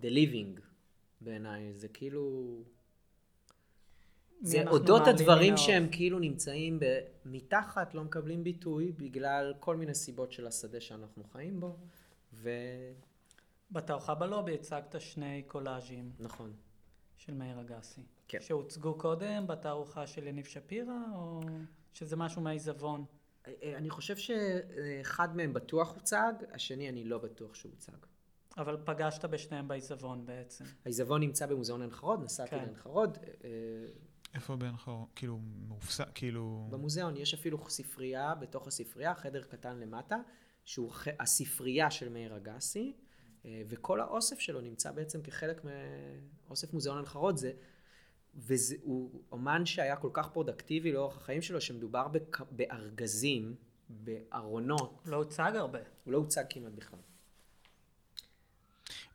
the 0.00 0.06
living 0.06 0.60
בעיניי, 1.20 1.74
זה 1.74 1.88
כאילו... 1.88 2.64
זה 4.44 4.64
אודות 4.66 5.06
הדברים. 5.06 5.56
שהם 5.56 5.88
כאילו 5.92 6.18
נמצאים 6.18 6.80
ב- 6.80 7.00
מתחת, 7.24 7.94
לא 7.94 8.04
מקבלים 8.04 8.44
ביטוי 8.44 8.92
בגלל 8.92 9.54
כל 9.60 9.76
מיני 9.76 9.94
סיבות 9.94 10.32
של 10.32 10.46
השדה 10.46 10.80
שאנחנו 10.80 11.24
חיים 11.24 11.60
בו, 11.60 11.76
ונכון, 12.32 12.52
בתערוכה 13.70 14.14
בלובי 14.14 14.54
הצגת 14.54 15.00
שני 15.00 15.42
קולאז'ים 15.46 16.12
של 17.16 17.34
מאיר 17.34 17.60
אגסי. 17.60 18.00
כן. 18.28 18.38
שהוצגו 18.40 18.94
קודם 18.94 19.46
בתערוכה 19.46 20.06
של 20.06 20.26
יניב 20.26 20.44
שפירא, 20.44 20.92
או 21.14 21.40
שזה 21.92 22.16
משהו 22.16 22.42
מהעיזבון? 22.42 23.04
אה, 23.46 23.52
אה, 23.62 23.76
אני 23.76 23.90
חושב 23.90 24.16
שאחד 24.16 25.36
מהם 25.36 25.52
בטוח 25.52 25.94
הוצג, 25.94 26.32
השני 26.52 26.88
אני 26.88 27.04
לא 27.04 27.18
בטוח 27.18 27.54
שהוא 27.54 27.72
הוצג. 27.72 28.06
אבל 28.58 28.76
פגשת 28.84 29.24
בשניהם 29.24 29.68
בעיזבון 29.68 30.26
בעצם. 30.26 30.64
העיזבון 30.84 31.20
נמצא 31.20 31.46
במוזיאון 31.46 31.80
עין 31.80 31.90
חרוד, 31.90 32.24
נסעתי 32.24 32.50
כן. 32.50 32.56
לעין 32.56 32.74
חרוד. 32.74 33.18
איפה 34.34 34.56
בעין 34.56 34.76
חרוד? 34.76 35.06
כאילו, 35.14 35.38
מאופסק, 35.68 36.04
כאילו... 36.14 36.68
במוזיאון 36.70 37.16
יש 37.16 37.34
אפילו 37.34 37.70
ספרייה, 37.70 38.34
בתוך 38.34 38.66
הספרייה, 38.66 39.14
חדר 39.14 39.42
קטן 39.44 39.78
למטה, 39.78 40.16
שהוא 40.64 40.90
ח- 40.92 41.06
הספרייה 41.20 41.90
של 41.90 42.08
מאיר 42.08 42.36
אגסי, 42.36 42.92
אה, 43.44 43.62
וכל 43.68 44.00
האוסף 44.00 44.38
שלו 44.38 44.60
נמצא 44.60 44.92
בעצם 44.92 45.22
כחלק 45.22 45.60
מאוסף 46.48 46.72
מוזיאון 46.72 47.04
חרוד. 47.04 47.36
זה, 47.36 47.52
והוא 48.34 49.22
אומן 49.32 49.66
שהיה 49.66 49.96
כל 49.96 50.10
כך 50.12 50.28
פרודקטיבי 50.28 50.92
לאורך 50.92 51.16
החיים 51.16 51.42
שלו, 51.42 51.60
שמדובר 51.60 52.08
בכ- 52.08 52.42
בארגזים, 52.50 53.54
בארונות, 53.88 55.02
לא 55.06 55.16
הוצג 55.16 55.52
הרבה. 55.56 55.78
הוא 56.04 56.12
לא 56.12 56.18
הוצג 56.18 56.44
כמעט 56.50 56.72
בכלל. 56.72 56.98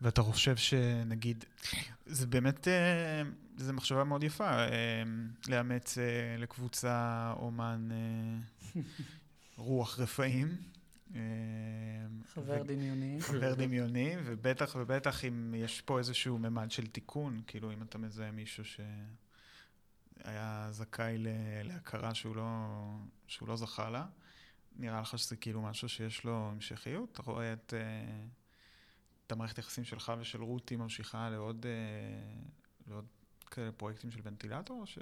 ואתה 0.01 0.21
חושב 0.21 0.55
שנגיד, 0.57 1.45
זה 2.05 2.27
באמת, 2.27 2.67
אה, 2.67 3.21
זו 3.59 3.73
מחשבה 3.73 4.03
מאוד 4.03 4.23
יפה, 4.23 4.49
אה, 4.49 5.03
לאמץ 5.47 5.97
אה, 5.97 6.35
לקבוצה 6.37 7.33
אומן 7.39 7.89
אה, 7.91 8.37
רוח 9.57 9.99
רפאים. 9.99 10.57
אה, 11.15 11.21
חבר 12.33 12.61
ו- 12.61 12.67
דמיוני. 12.67 13.21
חבר 13.21 13.55
דמיוני, 13.55 14.15
ובטח 14.25 14.75
ובטח 14.79 15.25
אם 15.25 15.53
יש 15.57 15.81
פה 15.81 15.99
איזשהו 15.99 16.37
ממד 16.37 16.71
של 16.71 16.87
תיקון, 16.87 17.41
כאילו 17.47 17.73
אם 17.73 17.81
אתה 17.81 17.97
מזהה 17.97 18.31
מישהו 18.31 18.63
שהיה 18.65 20.67
זכאי 20.71 21.17
להכרה 21.63 22.13
שהוא 22.13 22.35
לא, 22.35 22.45
שהוא 23.27 23.49
לא 23.49 23.55
זכה 23.55 23.89
לה, 23.89 24.05
נראה 24.75 25.01
לך 25.01 25.17
שזה 25.17 25.35
כאילו 25.35 25.61
משהו 25.61 25.89
שיש 25.89 26.23
לו 26.23 26.49
המשכיות? 26.51 27.09
אתה 27.11 27.21
רואה 27.21 27.53
את, 27.53 27.73
אה, 27.77 28.25
את 29.27 29.31
המערכת 29.31 29.57
היחסים 29.57 29.83
שלך 29.83 30.13
ושל 30.19 30.43
רותי 30.43 30.75
ממשיכה 30.75 31.29
לעוד, 31.29 31.65
לעוד 32.87 33.05
פרויקטים 33.77 34.11
של 34.11 34.19
ונטילטור, 34.23 34.81
או, 34.81 34.85
ש... 34.87 34.99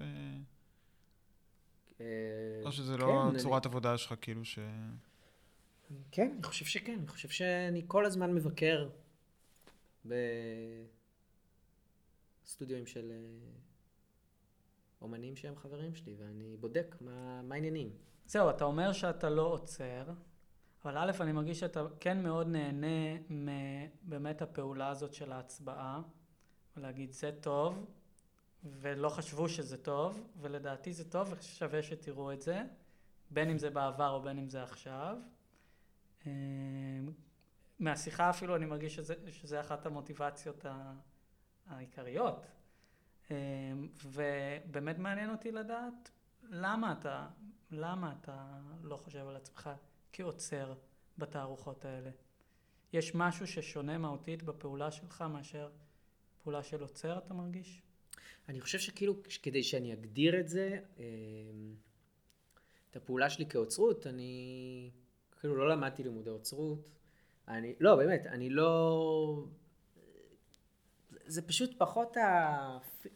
אה, 2.01 2.05
או 2.65 2.71
שזה 2.71 2.97
לא 2.97 3.29
כן, 3.31 3.37
צורת 3.37 3.65
עבודה 3.65 3.97
שלך, 3.97 4.13
כאילו 4.21 4.45
ש... 4.45 4.59
כן, 6.11 6.31
אני 6.35 6.43
חושב 6.43 6.65
שכן. 6.65 6.97
אני 6.99 7.07
חושב 7.07 7.29
שאני 7.29 7.81
כל 7.87 8.05
הזמן 8.05 8.33
מבקר 8.33 8.89
בסטודיואים 12.45 12.85
של 12.85 13.11
אה, 13.11 13.17
אומנים 15.01 15.35
שהם 15.35 15.55
חברים 15.55 15.95
שלי, 15.95 16.15
ואני 16.17 16.57
בודק 16.59 16.95
מה, 17.01 17.41
מה 17.41 17.55
העניינים. 17.55 17.89
זהו, 18.25 18.49
אתה 18.49 18.63
אומר 18.63 18.93
שאתה 18.93 19.29
לא 19.29 19.41
עוצר, 19.41 20.03
אבל 20.83 20.97
א', 20.97 21.11
אני 21.19 21.31
מרגיש 21.31 21.59
שאתה 21.59 21.83
כן 21.99 22.23
מאוד 22.23 22.47
נהנה 22.47 23.17
מבאמת 23.29 24.41
הפעולה 24.41 24.89
הזאת 24.89 25.13
של 25.13 25.31
ההצבעה, 25.31 26.01
ולהגיד 26.77 27.11
זה 27.11 27.31
טוב, 27.41 27.85
ולא 28.63 29.09
חשבו 29.09 29.49
שזה 29.49 29.77
טוב, 29.77 30.27
ולדעתי 30.41 30.93
זה 30.93 31.09
טוב 31.09 31.33
ושווה 31.37 31.83
שתראו 31.83 32.31
את 32.31 32.41
זה, 32.41 32.63
בין 33.31 33.49
אם 33.49 33.57
זה 33.57 33.69
בעבר 33.69 34.09
או 34.09 34.21
בין 34.21 34.37
אם 34.37 34.49
זה 34.49 34.63
עכשיו. 34.63 35.17
אה, 36.27 36.31
מהשיחה 37.79 38.29
אפילו 38.29 38.55
אני 38.55 38.65
מרגיש 38.65 38.95
שזה, 38.95 39.15
שזה 39.31 39.59
אחת 39.59 39.85
המוטיבציות 39.85 40.65
העיקריות. 41.67 42.45
אה, 43.31 43.35
ובאמת 44.03 44.97
מעניין 44.97 45.29
אותי 45.29 45.51
לדעת 45.51 46.11
למה 46.43 46.91
אתה, 46.99 47.27
למה 47.71 48.13
אתה 48.21 48.47
לא 48.81 48.97
חושב 48.97 49.27
על 49.27 49.35
עצמך 49.35 49.69
כעוצר 50.13 50.73
בתערוכות 51.17 51.85
האלה. 51.85 52.09
יש 52.93 53.15
משהו 53.15 53.47
ששונה 53.47 53.97
מהותית 53.97 54.43
בפעולה 54.43 54.91
שלך 54.91 55.21
מאשר 55.21 55.69
פעולה 56.43 56.63
של 56.63 56.81
עוצר, 56.81 57.17
אתה 57.17 57.33
מרגיש? 57.33 57.81
אני 58.49 58.61
חושב 58.61 58.79
שכאילו, 58.79 59.15
כדי 59.43 59.63
שאני 59.63 59.93
אגדיר 59.93 60.39
את 60.39 60.47
זה, 60.47 60.79
אה, 60.99 61.03
את 62.91 62.95
הפעולה 62.95 63.29
שלי 63.29 63.45
כאוצרות, 63.45 64.07
אני 64.07 64.91
כאילו 65.39 65.55
לא 65.55 65.69
למדתי 65.69 66.03
לימודי 66.03 66.29
אוצרות. 66.29 66.89
אני, 67.47 67.75
לא, 67.79 67.95
באמת, 67.95 68.25
אני 68.25 68.49
לא... 68.49 69.45
זה 71.25 71.41
פשוט 71.41 71.71
פחות 71.77 72.17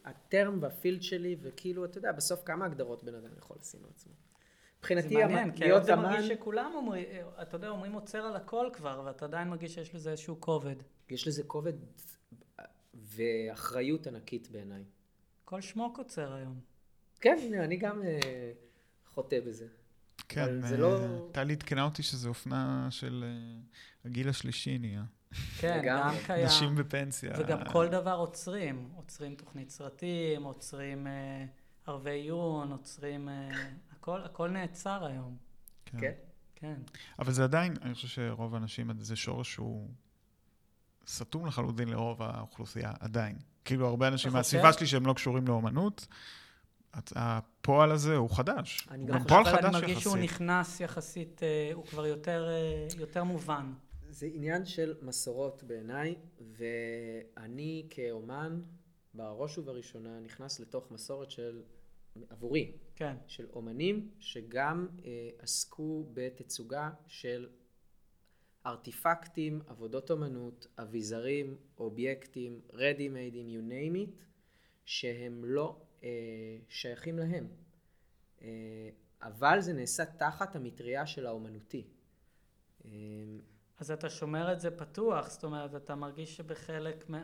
הטרם 0.06 0.58
והפילד 0.62 1.02
שלי, 1.02 1.36
וכאילו, 1.42 1.86
אתה 1.86 1.98
יודע, 1.98 2.12
בסוף 2.12 2.44
כמה 2.46 2.66
הגדרות 2.66 3.04
בן 3.04 3.16
אדם 3.16 3.30
יכול 3.38 3.58
לשים 3.60 3.80
לעצמו. 3.88 4.14
זה 4.14 4.78
מבחינתי, 4.80 5.16
מעניין, 5.16 5.38
המ- 5.38 5.52
כי 5.56 5.64
היום 5.64 5.72
להיות 5.72 5.86
זה 5.86 5.94
אמן, 5.94 6.04
מרגיש 6.04 6.28
שכולם 6.28 6.72
אומרים, 6.76 7.06
אתה 7.42 7.56
יודע, 7.56 7.70
אומרים 7.70 7.94
עוצר 7.94 8.18
על 8.26 8.36
הכל 8.36 8.70
כבר, 8.74 9.02
ואתה 9.06 9.26
עדיין 9.26 9.48
מרגיש 9.48 9.74
שיש 9.76 9.96
לזה 9.96 10.12
איזשהו 10.12 10.42
כובד. 10.42 10.76
יש 11.10 11.28
לזה 11.28 11.44
כובד 11.44 11.74
ואחריות 12.94 14.08
ענקית 14.08 14.48
בעיניי. 14.52 14.84
כל 15.52 15.62
שמוק 15.62 15.98
עוצר 15.98 16.34
היום. 16.34 16.60
כן, 17.22 17.38
אני 17.64 17.78
גם 17.78 18.04
אה, 18.04 18.52
חוטא 19.14 19.40
בזה. 19.48 19.68
כן, 20.28 20.62
זה 20.62 20.76
אה, 20.76 20.80
לא- 20.80 21.30
טלי 21.32 21.54
עדכנה 21.54 21.84
אותי 21.84 22.04
שזה 22.04 22.30
אופנה 22.30 22.88
של 22.90 23.24
אה, 23.28 23.60
הגיל 24.06 24.30
השלישי 24.30 24.78
נהיה. 24.78 25.04
כן, 25.60 25.82
גם. 25.86 26.14
קיים. 26.26 26.46
נשים 26.46 26.76
בפנסיה. 26.76 27.34
וגם 27.40 27.60
כל 27.72 27.88
דבר 27.88 28.14
עוצרים. 28.14 28.90
עוצרים 28.96 29.36
תוכנית 29.36 29.70
סרטים, 29.70 30.44
עוצרים 30.44 31.08
ערבי 31.88 32.12
עיון, 32.12 32.72
עוצרים... 32.72 33.30
הכל, 33.92 34.22
הכל 34.24 34.50
נעצר 34.50 35.06
היום. 35.06 35.38
כן. 35.86 35.98
כן. 36.00 36.14
כן. 36.56 36.76
אבל 37.20 37.32
זה 37.32 37.44
עדיין, 37.44 37.74
אני 37.82 37.94
חושב 37.94 38.08
שרוב 38.08 38.56
האנשים, 38.56 38.92
זה 39.00 39.16
שורש 39.16 39.54
שהוא 39.54 39.90
סתום 41.08 41.46
לחלוטין 41.46 41.90
לרוב 41.90 42.22
האוכלוסייה, 42.22 42.92
עדיין. 43.00 43.51
כאילו, 43.66 43.88
הרבה 43.88 44.08
אנשים 44.08 44.34
מהסביבה? 44.34 44.74
שלי 44.74 44.88
שהם 44.88 45.06
לא 45.06 45.14
קשורים 45.14 45.48
לאומנות, 45.48 46.08
הפועל 47.16 47.92
הזה 47.92 48.16
הוא 48.16 48.30
חדש. 48.30 48.88
אני 48.92 49.06
גם 49.06 49.20
חושב- 49.20 49.36
אבל 49.36 49.66
אני 49.66 49.72
מרגיש 49.74 50.00
שהוא 50.00 50.18
יחסית. 50.18 50.32
נכנס 50.32 50.80
יחסית, 50.80 51.44
אה, 51.44 51.72
הוא 51.74 51.86
כבר 51.86 52.06
יותר, 52.06 52.48
אה, 52.50 52.88
יותר 53.00 53.24
מובן. 53.24 53.74
זה 54.10 54.28
עניין 54.34 54.66
של 54.66 54.94
מסורות 55.02 55.64
בעיניי, 55.64 56.16
ואני 56.42 57.88
כאומן, 57.90 58.62
בראש 59.14 59.58
ובראשונה, 59.58 60.20
נכנס 60.20 60.60
לתוך 60.60 60.92
מסורת 60.92 61.32
של, 61.32 61.62
עבורי, 62.30 62.72
כן. 62.96 63.16
של 63.28 63.46
אומנים 63.54 64.10
שגם 64.20 64.88
אה, 65.06 65.30
עסקו 65.40 66.06
בתצוגה 66.14 66.90
של 67.08 67.48
ארטיפקטים, 68.66 69.62
עבודות 69.68 70.12
אומנות, 70.12 70.68
אביזרים, 70.78 71.58
אובייקטים, 71.78 72.62
made 72.70 73.34
in 73.34 73.50
you 73.54 73.72
name 73.72 73.96
it, 73.96 74.24
שהם 74.86 75.46
לא 75.46 75.82
אה, 76.04 76.10
שייכים 76.70 77.20
להם. 77.20 77.48
אה, 78.42 78.90
אבל 79.22 79.62
זה 79.62 79.74
נעשה 79.74 80.06
תחת 80.06 80.56
המטריה 80.56 81.08
של 81.08 81.28
האומנותי. 81.28 81.88
אה, 82.86 82.92
אז 83.80 83.92
אתה 83.92 84.10
שומר 84.10 84.54
את 84.54 84.60
זה 84.60 84.72
פתוח, 84.72 85.30
זאת 85.30 85.44
אומרת, 85.44 85.76
אתה 85.76 85.96
מרגיש 85.96 86.38
שבחלק 86.38 87.10
מה... 87.10 87.24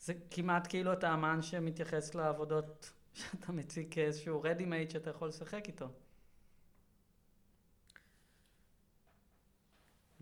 זה 0.00 0.14
כמעט 0.30 0.66
כאילו 0.68 0.92
אתה 0.92 1.14
אמן 1.14 1.42
שמתייחס 1.42 2.14
לעבודות 2.14 2.92
שאתה 3.14 3.52
מציג 3.52 3.86
כאיזשהו 3.90 4.42
ready 4.42 4.62
made 4.62 4.92
שאתה 4.92 5.10
יכול 5.10 5.28
לשחק 5.28 5.64
איתו. 5.66 5.88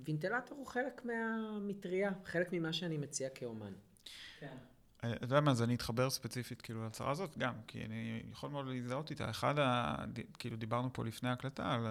וינטלטור 0.05 0.59
הוא 0.59 0.67
חלק 0.67 1.05
מהמטריה, 1.05 2.11
חלק 2.25 2.53
ממה 2.53 2.73
שאני 2.73 2.97
מציע 2.97 3.29
כאומן. 3.29 3.73
כן. 4.41 4.57
אה, 5.05 5.13
אתה 5.13 5.25
יודע 5.25 5.41
מה, 5.41 5.51
אז 5.51 5.63
אני 5.63 5.75
אתחבר 5.75 6.11
ספציפית 6.11 6.63
כאילו 6.63 6.85
להצהרה 6.85 7.11
הזאת 7.11 7.39
גם, 7.39 7.55
כי 7.67 7.85
אני 7.85 8.23
יכול 8.31 8.51
מאוד 8.51 8.67
להזדהות 8.67 9.11
איתה. 9.11 9.31
אחד 9.31 9.59
ה... 9.59 9.95
כאילו 10.39 10.57
דיברנו 10.57 10.93
פה 10.93 11.05
לפני 11.05 11.29
ההקלטה 11.29 11.75
על 11.75 11.87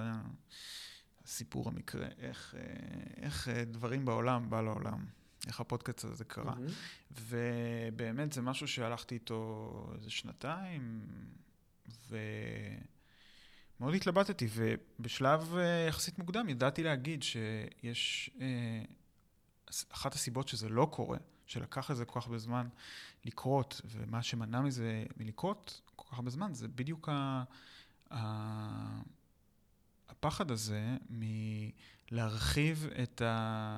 סיפור 1.26 1.68
המקרה, 1.70 2.08
איך, 2.20 2.56
אה, 2.58 2.62
איך 3.24 3.50
אה, 3.50 3.66
דברים 3.66 4.06
בעולם 4.06 4.50
בא 4.50 4.62
לעולם, 4.62 5.06
איך 5.48 5.60
הפודקאסט 5.60 6.04
הזה 6.04 6.26
קרה. 6.26 6.56
מהמם. 6.56 6.68
ובאמת 7.12 8.34
זה 8.34 8.42
משהו 8.42 8.68
שהלכתי 8.68 9.16
איתו 9.16 9.92
איזה 9.96 10.10
שנתיים, 10.10 11.06
ומאוד 13.82 13.96
התלבטתי, 13.96 14.48
ובשלב 14.54 15.56
אה, 15.58 15.86
יחסית 15.88 16.20
מוקדם 16.20 16.50
ידעתי 16.50 16.84
להגיד 16.84 17.24
שיש... 17.24 18.30
אה, 18.42 18.84
אחת 19.92 20.14
הסיבות 20.14 20.48
שזה 20.48 20.70
לא 20.70 20.88
קורה, 20.92 21.18
שלקח 21.46 21.92
לזה 21.92 22.06
כל 22.06 22.20
כך 22.20 22.28
הרבה 22.28 22.38
זמן 22.38 22.68
לקרות, 23.26 23.82
ומה 23.86 24.24
שמנע 24.24 24.62
מזה 24.62 25.06
מלקרות 25.18 25.82
כל 25.96 26.06
כך 26.10 26.14
הרבה 26.14 26.30
זמן, 26.30 26.54
זה 26.54 26.68
בדיוק 26.68 27.10
ה... 27.10 27.44
ה... 28.12 29.02
הפחד 30.10 30.52
הזה 30.52 30.98
מלהרחיב 31.10 32.88
את 33.04 33.22
ה... 33.22 33.78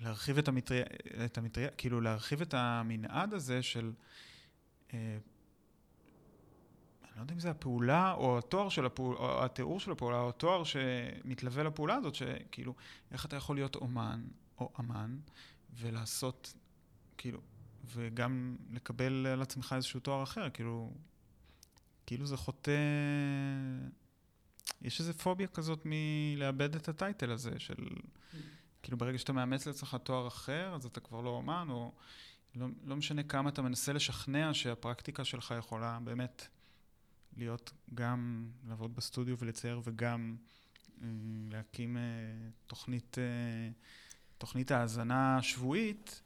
להרחיב 0.00 0.38
את 0.38 0.48
המטריה, 0.48 0.84
את 1.24 1.38
המטריה, 1.38 1.70
כאילו 1.70 2.00
להרחיב 2.00 2.40
את 2.40 2.54
המנעד 2.54 3.34
הזה 3.34 3.62
של... 3.62 3.92
אה, 4.94 5.18
אני 7.14 7.18
לא 7.18 7.24
יודע 7.24 7.34
אם 7.34 7.40
זה 7.40 7.50
הפעולה 7.50 8.12
או 8.12 8.38
התואר 8.38 8.68
של 8.68 8.86
הפעולה, 8.86 9.18
או 9.18 9.44
התיאור 9.44 9.80
של 9.80 9.92
הפעולה, 9.92 10.20
או 10.20 10.28
התואר 10.28 10.64
שמתלווה 10.64 11.62
לפעולה 11.62 11.94
הזאת, 11.94 12.14
שכאילו, 12.14 12.74
איך 13.10 13.26
אתה 13.26 13.36
יכול 13.36 13.56
להיות 13.56 13.76
אומן 13.76 14.24
או 14.58 14.72
אמן 14.80 15.18
ולעשות, 15.74 16.54
כאילו, 17.18 17.40
וגם 17.84 18.56
לקבל 18.70 19.26
על 19.26 19.42
עצמך 19.42 19.72
איזשהו 19.76 20.00
תואר 20.00 20.22
אחר, 20.22 20.50
כאילו, 20.50 20.92
כאילו 22.06 22.26
זה 22.26 22.36
חוטא... 22.36 22.72
יש 24.82 25.00
איזו 25.00 25.14
פוביה 25.14 25.46
כזאת 25.46 25.82
מלאבד 25.84 26.76
את 26.76 26.88
הטייטל 26.88 27.30
הזה 27.30 27.58
של... 27.58 27.88
כאילו 28.82 28.98
ברגע 28.98 29.18
שאתה 29.18 29.32
מאמץ 29.32 29.66
לעצמך 29.66 29.96
תואר 30.02 30.28
אחר, 30.28 30.74
אז 30.74 30.86
אתה 30.86 31.00
כבר 31.00 31.20
לא 31.20 31.30
אומן, 31.30 31.66
או 31.70 31.92
לא, 32.54 32.66
לא 32.84 32.96
משנה 32.96 33.22
כמה 33.22 33.48
אתה 33.48 33.62
מנסה 33.62 33.92
לשכנע 33.92 34.54
שהפרקטיקה 34.54 35.24
שלך 35.24 35.54
יכולה 35.58 35.98
באמת 36.04 36.48
להיות 37.36 37.72
גם 37.94 38.50
לעבוד 38.68 38.94
בסטודיו 38.94 39.38
ולצייר 39.38 39.80
וגם 39.84 40.36
אה, 41.02 41.08
להקים 41.50 41.96
אה, 41.96 42.02
תוכנית, 42.66 43.18
אה, 43.18 43.70
תוכנית 44.38 44.70
האזנה 44.70 45.42
שבועית, 45.42 46.22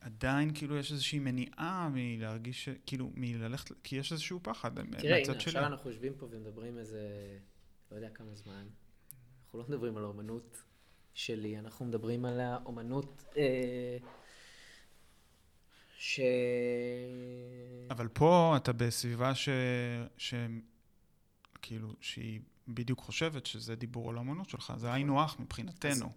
עדיין 0.00 0.54
כאילו 0.54 0.76
יש 0.76 0.92
איזושהי 0.92 1.18
מניעה 1.18 1.88
מלהרגיש, 1.92 2.68
כאילו 2.86 3.10
מללכת, 3.14 3.74
כי 3.82 3.96
יש 3.96 4.12
איזשהו 4.12 4.40
פחד 4.42 4.74
תראה, 4.74 4.84
מהצד 4.84 5.04
הנה, 5.06 5.24
שלי. 5.24 5.36
עכשיו 5.36 5.66
אנחנו 5.66 5.90
יושבים 5.90 6.12
פה 6.18 6.26
ומדברים 6.30 6.78
איזה, 6.78 7.00
לא 7.90 7.96
יודע 7.96 8.10
כמה 8.10 8.34
זמן. 8.34 8.66
אנחנו 9.44 9.58
לא 9.58 9.64
מדברים 9.68 9.96
על 9.96 10.04
האומנות 10.04 10.62
שלי, 11.14 11.58
אנחנו 11.58 11.86
מדברים 11.86 12.24
על 12.24 12.40
האומנות 12.40 13.24
אה, 13.36 13.96
ש... 16.00 16.20
אבל 17.90 18.08
פה 18.08 18.54
אתה 18.56 18.72
בסביבה 18.72 19.34
ש... 19.34 19.48
ש... 20.16 20.34
כאילו, 21.62 21.92
שהיא 22.00 22.40
בדיוק 22.68 22.98
חושבת 22.98 23.46
שזה 23.46 23.74
דיבור 23.74 24.10
על 24.10 24.18
האמנות 24.18 24.48
שלך, 24.48 24.72
זה 24.76 24.92
היינו 24.92 25.22
הך 25.22 25.40
מבחינתנו. 25.40 26.12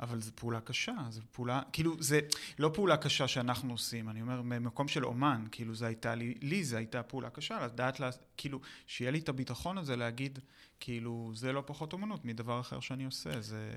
אבל 0.00 0.20
זו 0.20 0.30
פעולה 0.34 0.60
קשה, 0.60 0.94
זו 1.10 1.20
פעולה, 1.32 1.62
כאילו, 1.72 2.02
זה 2.02 2.20
לא 2.58 2.70
פעולה 2.74 2.96
קשה 2.96 3.28
שאנחנו 3.28 3.72
עושים, 3.72 4.08
אני 4.08 4.22
אומר, 4.22 4.42
ממקום 4.42 4.88
של 4.88 5.04
אומן, 5.04 5.44
כאילו, 5.52 5.74
זו 5.74 5.86
הייתה 5.86 6.14
לי, 6.14 6.34
לי 6.42 6.64
זו 6.64 6.76
הייתה 6.76 7.02
פעולה 7.02 7.30
קשה, 7.30 7.66
לדעת, 7.66 8.00
לה, 8.00 8.10
כאילו, 8.36 8.60
שיהיה 8.86 9.10
לי 9.10 9.18
את 9.18 9.28
הביטחון 9.28 9.78
הזה 9.78 9.96
להגיד, 9.96 10.38
כאילו, 10.80 11.30
זה 11.34 11.52
לא 11.52 11.62
פחות 11.66 11.92
אומנות 11.92 12.24
מדבר 12.24 12.60
אחר 12.60 12.80
שאני 12.80 13.04
עושה, 13.04 13.40
זה... 13.40 13.72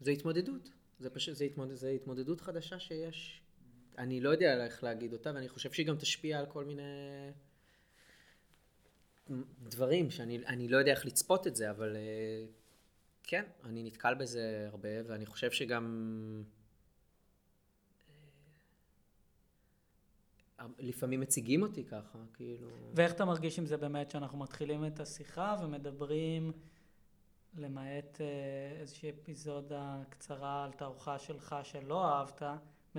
זה 0.00 0.10
התמודדות. 0.10 0.70
זה 1.00 1.10
פשוט, 1.10 1.36
זה, 1.36 1.44
התמודד, 1.44 1.74
זה 1.74 1.88
התמודדות 1.88 2.40
חדשה 2.40 2.80
שיש. 2.80 3.40
אני 3.98 4.20
לא 4.20 4.30
יודע 4.30 4.64
איך 4.64 4.84
להגיד 4.84 5.12
אותה, 5.12 5.30
ואני 5.34 5.48
חושב 5.48 5.72
שהיא 5.72 5.86
גם 5.86 5.96
תשפיע 5.96 6.38
על 6.38 6.46
כל 6.46 6.64
מיני 6.64 6.82
דברים 9.62 10.10
שאני 10.10 10.46
אני 10.46 10.68
לא 10.68 10.76
יודע 10.76 10.92
איך 10.92 11.06
לצפות 11.06 11.46
את 11.46 11.56
זה, 11.56 11.70
אבל 11.70 11.96
אה, 11.96 12.44
כן, 13.22 13.44
אני 13.64 13.82
נתקל 13.82 14.14
בזה 14.14 14.66
הרבה, 14.70 14.88
ואני 15.06 15.26
חושב 15.26 15.50
שגם... 15.50 16.42
אה, 20.60 20.66
לפעמים 20.78 21.20
מציגים 21.20 21.62
אותי 21.62 21.84
ככה, 21.84 22.18
כאילו... 22.34 22.68
ואיך 22.94 23.12
אתה 23.12 23.24
מרגיש 23.24 23.58
עם 23.58 23.66
זה 23.66 23.76
באמת 23.76 24.10
שאנחנו 24.10 24.38
מתחילים 24.38 24.86
את 24.86 25.00
השיחה 25.00 25.56
ומדברים, 25.62 26.52
למעט 27.56 28.20
אה, 28.20 28.80
איזושהי 28.80 29.10
אפיזודה 29.10 30.02
קצרה 30.08 30.64
על 30.64 30.72
תערוכה 30.72 31.18
שלך 31.18 31.56
שלא 31.62 32.06
אהבת, 32.06 32.42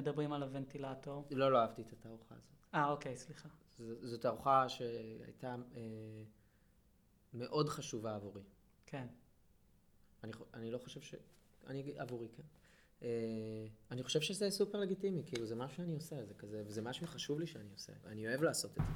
מדברים 0.01 0.33
על 0.33 0.43
הוונטילטור. 0.43 1.27
לא, 1.31 1.51
לא 1.51 1.57
אהבתי 1.61 1.81
את 1.81 1.93
התערוכה 1.93 2.35
הזאת. 2.35 2.49
אה, 2.73 2.89
אוקיי, 2.91 3.17
סליחה. 3.17 3.49
ז- 3.77 3.99
זו 4.01 4.17
תערוכה 4.17 4.69
שהייתה 4.69 5.55
אה, 5.75 5.81
מאוד 7.33 7.69
חשובה 7.69 8.15
עבורי. 8.15 8.41
כן. 8.85 9.07
אני, 10.23 10.31
אני 10.53 10.71
לא 10.71 10.77
חושב 10.77 11.01
ש... 11.01 11.15
אני 11.67 11.93
עבורי, 11.99 12.27
כן. 12.37 12.43
אה, 13.03 13.07
אני 13.91 14.03
חושב 14.03 14.21
שזה 14.21 14.49
סופר 14.49 14.77
לגיטימי, 14.79 15.23
כאילו 15.25 15.45
זה 15.45 15.55
משהו 15.55 15.77
שאני 15.77 15.95
עושה, 15.95 16.25
זה 16.25 16.33
כזה, 16.33 16.63
וזה 16.65 16.81
משהו 16.81 17.07
שחשוב 17.07 17.39
לי 17.39 17.47
שאני 17.47 17.71
עושה, 17.73 17.93
ואני 18.03 18.27
אוהב 18.27 18.41
לעשות 18.43 18.71
את 18.71 18.85
זה. 18.85 18.91